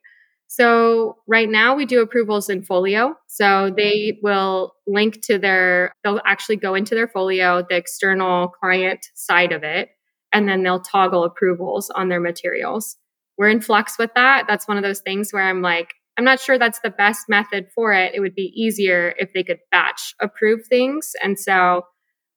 So 0.48 1.18
right 1.28 1.50
now 1.50 1.76
we 1.76 1.86
do 1.86 2.02
approvals 2.02 2.50
in 2.50 2.64
Fohlio. 2.64 3.14
So 3.28 3.72
they 3.76 4.20
will 4.24 4.74
link 4.88 5.22
to 5.26 5.38
their, 5.38 5.94
they'll 6.04 6.22
actually 6.26 6.56
go 6.56 6.74
into 6.74 6.96
their 6.96 7.08
Fohlio, 7.08 7.68
the 7.68 7.76
external 7.76 8.48
client 8.48 9.06
side 9.14 9.52
of 9.52 9.64
it, 9.64 9.90
and 10.34 10.48
then 10.48 10.64
they'll 10.64 10.82
toggle 10.82 11.24
approvals 11.24 11.92
on 11.92 12.10
their 12.10 12.22
materials. 12.22 12.96
We're 13.38 13.50
in 13.50 13.62
flux 13.62 14.00
with 14.00 14.12
that. 14.16 14.46
That's 14.48 14.68
one 14.68 14.78
of 14.78 14.84
those 14.84 15.02
things 15.02 15.32
where 15.32 15.44
I'm 15.44 15.62
like, 15.62 15.94
I'm 16.18 16.24
not 16.24 16.40
sure 16.40 16.58
that's 16.58 16.80
the 16.80 16.90
best 16.90 17.28
method 17.28 17.68
for 17.76 17.94
it. 17.94 18.14
It 18.16 18.22
would 18.22 18.36
be 18.36 18.54
easier 18.56 19.14
if 19.18 19.34
they 19.34 19.44
could 19.44 19.60
batch 19.72 20.16
approve 20.22 20.62
things. 20.70 21.12
And 21.22 21.38
so 21.38 21.84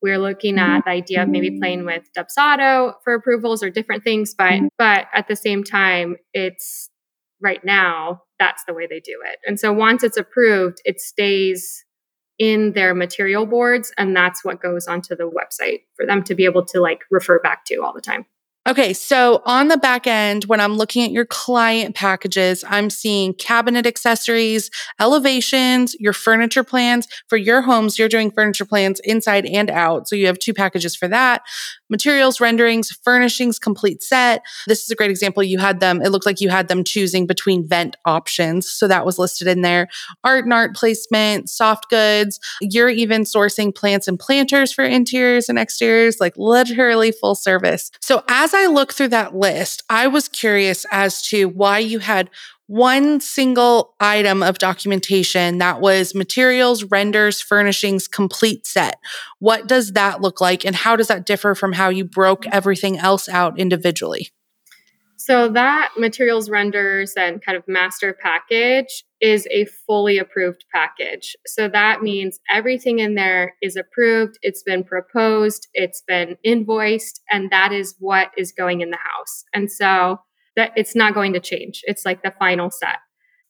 we're 0.02 0.18
looking 0.18 0.58
at 0.58 0.84
the 0.84 0.90
idea 0.90 1.22
of 1.22 1.28
maybe 1.28 1.58
playing 1.58 1.84
with 1.84 2.04
Dubsado 2.16 2.94
for 3.04 3.14
approvals 3.14 3.62
or 3.62 3.70
different 3.70 4.04
things. 4.04 4.34
But 4.36 4.52
mm-hmm. 4.52 4.66
but 4.78 5.06
at 5.14 5.28
the 5.28 5.36
same 5.36 5.64
time, 5.64 6.16
it's 6.32 6.90
right 7.40 7.64
now 7.64 8.22
that's 8.38 8.64
the 8.66 8.74
way 8.74 8.86
they 8.86 9.00
do 9.00 9.20
it. 9.24 9.38
And 9.46 9.58
so 9.58 9.72
once 9.72 10.02
it's 10.02 10.16
approved, 10.16 10.78
it 10.84 11.00
stays 11.00 11.84
in 12.38 12.72
their 12.72 12.94
material 12.94 13.46
boards 13.46 13.92
and 13.98 14.14
that's 14.14 14.44
what 14.44 14.62
goes 14.62 14.86
onto 14.86 15.16
the 15.16 15.28
website 15.28 15.80
for 15.96 16.06
them 16.06 16.22
to 16.22 16.36
be 16.36 16.44
able 16.44 16.64
to 16.64 16.80
like 16.80 17.00
refer 17.10 17.40
back 17.40 17.64
to 17.64 17.76
all 17.82 17.92
the 17.92 18.00
time. 18.00 18.24
Okay, 18.66 18.92
so 18.92 19.40
on 19.46 19.68
the 19.68 19.78
back 19.78 20.06
end, 20.06 20.44
when 20.44 20.60
I'm 20.60 20.76
looking 20.76 21.02
at 21.02 21.10
your 21.10 21.24
client 21.24 21.94
packages, 21.94 22.62
I'm 22.68 22.90
seeing 22.90 23.32
cabinet 23.32 23.86
accessories, 23.86 24.70
elevations, 25.00 25.94
your 25.98 26.12
furniture 26.12 26.64
plans. 26.64 27.08
For 27.28 27.38
your 27.38 27.62
homes, 27.62 27.98
you're 27.98 28.10
doing 28.10 28.30
furniture 28.30 28.66
plans 28.66 29.00
inside 29.04 29.46
and 29.46 29.70
out. 29.70 30.06
So 30.06 30.16
you 30.16 30.26
have 30.26 30.38
two 30.38 30.52
packages 30.52 30.94
for 30.94 31.08
that. 31.08 31.42
Materials, 31.88 32.42
renderings, 32.42 32.90
furnishings, 32.90 33.58
complete 33.58 34.02
set. 34.02 34.42
This 34.66 34.84
is 34.84 34.90
a 34.90 34.94
great 34.94 35.10
example. 35.10 35.42
You 35.42 35.58
had 35.58 35.80
them, 35.80 36.02
it 36.02 36.10
looked 36.10 36.26
like 36.26 36.42
you 36.42 36.50
had 36.50 36.68
them 36.68 36.84
choosing 36.84 37.26
between 37.26 37.66
vent 37.66 37.96
options. 38.04 38.68
So 38.68 38.86
that 38.86 39.06
was 39.06 39.18
listed 39.18 39.48
in 39.48 39.62
there. 39.62 39.88
Art 40.24 40.44
and 40.44 40.52
art 40.52 40.76
placement, 40.76 41.48
soft 41.48 41.88
goods. 41.88 42.38
You're 42.60 42.90
even 42.90 43.22
sourcing 43.22 43.74
plants 43.74 44.06
and 44.08 44.18
planters 44.18 44.72
for 44.72 44.84
interiors 44.84 45.48
and 45.48 45.58
exteriors, 45.58 46.20
like 46.20 46.34
literally 46.36 47.12
full 47.12 47.34
service. 47.34 47.90
So 48.02 48.22
as 48.28 48.47
I 48.54 48.66
look 48.66 48.92
through 48.92 49.08
that 49.08 49.34
list, 49.34 49.82
I 49.88 50.06
was 50.06 50.28
curious 50.28 50.84
as 50.90 51.22
to 51.28 51.46
why 51.46 51.78
you 51.78 51.98
had 51.98 52.30
one 52.68 53.18
single 53.18 53.94
item 53.98 54.42
of 54.42 54.58
documentation 54.58 55.58
that 55.58 55.80
was 55.80 56.14
materials, 56.14 56.84
renders, 56.84 57.40
furnishings, 57.40 58.06
complete 58.06 58.66
set. 58.66 59.00
What 59.38 59.66
does 59.66 59.92
that 59.92 60.20
look 60.20 60.40
like? 60.40 60.66
And 60.66 60.76
how 60.76 60.94
does 60.94 61.08
that 61.08 61.24
differ 61.24 61.54
from 61.54 61.72
how 61.72 61.88
you 61.88 62.04
broke 62.04 62.46
everything 62.48 62.98
else 62.98 63.26
out 63.28 63.58
individually? 63.58 64.30
So, 65.28 65.46
that 65.50 65.90
materials, 65.98 66.48
renders, 66.48 67.12
and 67.14 67.44
kind 67.44 67.58
of 67.58 67.68
master 67.68 68.16
package 68.18 69.04
is 69.20 69.46
a 69.50 69.66
fully 69.86 70.16
approved 70.16 70.64
package. 70.74 71.36
So, 71.46 71.68
that 71.68 72.00
means 72.02 72.40
everything 72.50 72.98
in 72.98 73.14
there 73.14 73.52
is 73.60 73.76
approved, 73.76 74.38
it's 74.40 74.62
been 74.62 74.84
proposed, 74.84 75.68
it's 75.74 76.02
been 76.08 76.38
invoiced, 76.42 77.20
and 77.30 77.50
that 77.50 77.72
is 77.72 77.94
what 77.98 78.30
is 78.38 78.52
going 78.52 78.80
in 78.80 78.88
the 78.88 78.96
house. 78.96 79.44
And 79.52 79.70
so, 79.70 80.18
that 80.56 80.72
it's 80.76 80.96
not 80.96 81.12
going 81.12 81.34
to 81.34 81.40
change. 81.40 81.82
It's 81.84 82.06
like 82.06 82.22
the 82.22 82.32
final 82.38 82.70
set. 82.70 82.96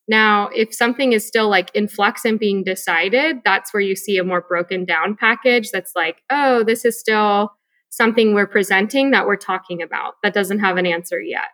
Now, 0.08 0.48
if 0.48 0.74
something 0.74 1.12
is 1.12 1.28
still 1.28 1.48
like 1.48 1.70
in 1.76 1.86
flux 1.86 2.24
and 2.24 2.40
being 2.40 2.64
decided, 2.64 3.36
that's 3.44 3.72
where 3.72 3.80
you 3.80 3.94
see 3.94 4.18
a 4.18 4.24
more 4.24 4.40
broken 4.40 4.84
down 4.84 5.14
package 5.14 5.70
that's 5.70 5.92
like, 5.94 6.22
oh, 6.28 6.64
this 6.64 6.84
is 6.84 6.98
still 6.98 7.52
something 7.90 8.34
we're 8.34 8.48
presenting 8.48 9.12
that 9.12 9.28
we're 9.28 9.36
talking 9.36 9.80
about 9.80 10.14
that 10.24 10.34
doesn't 10.34 10.58
have 10.58 10.76
an 10.76 10.84
answer 10.84 11.20
yet. 11.20 11.50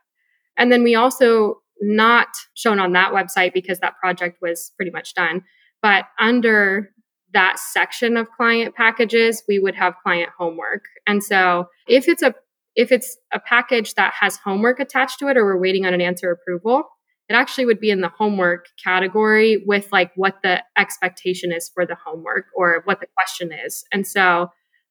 And 0.57 0.71
then 0.71 0.83
we 0.83 0.95
also 0.95 1.61
not 1.81 2.29
shown 2.55 2.79
on 2.79 2.93
that 2.93 3.13
website 3.13 3.53
because 3.53 3.81
that 3.81 3.97
project 4.01 4.39
was 4.41 4.73
pretty 4.77 4.91
much 4.91 5.15
done. 5.15 5.43
But 5.83 6.05
under 6.19 6.91
that 7.33 7.59
section 7.59 8.17
of 8.17 8.31
client 8.31 8.75
packages, 8.75 9.43
we 9.49 9.59
would 9.59 9.75
have 9.75 9.95
client 10.03 10.31
homework. 10.39 10.85
And 11.07 11.23
so 11.23 11.69
if 11.89 12.09
it's 12.09 12.23
a 12.23 12.35
if 12.77 12.91
it's 12.91 13.17
a 13.33 13.39
package 13.39 13.95
that 13.95 14.15
has 14.19 14.37
homework 14.37 14.81
attached 14.81 15.21
to 15.21 15.29
it 15.29 15.37
or 15.37 15.45
we're 15.45 15.61
waiting 15.61 15.87
on 15.87 15.95
an 15.95 16.01
answer 16.01 16.31
approval, 16.31 16.89
it 17.29 17.35
actually 17.35 17.67
would 17.67 17.81
be 17.81 17.91
in 17.91 18.01
the 18.01 18.09
homework 18.09 18.67
category 18.83 19.63
with 19.65 19.89
like 19.93 20.11
what 20.17 20.39
the 20.43 20.63
expectation 20.77 21.53
is 21.53 21.71
for 21.73 21.87
the 21.87 21.97
homework 22.05 22.47
or 22.55 22.83
what 22.85 23.01
the 23.01 23.07
question 23.17 23.51
is. 23.53 23.85
And 23.93 24.07
so 24.07 24.49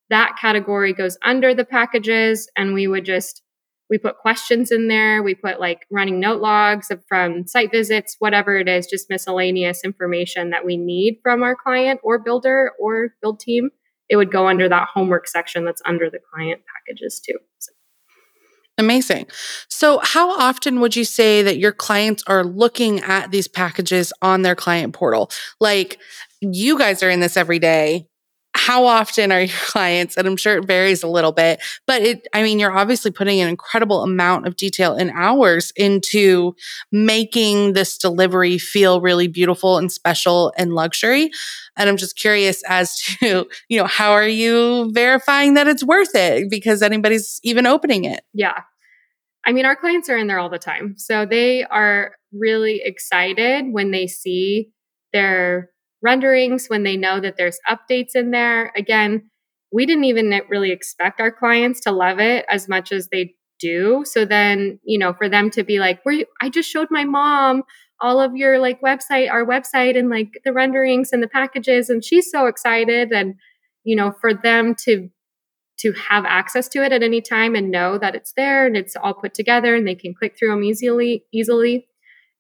that 0.10 0.38
category 0.40 0.94
goes 0.94 1.18
under 1.24 1.54
the 1.54 1.66
packages 1.66 2.50
and 2.58 2.74
we 2.74 2.88
would 2.88 3.06
just 3.06 3.43
we 3.94 4.00
put 4.00 4.18
questions 4.18 4.72
in 4.72 4.88
there 4.88 5.22
we 5.22 5.36
put 5.36 5.60
like 5.60 5.86
running 5.92 6.20
note 6.20 6.42
logs 6.42 6.92
from 7.08 7.46
site 7.46 7.72
visits 7.72 8.16
whatever 8.18 8.58
it 8.58 8.68
is 8.68 8.88
just 8.88 9.08
miscellaneous 9.08 9.84
information 9.84 10.50
that 10.50 10.66
we 10.66 10.78
need 10.78 11.20
from 11.22 11.44
our 11.44 11.56
client 11.56 12.00
or 12.02 12.18
builder 12.18 12.72
or 12.80 13.14
build 13.22 13.40
team 13.40 13.70
it 14.10 14.16
would 14.16 14.32
go 14.32 14.48
under 14.48 14.68
that 14.68 14.88
homework 14.92 15.28
section 15.28 15.64
that's 15.64 15.82
under 15.86 16.10
the 16.10 16.20
client 16.34 16.62
packages 16.74 17.22
too 17.24 17.38
so. 17.60 17.72
Amazing. 18.80 19.28
So, 19.70 20.00
how 20.02 20.32
often 20.32 20.80
would 20.80 20.96
you 20.96 21.04
say 21.04 21.44
that 21.44 21.60
your 21.60 21.72
clients 21.72 22.24
are 22.26 22.44
looking 22.44 23.02
at 23.02 23.30
these 23.30 23.48
packages 23.48 24.12
on 24.20 24.42
their 24.42 24.56
client 24.56 24.96
portal? 24.96 25.30
Like, 25.60 26.00
you 26.42 26.80
guys 26.80 27.04
are 27.04 27.10
in 27.12 27.20
this 27.20 27.38
every 27.38 27.60
day 27.60 28.08
how 28.64 28.86
often 28.86 29.32
are 29.32 29.42
your 29.42 29.58
clients 29.66 30.18
and 30.18 30.28
i'm 30.28 30.38
sure 30.38 30.58
it 30.58 30.66
varies 30.66 31.04
a 31.04 31.08
little 31.08 31.32
bit 31.32 31.62
but 31.86 32.02
it 32.02 32.28
i 32.34 32.42
mean 32.42 32.60
you're 32.60 32.76
obviously 32.76 33.12
putting 33.12 33.42
an 33.42 33.50
incredible 33.50 34.04
amount 34.04 34.48
of 34.48 34.56
detail 34.56 34.94
and 34.94 35.12
hours 35.12 35.72
into 35.76 36.56
making 36.92 37.74
this 37.74 37.98
delivery 37.98 38.58
feel 38.58 39.02
really 39.02 39.28
beautiful 39.28 39.78
and 39.78 39.92
special 39.92 40.54
and 40.58 40.74
luxury. 40.74 41.30
And 41.78 41.90
i'm 41.90 41.98
just 41.98 42.18
curious 42.18 42.62
as 42.68 42.96
to 43.20 43.48
you 43.70 43.78
know 43.78 43.86
how 43.86 44.12
are 44.12 44.28
you 44.28 44.92
verifying 44.94 45.56
that 45.56 45.68
it's 45.68 45.84
worth 45.84 46.16
it? 46.16 46.50
Because 46.50 46.82
anybody's 46.82 47.40
even 47.44 47.66
opening 47.66 48.06
it. 48.06 48.22
Yeah. 48.34 48.62
I 49.46 49.52
mean 49.52 49.66
our 49.66 49.76
clients 49.76 50.10
are 50.10 50.18
in 50.18 50.28
there 50.28 50.40
all 50.40 50.50
the 50.50 50.60
time. 50.60 50.96
So 50.98 51.26
they 51.26 51.64
are 51.64 52.16
really 52.32 52.82
excited 52.84 53.66
when 53.72 53.92
they 53.92 54.08
see 54.08 54.72
their 55.12 55.70
renderings 56.04 56.68
when 56.68 56.84
they 56.84 56.98
know 56.98 57.20
that 57.20 57.38
there's 57.38 57.60
updates 57.70 58.16
in 58.16 58.32
there. 58.32 58.72
Again, 58.76 59.30
we 59.72 59.86
didn't 59.86 60.04
even 60.06 60.42
really 60.50 60.72
expect 60.72 61.20
our 61.20 61.32
clients 61.32 61.82
to 61.82 61.92
love 61.92 62.20
it 62.20 62.46
as 62.50 62.70
much 62.70 62.92
as 62.92 63.10
they 63.12 63.34
do. 63.60 64.04
So 64.06 64.26
then, 64.26 64.80
you 64.84 65.00
know, 65.00 65.14
for 65.14 65.30
them 65.30 65.50
to 65.52 65.64
be 65.64 65.80
like, 65.80 66.02
"Where 66.04 66.26
I 66.42 66.50
just 66.50 66.70
showed 66.70 66.90
my 66.92 67.06
mom 67.06 67.64
all 68.02 68.20
of 68.20 68.36
your 68.36 68.60
like 68.60 68.82
website, 68.82 69.32
our 69.32 69.46
website, 69.46 69.98
and 69.98 70.10
like 70.10 70.40
the 70.44 70.54
renderings 70.54 71.14
and 71.14 71.24
the 71.24 71.28
packages, 71.28 71.90
and 71.90 72.04
she's 72.04 72.30
so 72.30 72.46
excited." 72.48 73.12
And 73.12 73.36
you 73.84 73.96
know, 73.96 74.14
for 74.22 74.34
them 74.34 74.76
to 74.86 75.10
to 75.80 75.92
have 75.94 76.26
access 76.26 76.68
to 76.70 76.84
it 76.84 76.92
at 76.92 77.04
any 77.04 77.22
time 77.22 77.56
and 77.56 77.72
know 77.72 77.98
that 77.98 78.16
it's 78.16 78.34
there 78.38 78.66
and 78.68 78.78
it's 78.78 78.96
all 78.96 79.14
put 79.14 79.34
together 79.34 79.76
and 79.76 79.88
they 79.88 79.96
can 79.96 80.14
click 80.14 80.38
through 80.38 80.50
them 80.50 80.64
easily 80.64 81.26
easily 81.34 81.88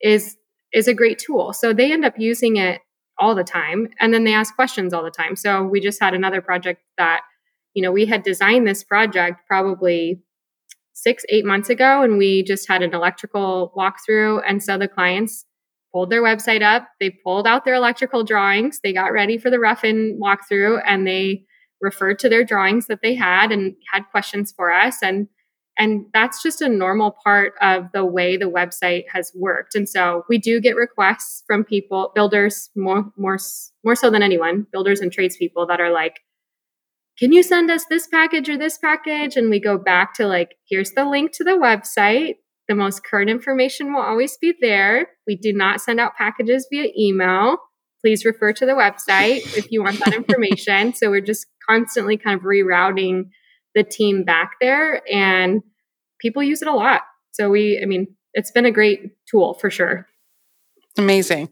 is 0.01 0.37
is 0.73 0.87
a 0.87 0.93
great 0.93 1.19
tool. 1.19 1.53
So 1.53 1.73
they 1.73 1.91
end 1.91 2.05
up 2.05 2.15
using 2.17 2.57
it 2.57 2.81
all 3.19 3.35
the 3.35 3.43
time 3.43 3.87
and 3.99 4.13
then 4.13 4.23
they 4.23 4.33
ask 4.33 4.55
questions 4.55 4.93
all 4.93 5.03
the 5.03 5.11
time. 5.11 5.35
So 5.35 5.63
we 5.63 5.79
just 5.79 6.01
had 6.01 6.13
another 6.13 6.41
project 6.41 6.81
that 6.97 7.21
you 7.73 7.81
know 7.81 7.91
we 7.91 8.05
had 8.05 8.23
designed 8.23 8.67
this 8.67 8.83
project 8.83 9.39
probably 9.47 10.21
six 10.93 11.23
eight 11.29 11.45
months 11.45 11.69
ago 11.69 12.01
and 12.01 12.17
we 12.17 12.43
just 12.43 12.67
had 12.67 12.81
an 12.81 12.93
electrical 12.93 13.73
walkthrough 13.75 14.41
and 14.47 14.63
so 14.63 14.77
the 14.77 14.87
clients 14.87 15.45
pulled 15.91 16.09
their 16.09 16.21
website 16.21 16.61
up 16.61 16.87
they 16.99 17.09
pulled 17.09 17.47
out 17.47 17.65
their 17.65 17.73
electrical 17.73 18.23
drawings 18.23 18.79
they 18.83 18.93
got 18.93 19.11
ready 19.11 19.37
for 19.37 19.49
the 19.49 19.59
rough-in 19.59 20.19
walkthrough 20.21 20.81
and 20.85 21.07
they 21.07 21.43
referred 21.81 22.19
to 22.19 22.29
their 22.29 22.43
drawings 22.43 22.87
that 22.87 23.01
they 23.01 23.15
had 23.15 23.51
and 23.51 23.73
had 23.91 24.03
questions 24.11 24.53
for 24.55 24.71
us 24.71 25.01
and 25.01 25.27
and 25.77 26.05
that's 26.13 26.43
just 26.43 26.61
a 26.61 26.69
normal 26.69 27.15
part 27.23 27.53
of 27.61 27.85
the 27.93 28.05
way 28.05 28.37
the 28.37 28.49
website 28.49 29.05
has 29.11 29.31
worked. 29.35 29.73
And 29.75 29.89
so 29.89 30.23
we 30.29 30.37
do 30.37 30.61
get 30.61 30.75
requests 30.75 31.43
from 31.47 31.63
people, 31.63 32.11
builders 32.13 32.69
more 32.75 33.11
more 33.17 33.39
more 33.83 33.95
so 33.95 34.09
than 34.09 34.23
anyone, 34.23 34.67
builders 34.71 34.99
and 34.99 35.11
tradespeople 35.11 35.65
that 35.67 35.81
are 35.81 35.91
like, 35.91 36.19
"Can 37.17 37.31
you 37.31 37.41
send 37.41 37.71
us 37.71 37.85
this 37.89 38.07
package 38.07 38.49
or 38.49 38.57
this 38.57 38.77
package?" 38.77 39.35
And 39.35 39.49
we 39.49 39.59
go 39.59 39.77
back 39.77 40.13
to 40.15 40.27
like, 40.27 40.55
"Here's 40.69 40.91
the 40.91 41.05
link 41.05 41.31
to 41.33 41.43
the 41.43 41.51
website. 41.51 42.35
The 42.67 42.75
most 42.75 43.03
current 43.03 43.29
information 43.29 43.93
will 43.93 44.01
always 44.01 44.37
be 44.37 44.53
there. 44.61 45.07
We 45.27 45.35
do 45.35 45.53
not 45.53 45.81
send 45.81 45.99
out 45.99 46.15
packages 46.15 46.67
via 46.71 46.89
email. 46.97 47.57
Please 48.01 48.25
refer 48.25 48.53
to 48.53 48.65
the 48.65 48.73
website 48.73 49.57
if 49.57 49.71
you 49.71 49.81
want 49.81 49.99
that 50.05 50.13
information." 50.21 50.93
so 50.93 51.09
we're 51.09 51.21
just 51.21 51.47
constantly 51.67 52.17
kind 52.17 52.37
of 52.37 52.45
rerouting 52.45 53.29
the 53.75 53.83
team 53.83 54.23
back 54.23 54.53
there 54.61 55.01
and 55.11 55.61
people 56.19 56.43
use 56.43 56.61
it 56.61 56.67
a 56.67 56.73
lot. 56.73 57.01
So 57.31 57.49
we, 57.49 57.79
I 57.81 57.85
mean, 57.85 58.07
it's 58.33 58.51
been 58.51 58.65
a 58.65 58.71
great 58.71 59.11
tool 59.29 59.55
for 59.55 59.69
sure. 59.69 60.07
Amazing. 60.97 61.49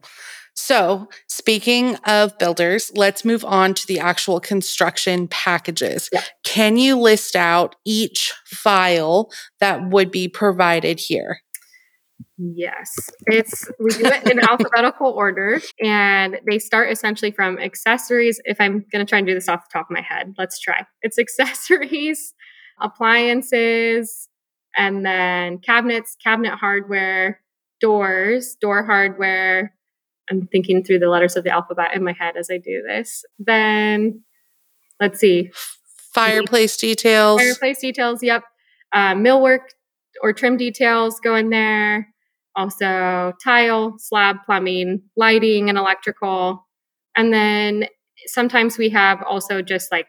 So, 0.54 1.08
speaking 1.28 1.96
of 2.06 2.38
builders, 2.38 2.92
let's 2.94 3.24
move 3.24 3.46
on 3.46 3.74
to 3.74 3.88
the 3.88 4.00
actual 4.00 4.40
construction 4.40 5.28
packages. 5.28 6.10
Yeah. 6.12 6.24
Can 6.44 6.78
you 6.78 7.00
list 7.00 7.36
out 7.36 7.76
each 7.86 8.34
file 8.46 9.32
that 9.60 9.90
would 9.90 10.12
be 10.12 10.28
provided 10.28 11.00
here? 11.00 11.40
Yes, 12.44 13.12
it's 13.28 13.70
we 13.80 13.92
do 13.92 14.06
it 14.06 14.32
in 14.32 14.40
alphabetical 14.50 15.12
order, 15.12 15.62
and 15.80 16.40
they 16.50 16.58
start 16.58 16.92
essentially 16.92 17.30
from 17.30 17.60
accessories. 17.60 18.42
If 18.46 18.60
I'm 18.60 18.84
going 18.92 19.06
to 19.06 19.10
try 19.10 19.20
and 19.20 19.28
do 19.28 19.36
this 19.36 19.48
off 19.48 19.70
the 19.70 19.74
top 19.74 19.92
of 19.92 19.94
my 19.94 20.02
head, 20.02 20.34
let's 20.40 20.60
try. 20.60 20.88
It's 21.04 21.20
accessories, 21.20 22.34
appliances, 22.82 24.28
and 24.76 25.06
then 25.06 25.60
cabinets, 25.60 26.18
cabinet 26.24 26.56
hardware, 26.56 27.42
doors, 27.80 28.58
door 28.60 28.86
hardware. 28.86 29.76
I'm 30.32 30.48
thinking 30.48 30.84
through 30.84 31.00
the 31.00 31.10
letters 31.10 31.36
of 31.36 31.44
the 31.44 31.52
alphabet 31.52 31.96
in 31.96 32.04
my 32.04 32.14
head 32.14 32.38
as 32.38 32.50
I 32.50 32.58
do 32.58 32.82
this. 32.88 33.24
Then 33.38 34.24
let's 35.00 35.20
see, 35.20 35.52
fireplace 36.14 36.76
details, 36.76 37.40
fireplace 37.40 37.82
details. 37.82 38.24
Yep, 38.24 38.44
uh, 38.94 39.14
millwork 39.14 39.74
or 40.24 40.34
trim 40.34 40.58
details 40.58 41.20
go 41.20 41.36
in 41.36 41.52
there 41.52 42.11
also 42.56 43.34
tile, 43.44 43.96
slab, 43.98 44.38
plumbing, 44.46 45.02
lighting, 45.16 45.70
and 45.70 45.78
electrical. 45.78 46.68
And 47.16 47.34
then 47.34 47.86
sometimes 48.28 48.78
we 48.78 48.90
have 48.90 49.24
also 49.24 49.62
just 49.62 49.92
like 49.92 50.08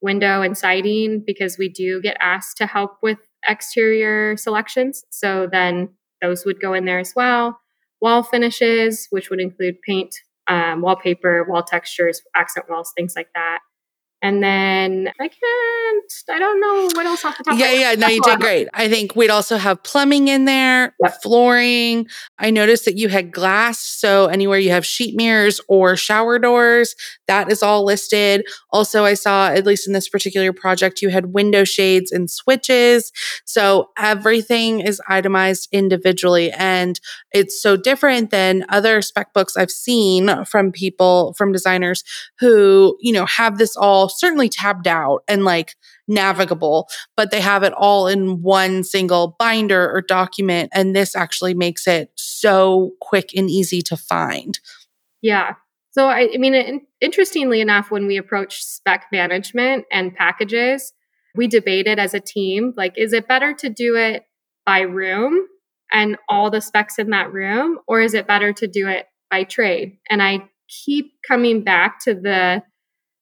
window 0.00 0.42
and 0.42 0.56
siding 0.56 1.22
because 1.26 1.56
we 1.58 1.68
do 1.68 2.00
get 2.00 2.16
asked 2.20 2.56
to 2.58 2.66
help 2.66 2.98
with 3.02 3.18
exterior 3.48 4.36
selections. 4.36 5.04
So 5.10 5.48
then 5.50 5.90
those 6.22 6.44
would 6.44 6.60
go 6.60 6.74
in 6.74 6.84
there 6.84 6.98
as 6.98 7.14
well. 7.16 7.60
Wall 8.00 8.22
finishes, 8.22 9.06
which 9.10 9.30
would 9.30 9.40
include 9.40 9.80
paint, 9.82 10.14
um, 10.48 10.82
wallpaper, 10.82 11.44
wall 11.48 11.62
textures, 11.62 12.20
accent 12.34 12.66
walls, 12.68 12.92
things 12.96 13.14
like 13.16 13.28
that. 13.34 13.60
And 14.22 14.42
then 14.42 15.12
I 15.20 15.28
can't, 15.28 16.12
I 16.30 16.38
don't 16.38 16.60
know 16.60 16.88
what 16.94 17.06
else 17.06 17.24
off 17.24 17.36
the 17.36 17.44
top 17.44 17.58
Yeah, 17.58 17.72
yeah, 17.72 17.94
no, 17.94 18.08
you 18.08 18.22
did 18.22 18.40
great. 18.40 18.66
I 18.72 18.88
think 18.88 19.14
we'd 19.14 19.30
also 19.30 19.58
have 19.58 19.82
plumbing 19.82 20.28
in 20.28 20.46
there, 20.46 20.94
yep. 21.02 21.22
flooring. 21.22 22.08
I 22.38 22.50
noticed 22.50 22.86
that 22.86 22.96
you 22.96 23.08
had 23.08 23.30
glass. 23.30 23.78
So 23.78 24.26
anywhere 24.26 24.58
you 24.58 24.70
have 24.70 24.86
sheet 24.86 25.14
mirrors 25.14 25.60
or 25.68 25.96
shower 25.96 26.38
doors, 26.38 26.96
that 27.28 27.52
is 27.52 27.62
all 27.62 27.84
listed. 27.84 28.44
Also, 28.70 29.04
I 29.04 29.14
saw, 29.14 29.48
at 29.48 29.66
least 29.66 29.86
in 29.86 29.92
this 29.92 30.08
particular 30.08 30.52
project, 30.52 31.02
you 31.02 31.10
had 31.10 31.34
window 31.34 31.64
shades 31.64 32.10
and 32.10 32.30
switches. 32.30 33.12
So 33.44 33.90
everything 33.98 34.80
is 34.80 35.00
itemized 35.08 35.68
individually. 35.72 36.50
And 36.52 36.98
it's 37.32 37.60
so 37.60 37.76
different 37.76 38.30
than 38.30 38.64
other 38.70 39.02
spec 39.02 39.34
books 39.34 39.56
I've 39.56 39.70
seen 39.70 40.44
from 40.46 40.72
people, 40.72 41.34
from 41.34 41.52
designers 41.52 42.02
who, 42.38 42.96
you 43.00 43.12
know, 43.12 43.26
have 43.26 43.58
this 43.58 43.76
all 43.76 44.08
certainly 44.16 44.48
tabbed 44.48 44.86
out 44.86 45.22
and 45.28 45.44
like 45.44 45.74
navigable, 46.08 46.88
but 47.16 47.30
they 47.30 47.40
have 47.40 47.62
it 47.62 47.72
all 47.72 48.06
in 48.06 48.42
one 48.42 48.84
single 48.84 49.36
binder 49.38 49.90
or 49.90 50.00
document. 50.00 50.70
And 50.72 50.94
this 50.94 51.14
actually 51.14 51.54
makes 51.54 51.86
it 51.86 52.10
so 52.16 52.92
quick 53.00 53.30
and 53.36 53.50
easy 53.50 53.82
to 53.82 53.96
find. 53.96 54.58
Yeah. 55.22 55.54
So, 55.90 56.08
I, 56.08 56.28
I 56.34 56.36
mean, 56.36 56.86
interestingly 57.00 57.60
enough, 57.60 57.90
when 57.90 58.06
we 58.06 58.18
approach 58.18 58.62
spec 58.62 59.06
management 59.10 59.86
and 59.90 60.14
packages, 60.14 60.92
we 61.34 61.46
debated 61.46 61.98
as 61.98 62.14
a 62.14 62.20
team 62.20 62.74
like, 62.76 62.98
is 62.98 63.12
it 63.12 63.28
better 63.28 63.54
to 63.54 63.68
do 63.68 63.96
it 63.96 64.24
by 64.64 64.80
room 64.80 65.46
and 65.92 66.16
all 66.28 66.50
the 66.50 66.60
specs 66.60 66.98
in 66.98 67.10
that 67.10 67.32
room, 67.32 67.78
or 67.86 68.00
is 68.00 68.14
it 68.14 68.26
better 68.26 68.52
to 68.52 68.66
do 68.66 68.88
it 68.88 69.06
by 69.30 69.44
trade? 69.44 69.98
And 70.10 70.22
I 70.22 70.50
keep 70.68 71.12
coming 71.26 71.62
back 71.62 72.00
to 72.04 72.14
the 72.14 72.62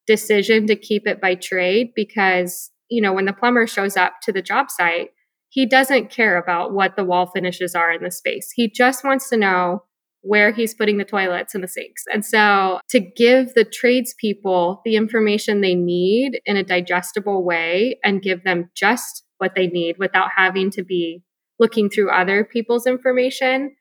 decision 0.07 0.67
to 0.67 0.75
keep 0.75 1.07
it 1.07 1.21
by 1.21 1.35
trade 1.35 1.91
because, 1.95 2.71
you 2.89 3.01
know, 3.01 3.13
when 3.13 3.25
the 3.25 3.33
plumber 3.33 3.67
shows 3.67 3.97
up 3.97 4.15
to 4.23 4.31
the 4.31 4.41
job 4.41 4.69
site, 4.69 5.09
he 5.49 5.65
doesn't 5.65 6.09
care 6.09 6.37
about 6.37 6.73
what 6.73 6.95
the 6.95 7.03
wall 7.03 7.27
finishes 7.27 7.75
are 7.75 7.91
in 7.91 8.03
the 8.03 8.11
space. 8.11 8.51
He 8.53 8.69
just 8.69 9.03
wants 9.03 9.29
to 9.29 9.37
know 9.37 9.83
where 10.21 10.51
he's 10.51 10.73
putting 10.73 10.97
the 10.97 11.05
toilets 11.05 11.53
and 11.53 11.63
the 11.63 11.67
sinks. 11.67 12.03
And 12.11 12.25
so 12.25 12.79
to 12.89 12.99
give 12.99 13.53
the 13.53 13.63
tradespeople 13.63 14.81
the 14.83 14.95
information 14.95 15.61
they 15.61 15.75
need 15.75 16.41
in 16.45 16.57
a 16.57 16.63
digestible 16.63 17.45
way 17.45 17.99
and 18.03 18.23
give 18.23 18.43
them 18.43 18.69
just 18.75 19.23
what 19.37 19.53
they 19.55 19.67
need 19.67 19.97
without 19.99 20.29
having 20.35 20.71
to 20.71 20.83
be 20.83 21.21
looking 21.59 21.89
through 21.89 22.11
other 22.11 22.43
people's 22.43 22.87
information 22.87 23.75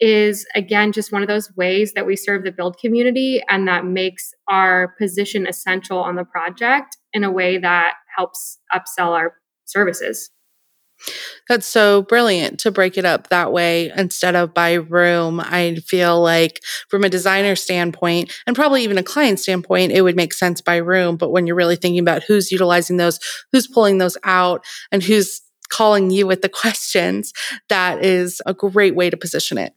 is 0.00 0.46
again 0.54 0.92
just 0.92 1.12
one 1.12 1.22
of 1.22 1.28
those 1.28 1.50
ways 1.56 1.92
that 1.94 2.06
we 2.06 2.16
serve 2.16 2.44
the 2.44 2.52
build 2.52 2.78
community 2.78 3.42
and 3.48 3.66
that 3.66 3.84
makes 3.84 4.32
our 4.48 4.94
position 4.98 5.46
essential 5.46 5.98
on 5.98 6.16
the 6.16 6.24
project 6.24 6.96
in 7.12 7.24
a 7.24 7.30
way 7.30 7.58
that 7.58 7.94
helps 8.16 8.58
upsell 8.72 9.10
our 9.10 9.34
services. 9.64 10.30
That's 11.48 11.66
so 11.66 12.02
brilliant 12.02 12.58
to 12.60 12.70
break 12.70 12.98
it 12.98 13.04
up 13.04 13.28
that 13.28 13.52
way 13.52 13.92
instead 13.96 14.34
of 14.34 14.52
by 14.52 14.74
room. 14.74 15.40
I 15.40 15.76
feel 15.86 16.20
like 16.20 16.60
from 16.88 17.04
a 17.04 17.08
designer 17.08 17.54
standpoint 17.54 18.32
and 18.46 18.56
probably 18.56 18.82
even 18.82 18.98
a 18.98 19.02
client 19.02 19.38
standpoint, 19.38 19.92
it 19.92 20.02
would 20.02 20.16
make 20.16 20.34
sense 20.34 20.60
by 20.60 20.76
room. 20.76 21.16
But 21.16 21.30
when 21.30 21.46
you're 21.46 21.56
really 21.56 21.76
thinking 21.76 22.00
about 22.00 22.24
who's 22.24 22.50
utilizing 22.50 22.96
those, 22.96 23.20
who's 23.52 23.68
pulling 23.68 23.98
those 23.98 24.16
out, 24.24 24.64
and 24.90 25.02
who's 25.02 25.40
calling 25.68 26.10
you 26.10 26.26
with 26.26 26.42
the 26.42 26.48
questions, 26.60 27.32
that 27.68 28.04
is 28.04 28.42
a 28.44 28.54
great 28.54 28.94
way 28.94 29.08
to 29.08 29.16
position 29.16 29.58
it. 29.58 29.74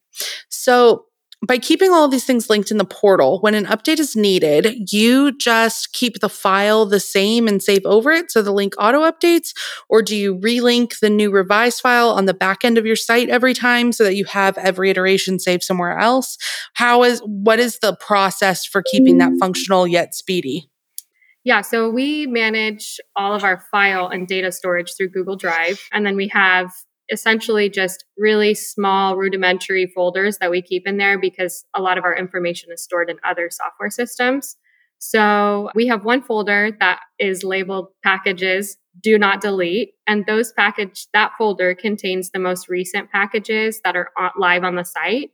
So 0.49 1.05
by 1.45 1.57
keeping 1.57 1.91
all 1.91 2.07
these 2.07 2.26
things 2.26 2.51
linked 2.51 2.70
in 2.70 2.78
the 2.78 2.86
portal, 2.86 3.39
when 3.39 3.55
an 3.55 3.66
update 3.66 3.99
is 3.99 4.16
needed, 4.16 4.91
you 4.91 5.36
just 5.38 5.91
keep 5.91 6.20
the 6.20 6.30
file 6.30 6.86
the 6.86 6.99
same 6.99 7.47
and 7.47 7.64
save 7.64 7.82
over 7.84 8.12
it 8.12 8.30
so 8.30 8.43
the 8.43 8.51
link 8.51 8.76
auto 8.78 9.01
updates? 9.01 9.55
Or 9.89 10.03
do 10.03 10.16
you 10.16 10.38
relink 10.38 10.99
the 10.99 11.09
new 11.09 11.32
revised 11.32 11.82
file 11.82 12.09
on 12.09 12.26
the 12.26 12.34
back 12.36 12.64
end 12.64 12.78
of 12.78 12.86
your 12.86 12.95
site 12.95 13.30
every 13.30 13.55
time 13.55 13.91
so 13.91 14.03
that 14.03 14.16
you 14.16 14.26
have 14.26 14.55
every 14.59 14.91
iteration 14.91 15.39
saved 15.39 15.64
somewhere 15.64 15.97
else? 15.97 16.38
How 16.74 17.03
is 17.03 17.22
what 17.22 17.59
is 17.59 17.80
the 17.80 17.95
process 17.95 18.64
for 18.64 18.84
keeping 18.84 19.18
that 19.18 19.34
functional 19.39 19.88
yet 19.88 20.14
speedy? 20.14 20.70
Yeah, 21.43 21.62
so 21.62 21.89
we 21.89 22.28
manage 22.28 22.99
all 23.16 23.34
of 23.34 23.43
our 23.43 23.64
file 23.72 24.07
and 24.07 24.28
data 24.28 24.51
storage 24.51 24.95
through 24.95 25.09
Google 25.09 25.38
Drive. 25.38 25.82
And 25.91 26.05
then 26.05 26.16
we 26.16 26.28
have 26.28 26.72
essentially 27.12 27.70
just 27.70 28.05
really 28.18 28.53
small 28.53 29.16
rudimentary 29.18 29.91
folders 29.93 30.38
that 30.39 30.49
we 30.49 30.62
keep 30.62 30.88
in 30.88 30.97
there 30.97 31.20
because 31.20 31.66
a 31.76 31.82
lot 31.82 31.97
of 31.97 32.03
our 32.03 32.16
information 32.16 32.72
is 32.72 32.82
stored 32.82 33.09
in 33.09 33.18
other 33.24 33.49
software 33.51 33.89
systems. 33.89 34.55
So 34.97 35.70
we 35.74 35.88
have 35.88 36.05
one 36.05 36.22
folder 36.22 36.78
that 36.80 37.01
is 37.20 37.43
labeled 37.43 37.88
packages 38.03 38.78
do 39.01 39.18
not 39.18 39.41
delete. 39.41 39.93
And 40.05 40.26
those 40.26 40.51
package 40.51 41.07
that 41.14 41.32
folder 41.38 41.74
contains 41.74 42.30
the 42.30 42.39
most 42.39 42.70
recent 42.70 43.09
packages 43.09 43.82
that 43.84 43.95
are 43.95 44.12
live 44.38 44.64
on 44.64 44.76
the 44.76 44.84
site. 44.84 45.32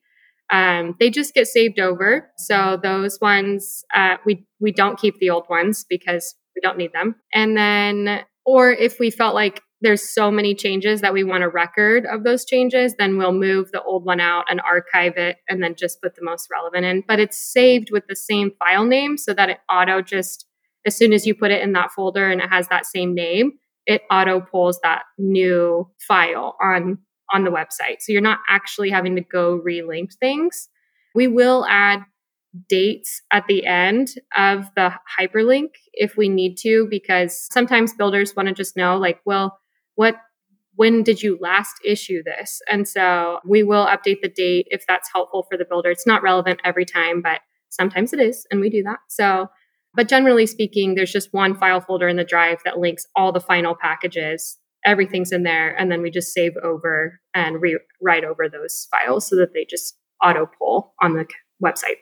Um, 0.50 0.96
they 1.00 1.10
just 1.10 1.34
get 1.34 1.48
saved 1.48 1.80
over. 1.80 2.30
So 2.38 2.80
those 2.82 3.20
ones 3.20 3.84
uh, 3.94 4.18
we 4.26 4.46
we 4.60 4.72
don't 4.72 5.00
keep 5.00 5.18
the 5.20 5.30
old 5.30 5.50
ones 5.50 5.86
because 5.90 6.36
we 6.56 6.62
don't 6.62 6.78
need 6.78 6.94
them. 6.94 7.16
And 7.34 7.58
then 7.58 8.24
or 8.46 8.72
if 8.72 9.00
we 9.00 9.10
felt 9.10 9.36
like 9.36 9.62
there's 9.82 10.02
so 10.02 10.32
many 10.32 10.56
changes 10.56 11.02
that 11.02 11.14
we 11.14 11.24
want 11.24 11.44
a 11.44 11.50
record 11.50 12.06
of 12.06 12.24
those 12.24 12.46
changes, 12.46 12.96
then 12.96 13.18
we'll 13.18 13.34
move 13.34 13.72
the 13.72 13.82
old 13.84 14.06
one 14.06 14.20
out 14.20 14.46
and 14.50 14.60
archive 14.62 15.18
it 15.18 15.38
and 15.48 15.62
then 15.62 15.76
just 15.76 16.02
put 16.02 16.16
the 16.16 16.24
most 16.24 16.48
relevant 16.52 16.86
in. 16.86 17.04
But 17.08 17.20
it's 17.20 17.38
saved 17.38 17.92
with 17.92 18.08
the 18.08 18.16
same 18.16 18.52
file 18.58 18.86
name 18.86 19.18
so 19.18 19.34
that 19.34 19.50
it 19.50 19.60
auto 19.72 20.02
just, 20.02 20.46
as 20.86 20.96
soon 20.96 21.14
as 21.14 21.28
you 21.28 21.36
put 21.36 21.52
it 21.52 21.62
in 21.62 21.74
that 21.74 21.92
folder 21.92 22.30
and 22.30 22.42
it 22.42 22.50
has 22.50 22.68
that 22.70 22.86
same 22.86 23.14
name, 23.14 23.54
it 23.86 24.02
auto 24.10 24.42
pulls 24.42 24.80
that 24.82 25.04
new 25.18 25.88
file 26.08 26.56
on 26.62 26.98
on 27.34 27.44
the 27.44 27.52
website. 27.52 27.98
So 28.00 28.12
you're 28.12 28.22
not 28.22 28.40
actually 28.50 28.90
having 28.90 29.16
to 29.16 29.22
go 29.22 29.60
relink 29.60 30.14
things. 30.20 30.70
We 31.14 31.28
will 31.28 31.66
add 31.68 32.04
dates 32.70 33.22
at 33.32 33.46
the 33.48 33.66
end 33.66 34.10
of 34.36 34.70
the 34.76 34.94
hyperlink 35.20 35.70
if 35.94 36.16
we 36.16 36.30
need 36.30 36.56
to, 36.60 36.88
because 36.90 37.48
sometimes 37.52 37.94
builders 37.94 38.36
want 38.36 38.48
to 38.48 38.54
just 38.54 38.78
know, 38.78 38.98
like, 38.98 39.20
well, 39.26 39.60
what 39.98 40.16
when 40.76 41.02
did 41.02 41.24
you 41.24 41.40
last 41.42 41.74
issue 41.84 42.22
this? 42.24 42.62
And 42.72 42.88
so 42.88 43.40
we 43.44 43.64
will 43.64 43.88
update 43.88 44.22
the 44.22 44.30
date 44.30 44.68
if 44.70 44.86
that's 44.88 45.10
helpful 45.12 45.44
for 45.50 45.58
the 45.58 45.66
builder. 45.68 45.90
It's 45.90 46.06
not 46.06 46.22
relevant 46.22 46.62
every 46.64 46.86
time, 46.86 47.22
but 47.22 47.42
sometimes 47.70 48.14
it 48.14 48.20
is, 48.20 48.46
and 48.52 48.62
we 48.62 48.70
do 48.70 48.84
that. 48.84 49.00
So, 49.10 49.48
but 49.96 50.08
generally 50.08 50.46
speaking, 50.46 50.94
there's 50.94 51.12
just 51.12 51.34
one 51.34 51.56
file 51.56 51.82
folder 51.82 52.08
in 52.08 52.16
the 52.16 52.24
drive 52.24 52.60
that 52.64 52.78
links 52.78 53.08
all 53.16 53.32
the 53.32 53.42
final 53.42 53.76
packages. 53.76 54.58
Everything's 54.86 55.32
in 55.32 55.42
there, 55.42 55.76
and 55.76 55.92
then 55.92 56.04
we 56.04 56.12
just 56.12 56.32
save 56.32 56.54
over 56.64 57.20
and 57.34 57.60
rewrite 57.60 58.24
over 58.24 58.48
those 58.48 58.88
files 58.92 59.28
so 59.28 59.36
that 59.36 59.54
they 59.56 59.66
just 59.68 59.98
auto 60.24 60.48
pull 60.60 60.94
on 61.02 61.14
the 61.14 61.26
website. 61.64 61.98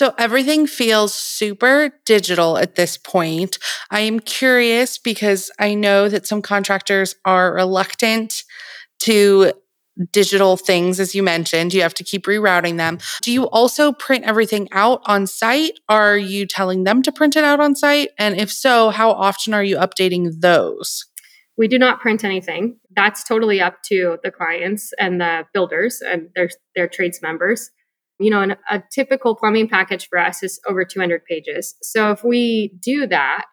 So 0.00 0.14
everything 0.16 0.66
feels 0.66 1.12
super 1.12 1.92
digital 2.06 2.56
at 2.56 2.74
this 2.74 2.96
point. 2.96 3.58
I 3.90 4.00
am 4.00 4.18
curious 4.18 4.96
because 4.96 5.50
I 5.58 5.74
know 5.74 6.08
that 6.08 6.26
some 6.26 6.40
contractors 6.40 7.16
are 7.26 7.52
reluctant 7.52 8.44
to 9.00 9.52
digital 10.10 10.56
things, 10.56 11.00
as 11.00 11.14
you 11.14 11.22
mentioned. 11.22 11.74
You 11.74 11.82
have 11.82 11.92
to 11.92 12.02
keep 12.02 12.24
rerouting 12.24 12.78
them. 12.78 12.98
Do 13.20 13.30
you 13.30 13.46
also 13.50 13.92
print 13.92 14.24
everything 14.24 14.68
out 14.72 15.02
on 15.04 15.26
site? 15.26 15.78
Are 15.86 16.16
you 16.16 16.46
telling 16.46 16.84
them 16.84 17.02
to 17.02 17.12
print 17.12 17.36
it 17.36 17.44
out 17.44 17.60
on 17.60 17.76
site? 17.76 18.08
And 18.18 18.40
if 18.40 18.50
so, 18.50 18.88
how 18.88 19.10
often 19.10 19.52
are 19.52 19.62
you 19.62 19.76
updating 19.76 20.40
those? 20.40 21.04
We 21.58 21.68
do 21.68 21.78
not 21.78 22.00
print 22.00 22.24
anything. 22.24 22.78
That's 22.96 23.22
totally 23.22 23.60
up 23.60 23.82
to 23.90 24.16
the 24.24 24.30
clients 24.30 24.94
and 24.98 25.20
the 25.20 25.44
builders 25.52 26.00
and 26.00 26.30
their, 26.34 26.48
their 26.74 26.88
trades 26.88 27.20
members 27.20 27.70
you 28.20 28.30
know, 28.30 28.42
an, 28.42 28.56
a 28.70 28.82
typical 28.92 29.34
plumbing 29.34 29.68
package 29.68 30.08
for 30.08 30.18
us 30.18 30.42
is 30.42 30.60
over 30.68 30.84
200 30.84 31.24
pages. 31.24 31.74
So 31.82 32.10
if 32.10 32.22
we 32.22 32.78
do 32.80 33.06
that, 33.06 33.46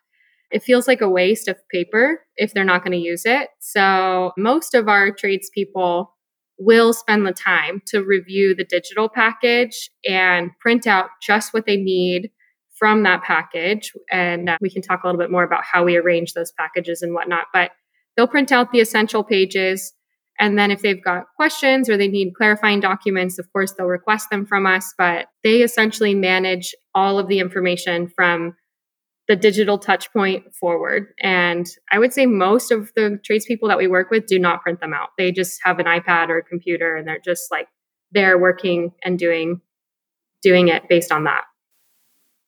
it 0.51 0.63
feels 0.63 0.87
like 0.87 1.01
a 1.01 1.09
waste 1.09 1.47
of 1.47 1.57
paper 1.69 2.21
if 2.35 2.53
they're 2.53 2.63
not 2.63 2.83
going 2.83 2.91
to 2.91 2.97
use 2.97 3.25
it. 3.25 3.49
So 3.59 4.31
most 4.37 4.73
of 4.73 4.87
our 4.87 5.11
tradespeople 5.11 6.13
will 6.59 6.93
spend 6.93 7.25
the 7.25 7.33
time 7.33 7.81
to 7.87 8.03
review 8.03 8.55
the 8.55 8.63
digital 8.63 9.09
package 9.09 9.89
and 10.07 10.51
print 10.59 10.87
out 10.87 11.09
just 11.21 11.53
what 11.53 11.65
they 11.65 11.77
need 11.77 12.31
from 12.77 13.03
that 13.03 13.23
package. 13.23 13.91
And 14.11 14.49
uh, 14.49 14.57
we 14.61 14.69
can 14.69 14.81
talk 14.81 15.03
a 15.03 15.07
little 15.07 15.19
bit 15.19 15.31
more 15.31 15.43
about 15.43 15.63
how 15.63 15.83
we 15.83 15.97
arrange 15.97 16.33
those 16.33 16.51
packages 16.51 17.01
and 17.01 17.13
whatnot. 17.13 17.45
But 17.53 17.71
they'll 18.15 18.27
print 18.27 18.51
out 18.51 18.71
the 18.71 18.79
essential 18.79 19.23
pages 19.23 19.93
and 20.39 20.57
then 20.57 20.71
if 20.71 20.81
they've 20.81 21.03
got 21.03 21.25
questions 21.35 21.89
or 21.89 21.97
they 21.97 22.07
need 22.07 22.33
clarifying 22.35 22.79
documents, 22.79 23.39
of 23.39 23.51
course, 23.51 23.73
they'll 23.73 23.87
request 23.87 24.29
them 24.29 24.45
from 24.45 24.65
us. 24.65 24.93
But 24.97 25.27
they 25.43 25.61
essentially 25.61 26.13
manage 26.13 26.75
all 26.93 27.17
of 27.19 27.27
the 27.27 27.39
information 27.39 28.07
from 28.07 28.55
the 29.27 29.35
digital 29.35 29.77
touch 29.77 30.11
point 30.13 30.53
forward. 30.55 31.07
And 31.21 31.67
I 31.91 31.99
would 31.99 32.13
say 32.13 32.25
most 32.25 32.71
of 32.71 32.91
the 32.95 33.19
tradespeople 33.25 33.67
that 33.67 33.77
we 33.77 33.87
work 33.87 34.09
with 34.09 34.25
do 34.25 34.39
not 34.39 34.61
print 34.61 34.79
them 34.79 34.93
out. 34.93 35.09
They 35.17 35.31
just 35.31 35.59
have 35.63 35.79
an 35.79 35.85
iPad 35.85 36.29
or 36.29 36.37
a 36.37 36.43
computer 36.43 36.95
and 36.95 37.07
they're 37.07 37.19
just 37.19 37.51
like 37.51 37.67
they're 38.11 38.37
working 38.37 38.93
and 39.03 39.19
doing 39.19 39.61
doing 40.41 40.69
it 40.69 40.87
based 40.87 41.11
on 41.11 41.25
that. 41.25 41.43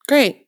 Great. 0.08 0.48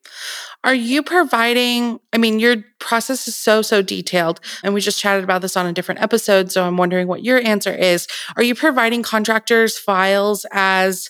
Are 0.63 0.75
you 0.75 1.01
providing? 1.01 1.99
I 2.13 2.17
mean, 2.17 2.39
your 2.39 2.57
process 2.79 3.27
is 3.27 3.35
so, 3.35 3.61
so 3.61 3.81
detailed. 3.81 4.39
And 4.63 4.73
we 4.73 4.81
just 4.81 4.99
chatted 4.99 5.23
about 5.23 5.41
this 5.41 5.57
on 5.57 5.65
a 5.65 5.73
different 5.73 6.01
episode. 6.01 6.51
So 6.51 6.63
I'm 6.63 6.77
wondering 6.77 7.07
what 7.07 7.23
your 7.23 7.39
answer 7.39 7.73
is. 7.73 8.07
Are 8.35 8.43
you 8.43 8.53
providing 8.53 9.01
contractors 9.01 9.77
files 9.77 10.45
as 10.51 11.09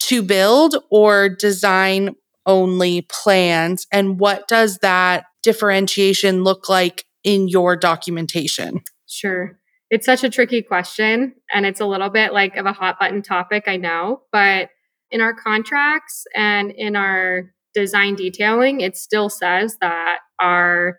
to 0.00 0.22
build 0.22 0.76
or 0.90 1.28
design 1.28 2.16
only 2.46 3.02
plans? 3.02 3.86
And 3.92 4.18
what 4.18 4.48
does 4.48 4.78
that 4.78 5.26
differentiation 5.42 6.42
look 6.42 6.68
like 6.68 7.04
in 7.22 7.48
your 7.48 7.76
documentation? 7.76 8.80
Sure. 9.06 9.58
It's 9.90 10.06
such 10.06 10.24
a 10.24 10.30
tricky 10.30 10.62
question. 10.62 11.34
And 11.52 11.66
it's 11.66 11.80
a 11.80 11.86
little 11.86 12.10
bit 12.10 12.32
like 12.32 12.56
of 12.56 12.64
a 12.64 12.72
hot 12.72 12.98
button 12.98 13.20
topic, 13.22 13.64
I 13.66 13.76
know. 13.76 14.22
But 14.32 14.70
in 15.10 15.20
our 15.20 15.34
contracts 15.34 16.24
and 16.34 16.70
in 16.70 16.96
our 16.96 17.52
design 17.74 18.14
detailing, 18.14 18.80
it 18.80 18.96
still 18.96 19.28
says 19.28 19.76
that 19.80 20.18
our 20.40 20.98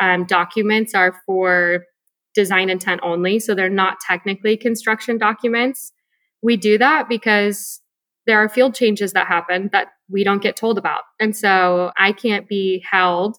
um, 0.00 0.24
documents 0.24 0.94
are 0.94 1.14
for 1.26 1.84
design 2.34 2.70
intent 2.70 3.00
only. 3.02 3.40
So 3.40 3.54
they're 3.54 3.68
not 3.68 3.98
technically 4.06 4.56
construction 4.56 5.18
documents. 5.18 5.92
We 6.42 6.56
do 6.56 6.78
that 6.78 7.08
because 7.08 7.80
there 8.26 8.38
are 8.38 8.48
field 8.48 8.74
changes 8.74 9.12
that 9.14 9.26
happen 9.26 9.70
that 9.72 9.88
we 10.10 10.22
don't 10.22 10.42
get 10.42 10.56
told 10.56 10.78
about. 10.78 11.02
And 11.18 11.36
so 11.36 11.90
I 11.96 12.12
can't 12.12 12.46
be 12.46 12.84
held 12.88 13.38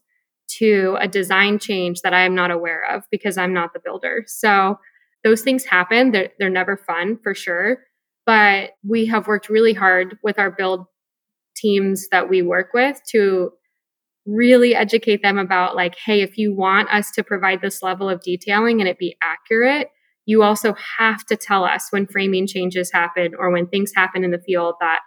to 0.58 0.98
a 1.00 1.08
design 1.08 1.60
change 1.60 2.02
that 2.02 2.14
I 2.14 2.26
am 2.26 2.36
not 2.36 2.52
aware 2.52 2.84
of 2.94 3.04
because 3.12 3.38
I'm 3.38 3.54
not 3.54 3.74
the 3.74 3.80
builder. 3.80 4.24
So 4.28 4.80
those 5.24 5.42
things 5.42 5.64
happen. 5.64 6.12
They're, 6.12 6.30
they're 6.40 6.50
never 6.50 6.76
fun 6.76 7.20
for 7.22 7.36
sure. 7.36 7.78
But 8.26 8.72
we 8.88 9.06
have 9.08 9.28
worked 9.28 9.50
really 9.50 9.74
hard 9.74 10.18
with 10.24 10.40
our 10.40 10.52
build 10.52 10.86
teams 11.60 12.08
that 12.12 12.30
we 12.30 12.42
work 12.42 12.70
with 12.74 13.00
to 13.12 13.52
really 14.26 14.76
educate 14.76 15.22
them 15.22 15.38
about 15.38 15.76
like 15.76 15.96
hey 16.06 16.22
if 16.22 16.38
you 16.38 16.56
want 16.56 16.90
us 16.94 17.10
to 17.12 17.24
provide 17.24 17.62
this 17.62 17.82
level 17.82 18.10
of 18.10 18.22
detailing 18.22 18.80
and 18.80 18.88
it 18.88 19.00
be 19.00 19.16
accurate 19.24 19.90
you 20.30 20.44
also 20.44 20.76
have 21.00 21.26
to 21.26 21.36
tell 21.36 21.64
us 21.64 21.88
when 21.90 22.06
framing 22.06 22.46
changes 22.46 22.92
happen 22.94 23.32
or 23.40 23.50
when 23.50 23.66
things 23.66 23.92
happen 23.96 24.24
in 24.24 24.30
the 24.30 24.38
field 24.38 24.76
that 24.80 25.00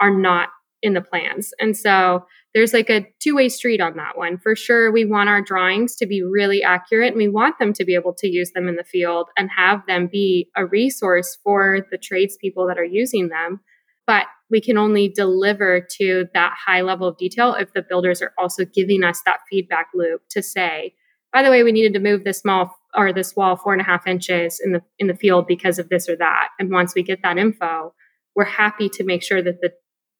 are 0.00 0.14
not 0.16 0.50
in 0.82 0.94
the 0.94 1.00
plans. 1.00 1.50
And 1.58 1.76
so 1.76 2.24
there's 2.54 2.72
like 2.72 2.88
a 2.88 3.04
two-way 3.20 3.48
street 3.48 3.80
on 3.80 3.96
that 3.96 4.16
one. 4.16 4.38
For 4.38 4.54
sure 4.54 4.92
we 4.92 5.04
want 5.04 5.28
our 5.28 5.42
drawings 5.42 5.96
to 5.96 6.06
be 6.06 6.22
really 6.22 6.62
accurate 6.62 7.08
and 7.08 7.16
we 7.16 7.28
want 7.28 7.58
them 7.58 7.72
to 7.72 7.84
be 7.84 7.96
able 7.96 8.14
to 8.18 8.28
use 8.28 8.52
them 8.52 8.68
in 8.68 8.76
the 8.76 8.84
field 8.84 9.28
and 9.36 9.50
have 9.50 9.84
them 9.88 10.08
be 10.10 10.48
a 10.56 10.64
resource 10.64 11.36
for 11.42 11.80
the 11.90 11.98
tradespeople 11.98 12.68
that 12.68 12.78
are 12.78 12.84
using 12.84 13.30
them. 13.30 13.58
But 14.06 14.26
we 14.50 14.60
can 14.60 14.78
only 14.78 15.08
deliver 15.08 15.86
to 15.98 16.26
that 16.34 16.54
high 16.66 16.80
level 16.80 17.08
of 17.08 17.16
detail 17.18 17.54
if 17.54 17.72
the 17.72 17.82
builders 17.82 18.22
are 18.22 18.32
also 18.38 18.64
giving 18.64 19.04
us 19.04 19.20
that 19.26 19.40
feedback 19.50 19.88
loop 19.94 20.22
to 20.30 20.42
say, 20.42 20.94
by 21.32 21.42
the 21.42 21.50
way, 21.50 21.62
we 21.62 21.72
needed 21.72 21.92
to 21.94 22.00
move 22.00 22.24
this 22.24 22.38
small 22.38 22.74
or 22.94 23.12
this 23.12 23.36
wall 23.36 23.56
four 23.56 23.72
and 23.72 23.82
a 23.82 23.84
half 23.84 24.06
inches 24.06 24.60
in 24.64 24.72
the 24.72 24.82
in 24.98 25.06
the 25.06 25.14
field 25.14 25.46
because 25.46 25.78
of 25.78 25.88
this 25.90 26.08
or 26.08 26.16
that. 26.16 26.48
And 26.58 26.70
once 26.70 26.94
we 26.94 27.02
get 27.02 27.20
that 27.22 27.36
info, 27.36 27.94
we're 28.34 28.44
happy 28.44 28.88
to 28.90 29.04
make 29.04 29.22
sure 29.22 29.42
that 29.42 29.60
the 29.60 29.72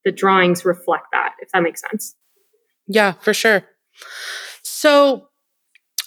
the 0.04 0.12
drawings 0.12 0.64
reflect 0.64 1.06
that, 1.12 1.32
if 1.40 1.48
that 1.52 1.62
makes 1.62 1.80
sense. 1.80 2.14
Yeah, 2.86 3.12
for 3.12 3.34
sure. 3.34 3.64
So 4.62 5.28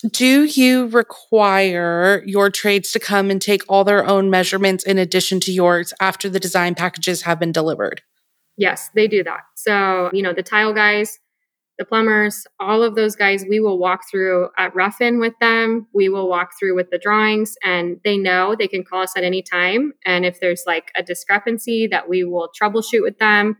do 0.10 0.46
you 0.46 0.88
require 0.88 2.24
your 2.26 2.50
trades 2.50 2.92
to 2.92 3.00
come 3.00 3.30
and 3.30 3.42
take 3.42 3.64
all 3.70 3.84
their 3.84 4.06
own 4.06 4.30
measurements 4.30 4.84
in 4.84 4.98
addition 4.98 5.40
to 5.42 5.52
yours 5.52 5.94
after 6.00 6.30
the 6.30 6.40
design 6.40 6.74
packages 6.74 7.24
have 7.24 7.40
been 7.40 7.52
delivered? 7.52 8.02
Yes, 8.62 8.92
they 8.94 9.08
do 9.08 9.24
that. 9.24 9.40
So, 9.56 10.12
you 10.14 10.22
know, 10.22 10.34
the 10.34 10.44
tile 10.44 10.72
guys, 10.72 11.18
the 11.80 11.86
plumbers, 11.86 12.46
all 12.60 12.84
of 12.84 12.94
those 12.94 13.16
guys, 13.16 13.44
we 13.50 13.60
will 13.60 13.80
walk 13.80 14.02
through 14.08 14.50
at 14.56 14.76
rough-in 14.76 15.20
with 15.20 15.34
them. 15.42 15.88
We 15.96 16.10
will 16.10 16.30
walk 16.30 16.52
through 16.60 16.76
with 16.76 16.92
the 16.92 17.00
drawings, 17.00 17.56
and 17.64 17.98
they 18.04 18.20
know 18.20 18.56
they 18.56 18.68
can 18.68 18.84
call 18.84 19.02
us 19.02 19.18
at 19.18 19.24
any 19.24 19.42
time. 19.42 19.94
And 20.06 20.28
if 20.28 20.40
there's 20.40 20.62
like 20.68 20.92
a 20.96 21.02
discrepancy, 21.02 21.88
that 21.88 22.08
we 22.08 22.24
will 22.24 22.52
troubleshoot 22.62 23.02
with 23.02 23.18
them. 23.18 23.58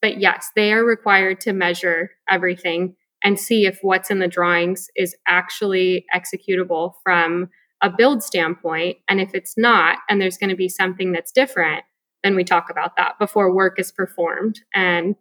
But 0.00 0.18
yes, 0.18 0.48
they 0.56 0.72
are 0.72 0.82
required 0.82 1.42
to 1.42 1.52
measure 1.52 2.12
everything 2.26 2.96
and 3.22 3.38
see 3.38 3.66
if 3.66 3.80
what's 3.82 4.10
in 4.10 4.18
the 4.18 4.28
drawings 4.28 4.88
is 4.96 5.14
actually 5.26 6.06
executable 6.16 6.92
from 7.04 7.50
a 7.82 7.90
build 7.90 8.22
standpoint. 8.22 8.96
And 9.10 9.20
if 9.20 9.34
it's 9.34 9.58
not, 9.58 9.98
and 10.08 10.22
there's 10.22 10.38
going 10.38 10.48
to 10.48 10.56
be 10.56 10.70
something 10.70 11.12
that's 11.12 11.32
different, 11.32 11.84
then 12.22 12.34
we 12.34 12.44
talk 12.44 12.68
about 12.70 12.96
that 12.96 13.18
before 13.18 13.54
work 13.54 13.78
is 13.78 13.92
performed. 13.92 14.60
And 14.74 15.14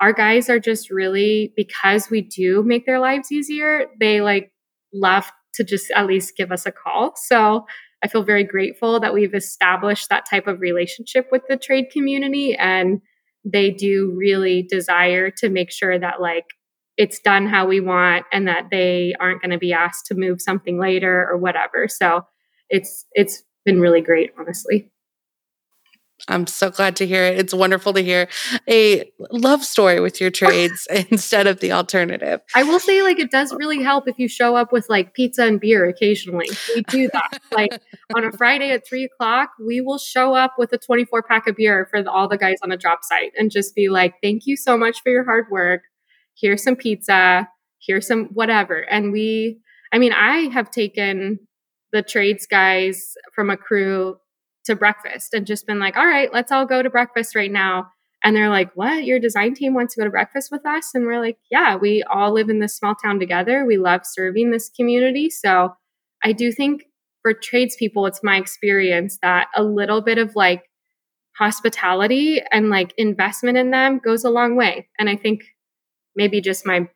our 0.00 0.12
guys 0.12 0.48
are 0.48 0.60
just 0.60 0.90
really, 0.90 1.52
because 1.56 2.10
we 2.10 2.20
do 2.20 2.62
make 2.62 2.86
their 2.86 2.98
lives 3.00 3.32
easier, 3.32 3.86
they 4.00 4.20
like 4.20 4.52
love 4.92 5.30
to 5.54 5.64
just 5.64 5.90
at 5.92 6.06
least 6.06 6.36
give 6.36 6.52
us 6.52 6.66
a 6.66 6.72
call. 6.72 7.14
So 7.16 7.66
I 8.02 8.08
feel 8.08 8.22
very 8.22 8.44
grateful 8.44 9.00
that 9.00 9.14
we've 9.14 9.34
established 9.34 10.08
that 10.10 10.28
type 10.28 10.46
of 10.46 10.60
relationship 10.60 11.28
with 11.32 11.42
the 11.48 11.56
trade 11.56 11.86
community. 11.90 12.54
And 12.54 13.00
they 13.44 13.70
do 13.70 14.12
really 14.16 14.62
desire 14.62 15.30
to 15.38 15.48
make 15.48 15.70
sure 15.70 15.98
that 15.98 16.20
like 16.20 16.46
it's 16.96 17.18
done 17.20 17.46
how 17.46 17.66
we 17.66 17.80
want 17.80 18.24
and 18.32 18.46
that 18.46 18.68
they 18.70 19.14
aren't 19.20 19.40
going 19.40 19.50
to 19.50 19.58
be 19.58 19.72
asked 19.72 20.06
to 20.06 20.14
move 20.14 20.40
something 20.40 20.78
later 20.78 21.26
or 21.28 21.36
whatever. 21.38 21.88
So 21.88 22.26
it's 22.68 23.06
it's 23.12 23.42
been 23.64 23.80
really 23.80 24.00
great, 24.00 24.32
honestly. 24.38 24.90
I'm 26.28 26.46
so 26.46 26.70
glad 26.70 26.96
to 26.96 27.06
hear 27.06 27.24
it. 27.24 27.38
It's 27.38 27.52
wonderful 27.52 27.92
to 27.92 28.00
hear 28.00 28.28
a 28.68 29.10
love 29.30 29.64
story 29.64 30.00
with 30.00 30.20
your 30.20 30.30
trades 30.42 30.86
instead 31.10 31.46
of 31.46 31.60
the 31.60 31.72
alternative. 31.72 32.40
I 32.54 32.62
will 32.62 32.80
say, 32.80 33.02
like, 33.02 33.18
it 33.18 33.30
does 33.30 33.52
really 33.54 33.82
help 33.82 34.08
if 34.08 34.18
you 34.18 34.28
show 34.28 34.56
up 34.56 34.72
with 34.72 34.88
like 34.88 35.14
pizza 35.14 35.44
and 35.44 35.60
beer 35.60 35.86
occasionally. 35.86 36.48
We 36.74 36.82
do 36.82 37.08
that. 37.12 37.40
like 37.52 37.80
on 38.14 38.24
a 38.24 38.32
Friday 38.32 38.70
at 38.70 38.86
three 38.86 39.04
o'clock, 39.04 39.50
we 39.64 39.80
will 39.80 39.98
show 39.98 40.34
up 40.34 40.54
with 40.56 40.72
a 40.72 40.78
24 40.78 41.22
pack 41.24 41.46
of 41.46 41.56
beer 41.56 41.86
for 41.90 42.02
the, 42.02 42.10
all 42.10 42.28
the 42.28 42.38
guys 42.38 42.58
on 42.62 42.70
the 42.70 42.76
job 42.76 43.00
site 43.02 43.32
and 43.36 43.50
just 43.50 43.74
be 43.74 43.88
like, 43.88 44.14
thank 44.22 44.46
you 44.46 44.56
so 44.56 44.78
much 44.78 45.02
for 45.02 45.10
your 45.10 45.24
hard 45.24 45.46
work 45.50 45.82
here's 46.36 46.62
some 46.62 46.76
pizza, 46.76 47.48
here's 47.80 48.06
some 48.06 48.26
whatever. 48.26 48.80
And 48.90 49.12
we, 49.12 49.60
I 49.92 49.98
mean, 49.98 50.12
I 50.12 50.48
have 50.52 50.70
taken 50.70 51.38
the 51.92 52.02
trades 52.02 52.46
guys 52.46 53.14
from 53.34 53.50
a 53.50 53.56
crew 53.56 54.16
to 54.64 54.76
breakfast 54.76 55.34
and 55.34 55.46
just 55.46 55.66
been 55.66 55.78
like, 55.78 55.96
all 55.96 56.06
right, 56.06 56.32
let's 56.32 56.52
all 56.52 56.66
go 56.66 56.82
to 56.82 56.90
breakfast 56.90 57.34
right 57.34 57.52
now. 57.52 57.88
And 58.22 58.34
they're 58.34 58.48
like, 58.48 58.70
what? 58.74 59.04
Your 59.04 59.18
design 59.18 59.54
team 59.54 59.74
wants 59.74 59.94
to 59.94 60.00
go 60.00 60.04
to 60.04 60.10
breakfast 60.10 60.50
with 60.50 60.64
us? 60.64 60.90
And 60.94 61.04
we're 61.04 61.20
like, 61.20 61.36
yeah, 61.50 61.76
we 61.76 62.02
all 62.04 62.32
live 62.32 62.48
in 62.48 62.58
this 62.58 62.76
small 62.76 62.94
town 62.94 63.20
together. 63.20 63.66
We 63.66 63.76
love 63.76 64.02
serving 64.04 64.50
this 64.50 64.70
community. 64.70 65.28
So 65.28 65.74
I 66.24 66.32
do 66.32 66.50
think 66.50 66.84
for 67.22 67.34
tradespeople, 67.34 68.06
it's 68.06 68.22
my 68.22 68.38
experience 68.38 69.18
that 69.20 69.48
a 69.54 69.62
little 69.62 70.00
bit 70.00 70.18
of 70.18 70.34
like 70.34 70.64
hospitality 71.36 72.40
and 72.50 72.70
like 72.70 72.94
investment 72.96 73.58
in 73.58 73.70
them 73.70 74.00
goes 74.02 74.24
a 74.24 74.30
long 74.30 74.56
way. 74.56 74.88
And 74.98 75.08
I 75.08 75.16
think 75.16 75.42
maybe 76.16 76.40
just 76.40 76.66
my 76.66 76.88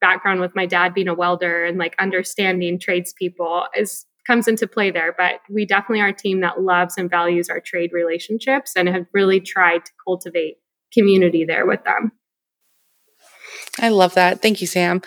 background 0.00 0.40
with 0.40 0.54
my 0.54 0.66
dad 0.66 0.94
being 0.94 1.08
a 1.08 1.14
welder 1.14 1.64
and 1.64 1.78
like 1.78 1.96
understanding 1.98 2.78
tradespeople 2.78 3.64
is 3.76 4.04
comes 4.26 4.48
into 4.48 4.66
play 4.66 4.90
there. 4.90 5.14
But 5.16 5.40
we 5.48 5.66
definitely 5.66 6.00
are 6.00 6.08
a 6.08 6.12
team 6.12 6.40
that 6.40 6.60
loves 6.60 6.96
and 6.98 7.10
values 7.10 7.48
our 7.48 7.60
trade 7.60 7.90
relationships 7.92 8.72
and 8.76 8.88
have 8.88 9.06
really 9.12 9.40
tried 9.40 9.84
to 9.84 9.92
cultivate 10.04 10.56
community 10.92 11.44
there 11.44 11.66
with 11.66 11.84
them. 11.84 12.12
I 13.78 13.90
love 13.90 14.14
that. 14.14 14.40
Thank 14.40 14.60
you, 14.60 14.66
Sam. 14.66 15.02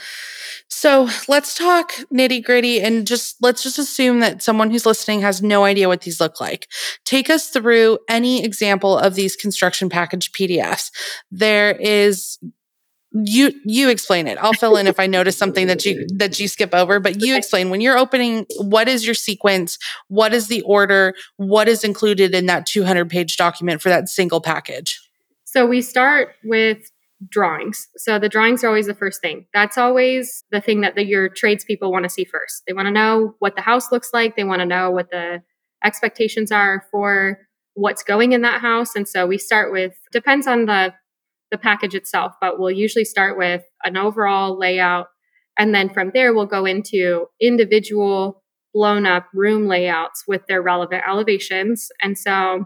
So 0.68 1.10
let's 1.28 1.56
talk 1.56 1.94
nitty 2.14 2.44
gritty 2.44 2.80
and 2.80 3.08
just 3.08 3.38
let's 3.42 3.64
just 3.64 3.80
assume 3.80 4.20
that 4.20 4.44
someone 4.44 4.70
who's 4.70 4.86
listening 4.86 5.22
has 5.22 5.42
no 5.42 5.66
idea 5.66 5.88
what 5.88 6.02
these 6.02 6.20
look 6.20 6.40
like. 6.40 6.68
Take 7.06 7.30
us 7.30 7.50
through 7.50 7.98
any 8.08 8.46
example 8.46 8.98
of 8.98 9.16
these 9.16 9.36
construction 9.36 9.90
package 9.90 10.32
PDFs. 10.32 10.92
There 11.32 11.72
is 11.72 12.38
you 13.12 13.52
you 13.66 13.90
explain 13.90 14.28
it. 14.28 14.38
I'll 14.40 14.54
fill 14.54 14.78
in 14.78 14.86
if 14.86 15.00
i 15.00 15.08
notice 15.08 15.38
something 15.38 15.68
that 15.68 15.86
you 15.86 16.06
that 16.18 16.40
you 16.40 16.48
skip 16.48 16.74
over 16.74 17.00
but 17.00 17.22
you 17.22 17.36
explain. 17.36 17.70
When 17.70 17.82
you're 17.82 17.98
opening 17.98 18.46
what 18.58 18.88
is 18.88 19.06
your 19.06 19.16
sequence? 19.16 19.78
What 20.08 20.34
is 20.34 20.48
the 20.48 20.62
order? 20.62 21.14
What 21.38 21.68
is 21.68 21.84
included 21.84 22.36
in 22.36 22.46
that 22.46 22.66
200 22.66 23.10
page 23.10 23.38
document 23.38 23.82
for 23.82 23.90
that 23.90 24.10
single 24.10 24.42
package? 24.42 25.00
So 25.46 25.66
we 25.66 25.82
start 25.82 26.36
with 26.44 26.92
drawings. 27.28 27.88
So 27.98 28.20
the 28.20 28.30
drawings 28.30 28.64
are 28.64 28.68
always 28.68 28.86
the 28.86 28.94
first 28.94 29.22
thing. 29.22 29.48
That's 29.54 29.78
always 29.78 30.44
the 30.52 30.62
thing 30.62 30.82
that 30.82 30.96
the, 30.96 31.04
your 31.04 31.28
tradespeople 31.28 31.92
want 31.92 32.04
to 32.04 32.10
see 32.10 32.24
first. 32.24 32.64
They 32.68 32.74
want 32.74 32.86
to 32.86 32.92
know 32.92 33.36
what 33.40 33.56
the 33.56 33.62
house 33.62 33.92
looks 33.92 34.12
like. 34.14 34.36
They 34.36 34.44
want 34.44 34.62
to 34.62 34.66
know 34.66 34.92
what 34.92 35.10
the 35.10 35.42
expectations 35.84 36.52
are 36.52 36.86
for 36.92 37.40
what's 37.74 38.04
going 38.04 38.32
in 38.32 38.42
that 38.44 38.62
house. 38.62 38.96
And 38.96 39.08
so 39.08 39.26
we 39.26 39.38
start 39.38 39.72
with 39.72 39.94
depends 40.12 40.48
on 40.48 40.66
the 40.66 40.94
the 41.52 41.58
package 41.58 41.96
itself, 41.96 42.34
but 42.40 42.60
we'll 42.60 42.72
usually 42.72 43.06
start 43.06 43.38
with 43.38 43.64
an 43.84 43.98
overall 43.98 44.58
layout 44.58 45.08
And 45.60 45.76
then 45.76 45.90
from 45.90 46.12
there, 46.14 46.34
we'll 46.34 46.46
go 46.46 46.66
into 46.66 47.28
individual 47.40 48.42
blown 48.74 49.06
up 49.06 49.28
room 49.34 49.68
layouts 49.68 50.24
with 50.28 50.42
their 50.48 50.62
relevant 50.62 51.04
elevations. 51.08 51.90
And 52.02 52.18
so, 52.18 52.66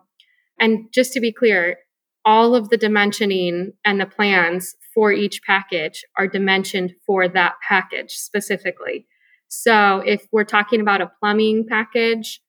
and 0.59 0.85
just 0.93 1.11
to 1.13 1.19
be 1.19 1.33
clear, 1.33 1.77
all 2.23 2.55
of 2.55 2.69
the 2.69 2.77
dimensioning 2.77 3.71
and 3.83 3.99
the 3.99 4.05
plans 4.05 4.75
for 4.93 5.11
each 5.11 5.41
package 5.45 6.05
are 6.17 6.27
dimensioned 6.27 6.93
for 7.05 7.27
that 7.27 7.55
package 7.67 8.11
specifically. 8.11 9.07
So 9.47 10.03
if 10.05 10.27
we're 10.31 10.43
talking 10.43 10.79
about 10.79 11.01
a 11.01 11.11
plumbing 11.19 11.65
package, 11.67 12.41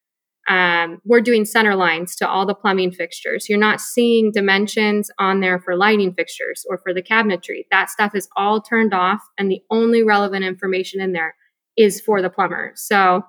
um, 0.48 1.00
we're 1.04 1.20
doing 1.20 1.44
center 1.44 1.74
lines 1.74 2.14
to 2.16 2.28
all 2.28 2.44
the 2.44 2.54
plumbing 2.54 2.92
fixtures. 2.92 3.48
You're 3.48 3.58
not 3.58 3.80
seeing 3.80 4.30
dimensions 4.30 5.10
on 5.18 5.40
there 5.40 5.58
for 5.58 5.76
lighting 5.76 6.12
fixtures 6.12 6.66
or 6.68 6.78
for 6.78 6.92
the 6.92 7.02
cabinetry. 7.02 7.66
That 7.70 7.90
stuff 7.90 8.14
is 8.14 8.28
all 8.36 8.60
turned 8.60 8.92
off, 8.92 9.22
and 9.38 9.50
the 9.50 9.62
only 9.70 10.02
relevant 10.02 10.44
information 10.44 11.00
in 11.00 11.12
there 11.12 11.34
is 11.76 12.00
for 12.00 12.22
the 12.22 12.30
plumber. 12.30 12.72
So 12.76 13.22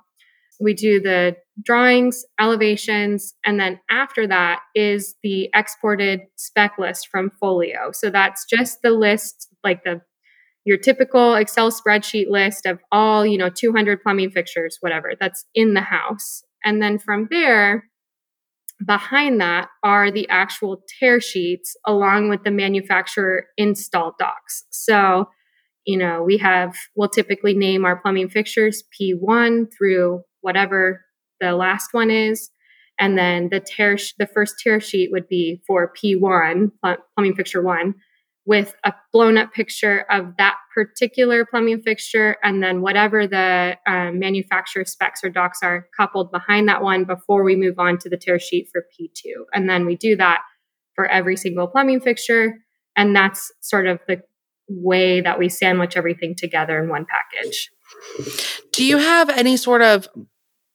we 0.60 0.74
do 0.74 1.00
the 1.00 1.38
drawings, 1.64 2.26
elevations, 2.40 3.34
and 3.46 3.60
then 3.60 3.80
after 3.90 4.28
that 4.28 4.62
is 4.74 5.16
the 5.24 5.50
exported 5.54 6.22
spec 6.36 6.74
list 6.78 7.08
from 7.10 7.32
Fohlio. 7.42 7.94
So 7.94 8.10
that's 8.10 8.46
just 8.46 8.82
the 8.82 8.92
list, 8.92 9.50
like 9.64 9.84
the 9.84 10.02
your 10.66 10.78
typical 10.78 11.36
Excel 11.36 11.72
spreadsheet 11.72 12.28
list 12.28 12.66
of 12.66 12.80
all, 12.92 13.24
you 13.24 13.38
know, 13.38 13.50
200 13.50 14.02
plumbing 14.02 14.32
fixtures, 14.32 14.78
whatever, 14.82 15.14
that's 15.20 15.46
in 15.54 15.76
the 15.76 15.82
house. 15.82 16.44
And 16.66 16.82
then 16.82 16.98
from 16.98 17.28
there, 17.30 17.86
behind 18.86 19.40
that 19.40 19.70
are 19.84 20.12
the 20.12 20.28
actual 20.30 20.82
tear 21.00 21.22
sheets 21.22 21.78
along 21.86 22.30
with 22.30 22.44
the 22.44 22.52
manufacturer 22.52 23.46
install 23.56 24.16
docs. 24.20 24.66
So, 24.72 25.30
you 25.86 25.98
know, 25.98 26.24
we 26.24 26.38
have, 26.38 26.76
we'll 26.96 27.10
typically 27.10 27.54
name 27.54 27.86
our 27.86 28.02
plumbing 28.02 28.30
fixtures 28.30 28.84
P1 29.00 29.68
through 29.78 30.22
whatever 30.42 31.06
the 31.40 31.54
last 31.54 31.94
one 31.94 32.10
is. 32.10 32.50
And 33.00 33.18
then 33.18 33.50
the 33.50 33.60
tear, 33.60 33.98
the 34.18 34.28
first 34.28 34.56
tear 34.62 34.82
sheet 34.82 35.10
would 35.12 35.28
be 35.28 35.62
for 35.68 35.94
P1, 35.94 36.72
plumbing 36.82 37.36
fixture 37.36 37.62
one 37.62 37.94
with 38.46 38.76
a 38.84 38.94
blown 39.12 39.38
up 39.38 39.54
picture 39.54 40.06
of 40.10 40.36
that 40.38 40.56
particular 40.74 41.46
plumbing 41.46 41.82
fixture 41.82 42.38
and 42.44 42.62
then 42.62 42.82
whatever 42.82 43.26
the 43.26 43.76
um, 43.88 44.20
manufacturer 44.20 44.86
specs 44.86 45.24
or 45.24 45.30
docs 45.30 45.60
are 45.64 45.88
coupled 45.98 46.32
behind 46.32 46.68
that 46.68 46.84
one 46.84 47.06
before 47.06 47.44
we 47.44 47.56
move 47.56 47.80
on 47.80 47.98
to 47.98 48.10
the 48.10 48.18
tear 48.18 48.40
sheet 48.40 48.68
for 48.72 48.86
P2. 48.94 49.32
And 49.54 49.68
then 49.68 49.86
we 49.86 49.96
do 49.96 50.16
that 50.18 50.42
for 50.94 51.08
every 51.08 51.36
single 51.36 51.68
plumbing 51.68 52.02
fixture. 52.02 52.54
And 52.96 53.16
that's 53.16 53.52
sort 53.62 53.88
of 53.88 54.00
the 54.08 54.22
way 54.70 55.22
that 55.22 55.40
we 55.40 55.50
sandwich 55.50 55.98
everything 55.98 56.36
together 56.38 56.82
in 56.82 56.90
one 56.90 57.06
package. 57.06 57.72
Do 58.72 58.84
you 58.84 58.98
have 58.98 59.30
any 59.30 59.58
sort 59.58 59.82
of 59.82 60.08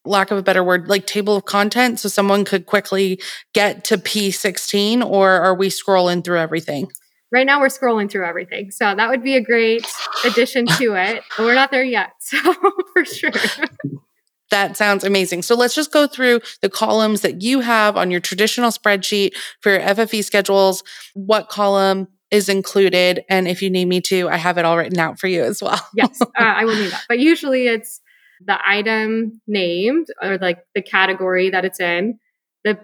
lack 0.04 0.30
of 0.30 0.38
a 0.38 0.42
better 0.42 0.64
word, 0.64 0.88
like 0.88 1.06
table 1.06 1.36
of 1.36 1.44
content 1.44 2.00
so 2.00 2.08
someone 2.08 2.44
could 2.44 2.66
quickly 2.66 3.20
get 3.52 3.84
to 3.84 3.98
P16 3.98 5.04
or 5.04 5.30
are 5.30 5.54
we 5.54 5.68
scrolling 5.68 6.24
through 6.24 6.38
everything? 6.38 6.90
Right 7.32 7.46
now 7.46 7.60
we're 7.60 7.66
scrolling 7.68 8.10
through 8.10 8.26
everything. 8.26 8.70
So 8.70 8.94
that 8.94 9.08
would 9.08 9.22
be 9.22 9.36
a 9.36 9.40
great 9.42 9.86
addition 10.24 10.66
to 10.66 10.94
it. 10.96 11.22
But 11.36 11.44
we're 11.44 11.54
not 11.54 11.70
there 11.70 11.84
yet. 11.84 12.12
So 12.20 12.54
for 12.92 13.04
sure. 13.04 13.30
That 14.50 14.76
sounds 14.76 15.04
amazing. 15.04 15.42
So 15.42 15.54
let's 15.54 15.74
just 15.74 15.92
go 15.92 16.06
through 16.08 16.40
the 16.60 16.68
columns 16.68 17.20
that 17.20 17.40
you 17.40 17.60
have 17.60 17.96
on 17.96 18.10
your 18.10 18.20
traditional 18.20 18.70
spreadsheet 18.70 19.32
for 19.60 19.70
your 19.70 19.80
FFE 19.80 20.24
schedules. 20.24 20.82
What 21.14 21.48
column 21.48 22.08
is 22.32 22.48
included? 22.48 23.24
And 23.28 23.46
if 23.46 23.62
you 23.62 23.70
need 23.70 23.86
me 23.86 24.00
to, 24.02 24.28
I 24.28 24.36
have 24.36 24.58
it 24.58 24.64
all 24.64 24.76
written 24.76 24.98
out 24.98 25.20
for 25.20 25.28
you 25.28 25.42
as 25.44 25.62
well. 25.62 25.80
yes, 25.94 26.20
uh, 26.22 26.26
I 26.38 26.64
will 26.64 26.74
need 26.74 26.90
that. 26.90 27.04
But 27.08 27.20
usually 27.20 27.68
it's 27.68 28.00
the 28.44 28.58
item 28.68 29.40
named 29.46 30.08
or 30.20 30.38
like 30.38 30.58
the 30.74 30.82
category 30.82 31.50
that 31.50 31.64
it's 31.64 31.78
in, 31.80 32.18
the 32.64 32.78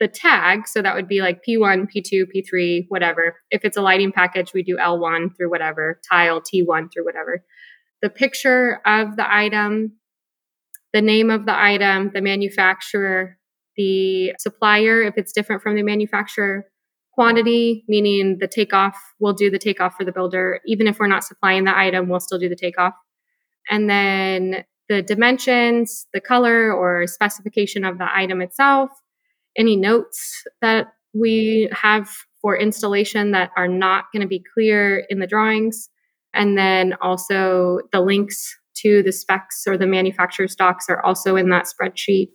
the 0.00 0.08
tag. 0.08 0.68
So 0.68 0.82
that 0.82 0.94
would 0.94 1.08
be 1.08 1.20
like 1.20 1.42
P1, 1.46 1.88
P2, 1.94 2.26
P3, 2.34 2.86
whatever. 2.88 3.36
If 3.50 3.64
it's 3.64 3.76
a 3.76 3.82
lighting 3.82 4.12
package, 4.12 4.52
we 4.52 4.62
do 4.62 4.76
L1 4.76 5.36
through 5.36 5.50
whatever, 5.50 6.00
tile 6.10 6.40
T1 6.40 6.92
through 6.92 7.04
whatever. 7.04 7.44
The 8.00 8.10
picture 8.10 8.80
of 8.86 9.16
the 9.16 9.26
item, 9.28 9.92
the 10.92 11.02
name 11.02 11.30
of 11.30 11.46
the 11.46 11.58
item, 11.58 12.12
the 12.14 12.22
manufacturer, 12.22 13.36
the 13.76 14.34
supplier, 14.38 15.02
if 15.02 15.14
it's 15.16 15.32
different 15.32 15.62
from 15.62 15.74
the 15.74 15.82
manufacturer, 15.82 16.66
quantity, 17.12 17.84
meaning 17.88 18.38
the 18.38 18.46
takeoff, 18.46 18.96
we'll 19.18 19.32
do 19.32 19.50
the 19.50 19.58
takeoff 19.58 19.96
for 19.96 20.04
the 20.04 20.12
builder. 20.12 20.60
Even 20.66 20.86
if 20.86 21.00
we're 21.00 21.08
not 21.08 21.24
supplying 21.24 21.64
the 21.64 21.76
item, 21.76 22.08
we'll 22.08 22.20
still 22.20 22.38
do 22.38 22.48
the 22.48 22.56
takeoff. 22.56 22.94
And 23.68 23.90
then 23.90 24.64
the 24.88 25.02
dimensions, 25.02 26.06
the 26.12 26.20
color 26.20 26.72
or 26.72 27.06
specification 27.06 27.84
of 27.84 27.98
the 27.98 28.06
item 28.12 28.40
itself, 28.40 28.90
any 29.58 29.76
notes 29.76 30.44
that 30.62 30.92
we 31.12 31.68
have 31.72 32.08
for 32.40 32.56
installation 32.56 33.32
that 33.32 33.50
are 33.56 33.68
not 33.68 34.04
going 34.12 34.22
to 34.22 34.28
be 34.28 34.42
clear 34.54 35.04
in 35.10 35.18
the 35.18 35.26
drawings. 35.26 35.90
And 36.32 36.56
then 36.56 36.94
also 37.00 37.80
the 37.92 38.00
links 38.00 38.56
to 38.76 39.02
the 39.02 39.12
specs 39.12 39.66
or 39.66 39.76
the 39.76 39.86
manufacturer's 39.86 40.54
docs 40.54 40.88
are 40.88 41.04
also 41.04 41.36
in 41.36 41.48
that 41.50 41.66
spreadsheet. 41.66 42.34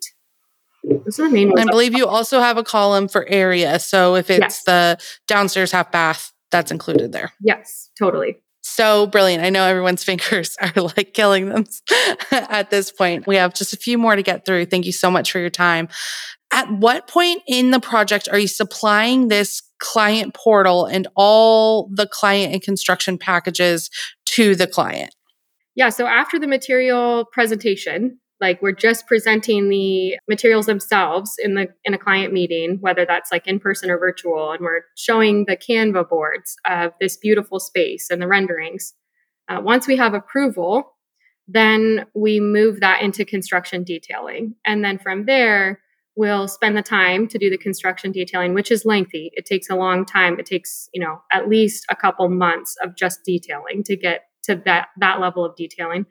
Those 0.83 1.19
are 1.19 1.29
the 1.29 1.33
main 1.33 1.49
ones. 1.49 1.61
I 1.61 1.71
believe 1.71 1.95
you 1.95 2.05
also 2.05 2.41
have 2.41 2.57
a 2.57 2.63
column 2.63 3.07
for 3.07 3.25
area. 3.29 3.79
So 3.79 4.15
if 4.15 4.29
it's 4.29 4.39
yes. 4.41 4.63
the 4.63 4.99
downstairs 5.27 5.71
half 5.71 5.91
bath, 5.91 6.33
that's 6.51 6.71
included 6.71 7.13
there. 7.13 7.31
Yes, 7.41 7.89
totally. 7.97 8.37
So 8.61 9.07
brilliant. 9.07 9.43
I 9.43 9.49
know 9.49 9.65
everyone's 9.65 10.03
fingers 10.05 10.57
are 10.61 10.73
like 10.81 11.13
killing 11.13 11.49
them 11.49 11.65
at 12.31 12.69
this 12.69 12.91
point. 12.91 13.27
We 13.27 13.37
have 13.37 13.53
just 13.53 13.73
a 13.73 13.77
few 13.77 13.97
more 13.97 14.15
to 14.15 14.23
get 14.23 14.45
through. 14.45 14.65
Thank 14.65 14.85
you 14.85 14.91
so 14.91 15.09
much 15.09 15.31
for 15.31 15.39
your 15.39 15.49
time. 15.49 15.87
At 16.53 16.71
what 16.71 17.07
point 17.07 17.41
in 17.47 17.71
the 17.71 17.79
project 17.79 18.29
are 18.31 18.37
you 18.37 18.47
supplying 18.47 19.27
this 19.27 19.63
client 19.79 20.35
portal 20.35 20.85
and 20.85 21.07
all 21.15 21.89
the 21.91 22.05
client 22.05 22.53
and 22.53 22.61
construction 22.61 23.17
packages 23.17 23.89
to 24.25 24.55
the 24.55 24.67
client? 24.67 25.15
Yeah, 25.75 25.89
so 25.89 26.05
after 26.05 26.37
the 26.37 26.45
material 26.45 27.25
presentation, 27.31 28.19
like 28.39 28.61
we're 28.61 28.71
just 28.71 29.07
presenting 29.07 29.69
the 29.69 30.15
materials 30.29 30.67
themselves 30.67 31.33
in 31.41 31.55
the 31.55 31.69
in 31.85 31.95
a 31.95 31.97
client 31.97 32.33
meeting 32.33 32.77
whether 32.81 33.05
that's 33.05 33.31
like 33.31 33.47
in 33.47 33.59
person 33.59 33.89
or 33.89 33.97
virtual 33.97 34.51
and 34.51 34.61
we're 34.61 34.81
showing 34.97 35.45
the 35.47 35.55
Canva 35.55 36.09
boards 36.09 36.55
of 36.67 36.91
this 36.99 37.15
beautiful 37.15 37.59
space 37.59 38.09
and 38.09 38.21
the 38.21 38.27
renderings 38.27 38.93
uh, 39.47 39.61
once 39.63 39.87
we 39.87 39.95
have 39.95 40.13
approval 40.13 40.97
then 41.47 42.05
we 42.13 42.39
move 42.39 42.81
that 42.81 43.01
into 43.01 43.23
construction 43.23 43.83
detailing 43.83 44.55
and 44.65 44.83
then 44.83 44.97
from 44.97 45.25
there 45.25 45.79
will 46.15 46.47
spend 46.47 46.77
the 46.77 46.83
time 46.83 47.27
to 47.27 47.37
do 47.37 47.49
the 47.49 47.57
construction 47.57 48.11
detailing 48.11 48.53
which 48.53 48.71
is 48.71 48.85
lengthy. 48.85 49.31
It 49.33 49.45
takes 49.45 49.69
a 49.69 49.75
long 49.75 50.05
time. 50.05 50.39
It 50.39 50.45
takes 50.45 50.89
you 50.93 51.01
know 51.01 51.21
at 51.31 51.49
least 51.49 51.85
a 51.89 51.95
couple 51.95 52.29
months 52.29 52.75
of 52.83 52.95
just 52.95 53.19
detailing 53.25 53.83
to 53.85 53.95
get 53.95 54.21
to 54.43 54.55
that 54.65 54.89
that 54.99 55.19
level 55.19 55.45
of 55.45 55.55
detailing. 55.55 56.05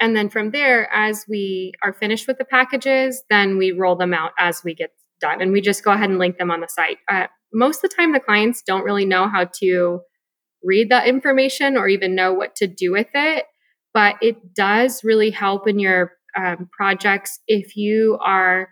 And 0.00 0.14
then 0.14 0.28
from 0.28 0.50
there 0.50 0.92
as 0.92 1.24
we 1.28 1.72
are 1.82 1.92
finished 1.92 2.26
with 2.28 2.38
the 2.38 2.44
packages 2.44 3.22
then 3.30 3.58
we 3.58 3.72
roll 3.72 3.96
them 3.96 4.14
out 4.14 4.32
as 4.38 4.62
we 4.64 4.74
get 4.74 4.90
done. 5.20 5.40
And 5.40 5.52
we 5.52 5.60
just 5.60 5.82
go 5.82 5.92
ahead 5.92 6.10
and 6.10 6.18
link 6.18 6.36
them 6.36 6.50
on 6.50 6.60
the 6.60 6.68
site. 6.68 6.98
Uh, 7.10 7.26
most 7.52 7.82
of 7.82 7.90
the 7.90 7.96
time 7.96 8.12
the 8.12 8.20
clients 8.20 8.62
don't 8.62 8.84
really 8.84 9.06
know 9.06 9.28
how 9.28 9.48
to 9.60 10.00
read 10.62 10.90
that 10.90 11.06
information 11.06 11.76
or 11.76 11.88
even 11.88 12.14
know 12.14 12.32
what 12.32 12.56
to 12.56 12.66
do 12.66 12.92
with 12.92 13.08
it 13.14 13.44
but 13.96 14.16
it 14.20 14.54
does 14.54 15.02
really 15.02 15.30
help 15.30 15.66
in 15.66 15.78
your 15.78 16.12
um, 16.36 16.68
projects 16.70 17.40
if 17.48 17.76
you 17.76 18.18
are 18.22 18.68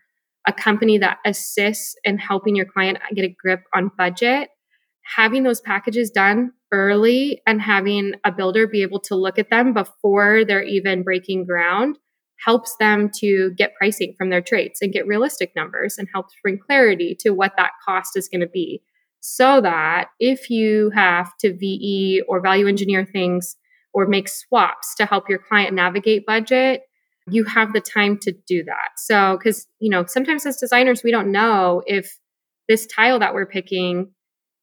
a 0.46 0.52
company 0.52 0.98
that 0.98 1.18
assists 1.24 1.96
in 2.04 2.18
helping 2.18 2.54
your 2.56 2.66
client 2.66 2.98
get 3.14 3.24
a 3.24 3.34
grip 3.40 3.62
on 3.74 3.90
budget, 3.96 4.50
having 5.16 5.42
those 5.42 5.60
packages 5.60 6.10
done 6.10 6.52
early 6.72 7.40
and 7.46 7.62
having 7.62 8.14
a 8.24 8.32
builder 8.32 8.66
be 8.66 8.82
able 8.82 9.00
to 9.00 9.14
look 9.14 9.38
at 9.38 9.50
them 9.50 9.72
before 9.72 10.44
they're 10.44 10.62
even 10.62 11.02
breaking 11.02 11.46
ground 11.46 11.96
helps 12.44 12.76
them 12.78 13.10
to 13.20 13.52
get 13.56 13.74
pricing 13.76 14.14
from 14.18 14.30
their 14.30 14.42
trades 14.42 14.80
and 14.82 14.92
get 14.92 15.06
realistic 15.06 15.52
numbers 15.54 15.96
and 15.98 16.08
helps 16.12 16.34
bring 16.42 16.58
clarity 16.58 17.16
to 17.18 17.30
what 17.30 17.52
that 17.56 17.70
cost 17.86 18.16
is 18.16 18.28
going 18.28 18.40
to 18.40 18.46
be. 18.46 18.82
So 19.20 19.60
that 19.62 20.08
if 20.20 20.50
you 20.50 20.90
have 20.94 21.30
to 21.40 21.56
VE 21.56 22.22
or 22.28 22.42
value 22.42 22.66
engineer 22.66 23.06
things 23.06 23.56
or 23.94 24.06
make 24.06 24.28
swaps 24.28 24.94
to 24.96 25.06
help 25.06 25.28
your 25.30 25.38
client 25.38 25.72
navigate 25.72 26.26
budget, 26.26 26.82
you 27.30 27.44
have 27.44 27.72
the 27.72 27.80
time 27.80 28.18
to 28.18 28.32
do 28.46 28.64
that. 28.64 28.90
So, 28.96 29.38
because, 29.38 29.66
you 29.80 29.90
know, 29.90 30.04
sometimes 30.06 30.44
as 30.46 30.56
designers, 30.56 31.02
we 31.02 31.10
don't 31.10 31.32
know 31.32 31.82
if 31.86 32.18
this 32.68 32.86
tile 32.86 33.18
that 33.18 33.34
we're 33.34 33.46
picking 33.46 34.10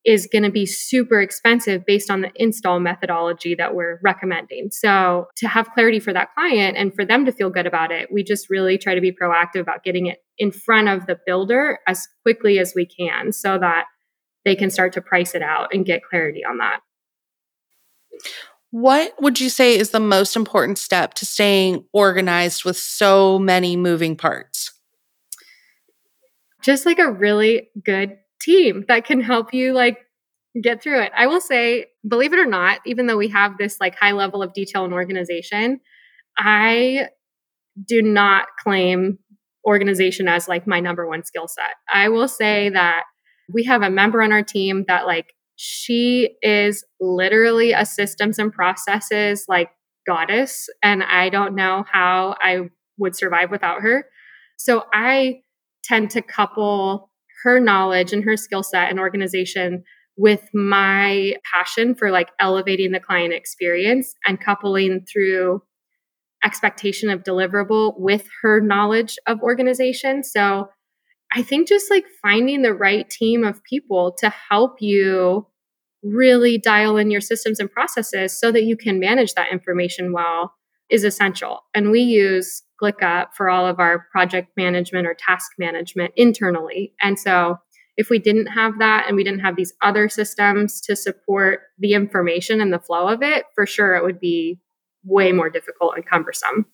is 0.03 0.27
going 0.31 0.43
to 0.43 0.49
be 0.51 0.65
super 0.65 1.21
expensive 1.21 1.85
based 1.85 2.09
on 2.09 2.21
the 2.21 2.31
install 2.35 2.79
methodology 2.79 3.53
that 3.53 3.75
we're 3.75 3.99
recommending. 4.03 4.69
So, 4.71 5.27
to 5.37 5.47
have 5.47 5.71
clarity 5.71 5.99
for 5.99 6.13
that 6.13 6.33
client 6.33 6.77
and 6.77 6.93
for 6.93 7.05
them 7.05 7.25
to 7.25 7.31
feel 7.31 7.49
good 7.49 7.67
about 7.67 7.91
it, 7.91 8.09
we 8.11 8.23
just 8.23 8.49
really 8.49 8.77
try 8.77 8.95
to 8.95 9.01
be 9.01 9.11
proactive 9.11 9.61
about 9.61 9.83
getting 9.83 10.07
it 10.07 10.19
in 10.37 10.51
front 10.51 10.87
of 10.87 11.07
the 11.07 11.19
builder 11.25 11.79
as 11.87 12.07
quickly 12.23 12.59
as 12.59 12.73
we 12.75 12.85
can 12.85 13.31
so 13.31 13.57
that 13.57 13.85
they 14.45 14.55
can 14.55 14.69
start 14.69 14.93
to 14.93 15.01
price 15.01 15.35
it 15.35 15.41
out 15.41 15.73
and 15.73 15.85
get 15.85 16.01
clarity 16.03 16.41
on 16.43 16.57
that. 16.57 16.79
What 18.71 19.13
would 19.21 19.39
you 19.39 19.49
say 19.49 19.77
is 19.77 19.91
the 19.91 19.99
most 19.99 20.35
important 20.35 20.77
step 20.77 21.13
to 21.15 21.25
staying 21.25 21.83
organized 21.91 22.63
with 22.63 22.77
so 22.77 23.37
many 23.37 23.75
moving 23.75 24.15
parts? 24.15 24.71
Just 26.63 26.85
like 26.85 26.99
a 26.99 27.11
really 27.11 27.69
good 27.83 28.17
team 28.41 28.85
that 28.87 29.05
can 29.05 29.19
help 29.19 29.53
you 29.53 29.73
like 29.73 29.97
get 30.61 30.81
through 30.81 31.01
it. 31.01 31.11
I 31.15 31.27
will 31.27 31.41
say, 31.41 31.87
believe 32.07 32.33
it 32.33 32.39
or 32.39 32.45
not, 32.45 32.79
even 32.85 33.07
though 33.07 33.17
we 33.17 33.29
have 33.29 33.57
this 33.57 33.77
like 33.81 33.95
high 33.97 34.11
level 34.13 34.41
of 34.41 34.53
detail 34.53 34.85
and 34.85 34.93
organization, 34.93 35.81
I 36.37 37.09
do 37.87 38.01
not 38.01 38.47
claim 38.63 39.19
organization 39.65 40.27
as 40.27 40.47
like 40.47 40.65
my 40.65 40.79
number 40.79 41.07
one 41.07 41.23
skill 41.23 41.47
set. 41.47 41.75
I 41.91 42.09
will 42.09 42.27
say 42.27 42.69
that 42.69 43.03
we 43.53 43.63
have 43.65 43.81
a 43.81 43.89
member 43.89 44.21
on 44.21 44.31
our 44.31 44.43
team 44.43 44.85
that 44.87 45.05
like 45.05 45.33
she 45.63 46.37
is 46.41 46.83
literally 46.99 47.71
a 47.71 47.85
systems 47.85 48.39
and 48.39 48.51
processes 48.51 49.45
like 49.47 49.69
goddess 50.07 50.67
and 50.81 51.03
I 51.03 51.29
don't 51.29 51.53
know 51.53 51.85
how 51.91 52.35
I 52.41 52.69
would 52.97 53.15
survive 53.15 53.51
without 53.51 53.83
her. 53.83 54.07
So 54.57 54.85
I 54.91 55.41
tend 55.83 56.09
to 56.11 56.23
couple 56.23 57.11
her 57.43 57.59
knowledge 57.59 58.11
and 58.11 58.23
her 58.23 58.37
skill 58.37 58.63
set 58.63 58.89
and 58.89 58.99
organization 58.99 59.83
with 60.17 60.41
my 60.51 61.35
passion 61.53 61.93
for 61.93 62.09
like 62.09 62.29
elevating 62.39 62.91
the 62.91 62.99
client 62.99 63.31
experience 63.31 64.15
and 64.25 64.41
coupling 64.41 65.05
through 65.05 65.61
expectation 66.43 67.11
of 67.11 67.21
deliverable 67.21 67.93
with 67.99 68.27
her 68.41 68.61
knowledge 68.61 69.19
of 69.27 69.39
organization. 69.41 70.23
So 70.23 70.69
I 71.31 71.43
think 71.43 71.67
just 71.67 71.91
like 71.91 72.05
finding 72.19 72.63
the 72.63 72.73
right 72.73 73.07
team 73.07 73.43
of 73.43 73.63
people 73.63 74.15
to 74.21 74.33
help 74.49 74.77
you 74.81 75.45
really 76.03 76.57
dial 76.57 76.97
in 76.97 77.11
your 77.11 77.21
systems 77.21 77.59
and 77.59 77.71
processes 77.71 78.37
so 78.37 78.51
that 78.51 78.63
you 78.63 78.75
can 78.75 78.99
manage 78.99 79.33
that 79.33 79.51
information 79.51 80.13
well 80.13 80.53
is 80.89 81.03
essential. 81.03 81.61
And 81.73 81.91
we 81.91 82.01
use 82.01 82.63
ClickUp 82.81 83.27
for 83.35 83.49
all 83.49 83.65
of 83.65 83.79
our 83.79 84.07
project 84.11 84.49
management 84.57 85.07
or 85.07 85.13
task 85.13 85.51
management 85.57 86.13
internally. 86.15 86.93
And 87.01 87.19
so 87.19 87.57
if 87.97 88.09
we 88.09 88.19
didn't 88.19 88.47
have 88.47 88.79
that 88.79 89.05
and 89.07 89.15
we 89.15 89.23
didn't 89.23 89.41
have 89.41 89.55
these 89.55 89.73
other 89.81 90.09
systems 90.09 90.81
to 90.81 90.95
support 90.95 91.61
the 91.77 91.93
information 91.93 92.59
and 92.59 92.73
the 92.73 92.79
flow 92.79 93.07
of 93.07 93.21
it, 93.21 93.45
for 93.53 93.65
sure 93.65 93.95
it 93.95 94.03
would 94.03 94.19
be 94.19 94.59
way 95.03 95.31
more 95.31 95.49
difficult 95.49 95.93
and 95.95 96.05
cumbersome. 96.05 96.65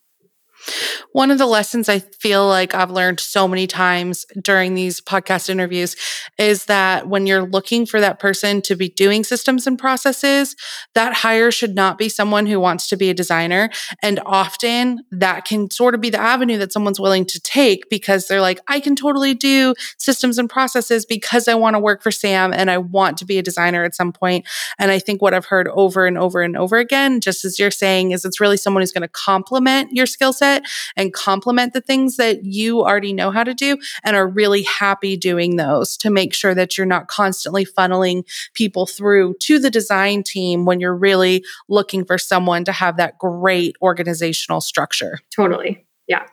One 1.11 1.31
of 1.31 1.37
the 1.37 1.45
lessons 1.45 1.89
I 1.89 1.99
feel 1.99 2.47
like 2.47 2.73
I've 2.73 2.91
learned 2.91 3.19
so 3.19 3.47
many 3.47 3.67
times 3.67 4.25
during 4.41 4.73
these 4.73 5.01
podcast 5.01 5.49
interviews 5.49 5.95
is 6.37 6.65
that 6.65 7.07
when 7.07 7.25
you're 7.25 7.47
looking 7.47 7.85
for 7.85 7.99
that 7.99 8.19
person 8.19 8.61
to 8.63 8.75
be 8.75 8.89
doing 8.89 9.23
systems 9.23 9.67
and 9.67 9.77
processes, 9.77 10.55
that 10.95 11.13
hire 11.13 11.51
should 11.51 11.75
not 11.75 11.97
be 11.97 12.09
someone 12.09 12.45
who 12.45 12.59
wants 12.59 12.87
to 12.89 12.97
be 12.97 13.09
a 13.09 13.13
designer. 13.13 13.69
And 14.01 14.19
often 14.25 14.99
that 15.11 15.45
can 15.45 15.69
sort 15.71 15.95
of 15.95 16.01
be 16.01 16.09
the 16.09 16.19
avenue 16.19 16.57
that 16.57 16.73
someone's 16.73 16.99
willing 16.99 17.25
to 17.25 17.39
take 17.39 17.89
because 17.89 18.27
they're 18.27 18.41
like, 18.41 18.59
I 18.67 18.79
can 18.79 18.95
totally 18.95 19.33
do 19.33 19.73
systems 19.97 20.37
and 20.37 20.49
processes 20.49 21.05
because 21.05 21.47
I 21.47 21.55
want 21.55 21.75
to 21.75 21.79
work 21.79 22.01
for 22.01 22.11
Sam 22.11 22.53
and 22.53 22.69
I 22.69 22.77
want 22.77 23.17
to 23.17 23.25
be 23.25 23.37
a 23.37 23.43
designer 23.43 23.83
at 23.83 23.95
some 23.95 24.11
point. 24.11 24.45
And 24.79 24.91
I 24.91 24.99
think 24.99 25.21
what 25.21 25.33
I've 25.33 25.45
heard 25.45 25.67
over 25.69 26.05
and 26.05 26.17
over 26.17 26.41
and 26.41 26.57
over 26.57 26.77
again, 26.77 27.21
just 27.21 27.45
as 27.45 27.59
you're 27.59 27.71
saying, 27.71 28.11
is 28.11 28.25
it's 28.25 28.39
really 28.39 28.57
someone 28.57 28.81
who's 28.81 28.91
going 28.91 29.01
to 29.01 29.07
complement 29.07 29.91
your 29.91 30.05
skill 30.05 30.33
set 30.33 30.63
and 30.95 31.13
complement 31.13 31.73
the 31.73 31.81
things 31.81 32.17
that 32.17 32.45
you 32.45 32.81
already 32.81 33.13
know 33.13 33.31
how 33.31 33.43
to 33.43 33.53
do 33.53 33.77
and 34.03 34.15
are 34.15 34.27
really 34.27 34.63
happy 34.63 35.17
doing 35.17 35.55
those 35.55 35.97
to 35.97 36.09
make 36.09 36.33
sure 36.33 36.55
that 36.55 36.77
you're 36.77 36.87
not 36.87 37.07
constantly 37.07 37.65
funneling 37.65 38.23
people 38.53 38.85
through 38.85 39.35
to 39.41 39.59
the 39.59 39.69
design 39.69 40.23
team 40.23 40.65
when 40.65 40.79
you're 40.79 40.95
really 40.95 41.43
looking 41.69 42.05
for 42.05 42.17
someone 42.17 42.63
to 42.63 42.71
have 42.71 42.97
that 42.97 43.17
great 43.17 43.75
organizational 43.81 44.61
structure. 44.61 45.19
Totally. 45.35 45.85
Yeah. 46.07 46.25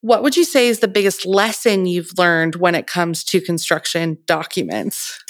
What 0.00 0.24
would 0.24 0.36
you 0.36 0.44
say 0.44 0.66
is 0.66 0.80
the 0.80 0.88
biggest 0.88 1.24
lesson 1.24 1.86
you've 1.86 2.18
learned 2.18 2.56
when 2.56 2.74
it 2.74 2.88
comes 2.88 3.22
to 3.24 3.40
construction 3.40 4.18
documents? 4.26 5.22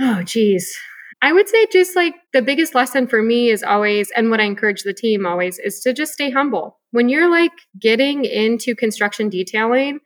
Oh, 0.00 0.22
geez. 0.24 0.76
I 1.22 1.32
would 1.32 1.48
say 1.48 1.66
just 1.70 1.94
like 1.94 2.14
the 2.32 2.42
biggest 2.42 2.74
lesson 2.74 3.06
for 3.06 3.22
me 3.22 3.50
is 3.50 3.62
always, 3.62 4.10
and 4.16 4.30
what 4.30 4.40
I 4.40 4.44
encourage 4.44 4.82
the 4.82 4.94
team 4.94 5.26
always 5.26 5.58
is 5.58 5.80
to 5.80 5.92
just 5.92 6.12
stay 6.12 6.30
humble. 6.30 6.79
When 6.92 7.08
you're 7.08 7.30
like 7.30 7.52
getting 7.80 8.24
into 8.24 8.74
construction 8.74 9.28
detailing, 9.28 10.00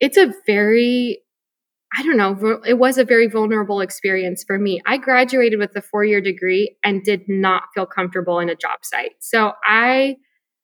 it's 0.00 0.16
a 0.16 0.32
very, 0.46 1.20
I 1.96 2.02
don't 2.02 2.16
know, 2.16 2.60
it 2.66 2.78
was 2.78 2.98
a 2.98 3.04
very 3.04 3.28
vulnerable 3.28 3.80
experience 3.80 4.44
for 4.46 4.58
me. 4.58 4.80
I 4.86 4.98
graduated 4.98 5.58
with 5.58 5.74
a 5.76 5.82
four 5.82 6.04
year 6.04 6.20
degree 6.20 6.76
and 6.84 7.02
did 7.02 7.22
not 7.28 7.64
feel 7.74 7.86
comfortable 7.86 8.40
in 8.40 8.48
a 8.48 8.56
job 8.56 8.80
site. 8.82 9.12
So 9.20 9.52
I 9.64 10.16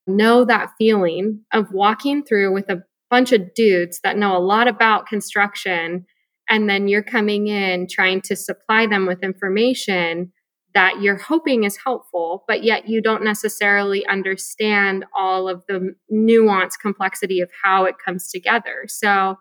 know 0.06 0.44
that 0.44 0.70
feeling 0.78 1.40
of 1.52 1.72
walking 1.72 2.24
through 2.24 2.52
with 2.52 2.68
a 2.68 2.82
bunch 3.10 3.32
of 3.32 3.54
dudes 3.54 4.00
that 4.02 4.16
know 4.16 4.36
a 4.36 4.40
lot 4.40 4.68
about 4.68 5.06
construction 5.06 6.04
and 6.48 6.68
then 6.68 6.88
you're 6.88 7.02
coming 7.02 7.46
in 7.46 7.86
trying 7.88 8.20
to 8.22 8.36
supply 8.36 8.86
them 8.86 9.06
with 9.06 9.22
information 9.22 10.32
that 10.74 11.00
you're 11.00 11.18
hoping 11.18 11.64
is 11.64 11.78
helpful, 11.84 12.44
but 12.46 12.64
yet 12.64 12.88
you 12.88 13.02
don't 13.02 13.24
necessarily 13.24 14.06
understand 14.06 15.04
all 15.16 15.48
of 15.48 15.64
the 15.68 15.94
nuance 16.08 16.76
complexity 16.76 17.40
of 17.40 17.50
how 17.62 17.84
it 17.84 17.96
comes 18.04 18.30
together. 18.30 18.84
So 18.86 19.36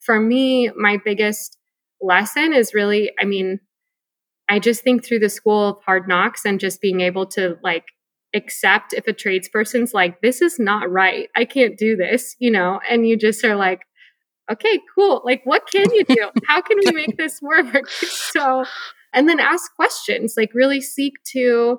for 0.00 0.20
me, 0.20 0.70
my 0.76 0.98
biggest 1.02 1.58
lesson 2.00 2.52
is 2.52 2.74
really, 2.74 3.12
I 3.20 3.24
mean, 3.24 3.60
I 4.48 4.58
just 4.58 4.82
think 4.82 5.04
through 5.04 5.20
the 5.20 5.30
school 5.30 5.68
of 5.70 5.76
hard 5.86 6.06
knocks 6.06 6.44
and 6.44 6.60
just 6.60 6.80
being 6.80 7.00
able 7.00 7.26
to 7.28 7.56
like 7.62 7.86
accept 8.34 8.92
if 8.92 9.06
a 9.06 9.12
tradesperson's 9.12 9.94
like, 9.94 10.20
this 10.20 10.42
is 10.42 10.58
not 10.58 10.90
right. 10.90 11.28
I 11.34 11.44
can't 11.44 11.78
do 11.78 11.96
this, 11.96 12.36
you 12.38 12.50
know, 12.50 12.80
and 12.88 13.06
you 13.06 13.16
just 13.16 13.44
are 13.44 13.56
like, 13.56 13.82
okay, 14.50 14.80
cool. 14.94 15.22
Like, 15.24 15.42
what 15.44 15.62
can 15.70 15.92
you 15.94 16.04
do? 16.04 16.30
How 16.46 16.60
can 16.60 16.78
we 16.84 16.92
make 16.92 17.16
this 17.16 17.40
work? 17.40 17.88
so, 17.90 18.64
and 19.14 19.28
then 19.28 19.40
ask 19.40 19.74
questions, 19.74 20.34
like, 20.36 20.52
really 20.54 20.80
seek 20.80 21.14
to 21.32 21.78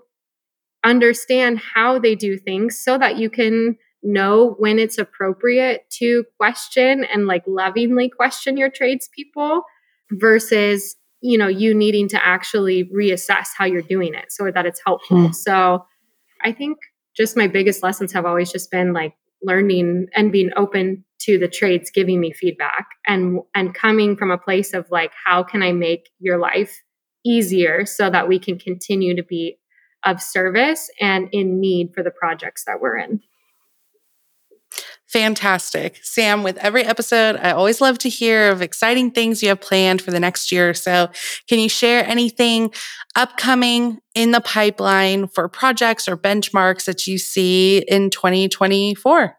understand 0.84 1.60
how 1.60 2.00
they 2.00 2.16
do 2.16 2.38
things 2.38 2.80
so 2.82 2.98
that 2.98 3.18
you 3.18 3.30
can 3.30 3.76
know 4.04 4.56
when 4.60 4.78
it's 4.78 4.98
appropriate 4.98 5.82
to 5.90 6.24
question 6.38 7.04
and 7.06 7.26
like 7.26 7.44
lovingly 7.48 8.08
question 8.08 8.56
your 8.56 8.70
tradespeople 8.70 9.64
versus 10.12 10.96
you 11.22 11.38
know 11.38 11.48
you 11.48 11.74
needing 11.74 12.08
to 12.08 12.24
actually 12.24 12.88
reassess 12.96 13.48
how 13.58 13.66
you're 13.66 13.82
doing 13.82 14.14
it 14.14 14.26
so 14.30 14.52
that 14.52 14.68
it's 14.68 14.80
helpful 14.86 15.28
hmm. 15.28 15.32
so 15.32 15.84
i 16.44 16.52
think 16.52 16.78
just 17.18 17.36
my 17.36 17.48
biggest 17.48 17.82
lessons 17.82 18.14
have 18.14 18.26
always 18.26 18.52
just 18.52 18.70
been 18.70 18.94
like 18.94 19.14
learning 19.42 20.06
and 20.16 20.32
being 20.32 20.52
open 20.56 21.04
to 21.20 21.40
the 21.40 21.48
trades 21.48 21.90
giving 21.90 22.20
me 22.20 22.32
feedback 22.32 22.86
and 23.08 23.40
and 23.56 23.74
coming 23.74 24.16
from 24.16 24.30
a 24.30 24.38
place 24.38 24.74
of 24.74 24.86
like 24.92 25.12
how 25.26 25.42
can 25.42 25.64
i 25.64 25.72
make 25.72 26.10
your 26.20 26.38
life 26.38 26.84
easier 27.26 27.86
so 27.86 28.10
that 28.10 28.28
we 28.28 28.40
can 28.40 28.58
continue 28.58 29.16
to 29.16 29.24
be 29.24 29.58
of 30.04 30.22
service 30.22 30.90
and 31.02 31.30
in 31.32 31.60
need 31.60 31.92
for 31.94 32.04
the 32.04 32.12
projects 32.12 32.64
that 32.66 32.80
we're 32.80 32.98
in 32.98 33.22
Fantastic. 35.16 36.00
Sam, 36.04 36.44
with 36.44 36.58
every 36.58 36.84
episode, 36.84 37.38
I 37.38 37.52
always 37.52 37.80
love 37.80 37.98
to 38.00 38.10
hear 38.10 38.50
of 38.52 38.62
exciting 38.62 39.12
things 39.12 39.42
you 39.42 39.48
have 39.48 39.62
planned 39.62 40.02
for 40.02 40.12
the 40.12 40.20
next 40.20 40.52
year 40.52 40.70
or 40.70 40.74
so. 40.74 41.10
Can 41.48 41.60
you 41.60 41.70
share 41.70 42.06
anything 42.06 42.74
upcoming 43.16 44.00
in 44.14 44.32
the 44.32 44.42
pipeline 44.42 45.28
for 45.28 45.48
projects 45.48 46.10
or 46.10 46.18
benchmarks 46.18 46.84
that 46.84 47.08
you 47.08 47.18
see 47.18 47.86
in 47.88 48.10
2024? 48.10 49.38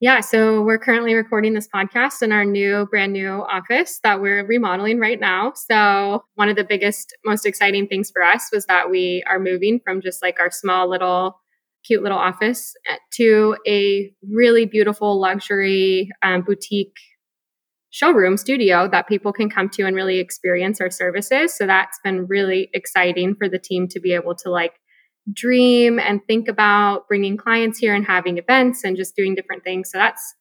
Yeah, 0.00 0.20
so 0.20 0.62
we're 0.62 0.78
currently 0.78 1.14
recording 1.14 1.54
this 1.54 1.66
podcast 1.74 2.22
in 2.22 2.30
our 2.30 2.44
new, 2.44 2.86
brand 2.88 3.12
new 3.12 3.28
office 3.28 3.98
that 4.04 4.20
we're 4.20 4.46
remodeling 4.46 5.00
right 5.00 5.18
now. 5.18 5.54
So, 5.56 6.22
one 6.36 6.48
of 6.48 6.54
the 6.54 6.62
biggest, 6.62 7.16
most 7.24 7.44
exciting 7.44 7.88
things 7.88 8.08
for 8.12 8.22
us 8.22 8.48
was 8.52 8.64
that 8.66 8.90
we 8.90 9.24
are 9.28 9.40
moving 9.40 9.80
from 9.84 10.00
just 10.00 10.22
like 10.22 10.38
our 10.38 10.52
small 10.52 10.88
little, 10.88 11.40
cute 11.84 12.02
little 12.04 12.18
office 12.18 12.74
eh, 12.88 12.96
to 13.14 13.56
a 13.66 14.12
really 14.30 14.66
beautiful 14.66 15.20
luxury 15.20 16.10
um, 16.22 16.42
boutique 16.42 16.94
showroom 17.90 18.36
studio 18.36 18.86
that 18.88 19.08
people 19.08 19.32
can 19.32 19.50
come 19.50 19.68
to 19.70 19.84
and 19.84 19.96
really 19.96 20.18
experience 20.20 20.80
our 20.80 20.90
services. 20.90 21.56
So, 21.56 21.66
that's 21.66 21.98
been 22.04 22.26
really 22.28 22.70
exciting 22.72 23.34
for 23.34 23.48
the 23.48 23.58
team 23.58 23.88
to 23.88 23.98
be 23.98 24.12
able 24.14 24.36
to 24.36 24.50
like 24.50 24.74
dream 25.32 25.98
and 25.98 26.20
think 26.26 26.48
about 26.48 27.08
bringing 27.08 27.36
clients 27.36 27.78
here 27.78 27.94
and 27.94 28.06
having 28.06 28.38
events 28.38 28.84
and 28.84 28.96
just 28.96 29.16
doing 29.16 29.34
different 29.34 29.64
things. 29.64 29.90
So 29.90 29.98
that's 29.98 30.34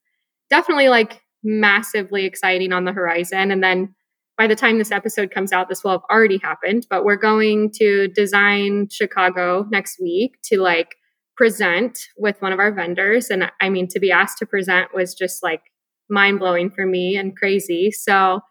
definitely 0.49 0.89
like 0.89 1.21
massively 1.43 2.25
exciting 2.25 2.73
on 2.73 2.85
the 2.85 2.93
horizon. 2.93 3.51
And 3.51 3.63
then 3.63 3.95
by 4.37 4.47
the 4.47 4.55
time 4.55 4.77
this 4.77 4.91
episode 4.91 5.31
comes 5.31 5.51
out, 5.51 5.67
this 5.67 5.83
will 5.83 5.91
have 5.91 6.01
already 6.11 6.37
happened, 6.37 6.85
but 6.89 7.03
we're 7.03 7.15
going 7.15 7.71
to 7.77 8.07
design 8.09 8.87
Chicago 8.91 9.65
next 9.71 9.99
week 9.99 10.37
to 10.45 10.61
like 10.61 10.95
present 11.35 11.97
with 12.17 12.41
one 12.41 12.51
of 12.51 12.59
our 12.59 12.71
vendors. 12.71 13.29
And 13.29 13.51
I 13.59 13.69
mean, 13.69 13.87
to 13.89 13.99
be 13.99 14.11
asked 14.11 14.37
to 14.39 14.45
present 14.45 14.93
was 14.93 15.13
just 15.15 15.41
like 15.41 15.61
mind 16.09 16.39
blowing 16.39 16.69
for 16.69 16.85
me 16.85 17.17
and 17.17 17.35
crazy. 17.35 17.91
So 17.91 18.41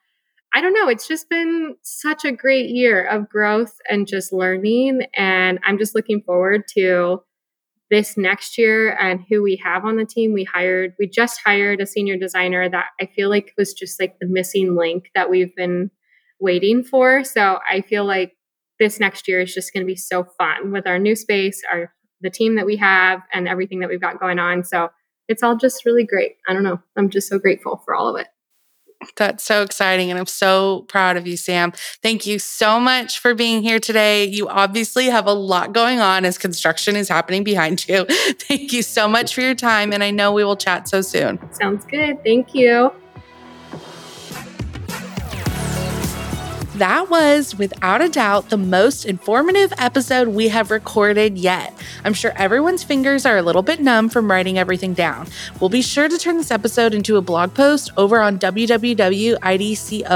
I 0.54 0.60
don't 0.60 0.72
know, 0.72 0.88
it's 0.88 1.06
just 1.06 1.28
been 1.28 1.76
such 1.82 2.24
a 2.24 2.32
great 2.32 2.70
year 2.70 3.04
of 3.04 3.28
growth 3.28 3.74
and 3.90 4.06
just 4.06 4.32
learning. 4.32 5.02
And 5.14 5.58
I'm 5.64 5.78
just 5.78 5.94
looking 5.94 6.22
forward 6.22 6.62
to 6.74 7.22
this 7.90 8.16
next 8.16 8.58
year 8.58 8.96
and 8.96 9.20
who 9.28 9.42
we 9.42 9.60
have 9.62 9.84
on 9.84 9.96
the 9.96 10.06
team. 10.06 10.32
We 10.32 10.44
hired, 10.44 10.94
we 10.98 11.08
just 11.08 11.40
hired 11.44 11.80
a 11.80 11.86
senior 11.86 12.16
designer 12.16 12.68
that 12.68 12.86
I 13.00 13.06
feel 13.06 13.28
like 13.28 13.52
was 13.58 13.74
just 13.74 14.00
like 14.00 14.16
the 14.18 14.26
missing 14.26 14.76
link 14.76 15.10
that 15.14 15.30
we've 15.30 15.54
been 15.54 15.90
waiting 16.40 16.82
for. 16.82 17.22
So 17.22 17.58
I 17.70 17.82
feel 17.82 18.04
like 18.04 18.32
this 18.78 18.98
next 19.00 19.28
year 19.28 19.40
is 19.40 19.54
just 19.54 19.72
going 19.72 19.84
to 19.84 19.90
be 19.90 19.96
so 19.96 20.24
fun 20.38 20.72
with 20.72 20.86
our 20.86 20.98
new 20.98 21.16
space, 21.16 21.62
our 21.72 21.92
the 22.22 22.30
team 22.30 22.56
that 22.56 22.66
we 22.66 22.76
have, 22.76 23.20
and 23.32 23.46
everything 23.46 23.80
that 23.80 23.90
we've 23.90 24.00
got 24.00 24.18
going 24.18 24.38
on. 24.38 24.64
So 24.64 24.88
it's 25.28 25.42
all 25.42 25.56
just 25.56 25.84
really 25.84 26.04
great. 26.04 26.32
I 26.48 26.54
don't 26.54 26.62
know. 26.62 26.80
I'm 26.96 27.10
just 27.10 27.28
so 27.28 27.38
grateful 27.38 27.82
for 27.84 27.94
all 27.94 28.08
of 28.08 28.20
it. 28.20 28.28
That's 29.16 29.44
so 29.44 29.62
exciting. 29.62 30.10
And 30.10 30.18
I'm 30.18 30.26
so 30.26 30.84
proud 30.88 31.16
of 31.16 31.26
you, 31.26 31.36
Sam. 31.36 31.72
Thank 32.02 32.26
you 32.26 32.38
so 32.38 32.80
much 32.80 33.18
for 33.18 33.34
being 33.34 33.62
here 33.62 33.78
today. 33.78 34.24
You 34.24 34.48
obviously 34.48 35.06
have 35.06 35.26
a 35.26 35.32
lot 35.32 35.72
going 35.72 36.00
on 36.00 36.24
as 36.24 36.38
construction 36.38 36.96
is 36.96 37.08
happening 37.08 37.44
behind 37.44 37.86
you. 37.88 38.04
Thank 38.08 38.72
you 38.72 38.82
so 38.82 39.08
much 39.08 39.34
for 39.34 39.40
your 39.40 39.54
time. 39.54 39.92
And 39.92 40.02
I 40.02 40.10
know 40.10 40.32
we 40.32 40.44
will 40.44 40.56
chat 40.56 40.88
so 40.88 41.00
soon. 41.00 41.38
Sounds 41.52 41.84
good. 41.84 42.22
Thank 42.24 42.54
you. 42.54 42.92
That 46.76 47.08
was, 47.08 47.56
without 47.56 48.02
a 48.02 48.08
doubt, 48.10 48.50
the 48.50 48.58
most 48.58 49.06
informative 49.06 49.72
episode 49.78 50.28
we 50.28 50.48
have 50.48 50.70
recorded 50.70 51.38
yet. 51.38 51.72
I'm 52.04 52.12
sure 52.12 52.32
everyone's 52.36 52.84
fingers 52.84 53.24
are 53.24 53.38
a 53.38 53.42
little 53.42 53.62
bit 53.62 53.80
numb 53.80 54.10
from 54.10 54.30
writing 54.30 54.58
everything 54.58 54.92
down. 54.92 55.26
We'll 55.58 55.70
be 55.70 55.80
sure 55.80 56.06
to 56.06 56.18
turn 56.18 56.36
this 56.36 56.50
episode 56.50 56.92
into 56.92 57.16
a 57.16 57.22
blog 57.22 57.54
post 57.54 57.92
over 57.96 58.20
on 58.20 58.38
www.idco 58.38 60.06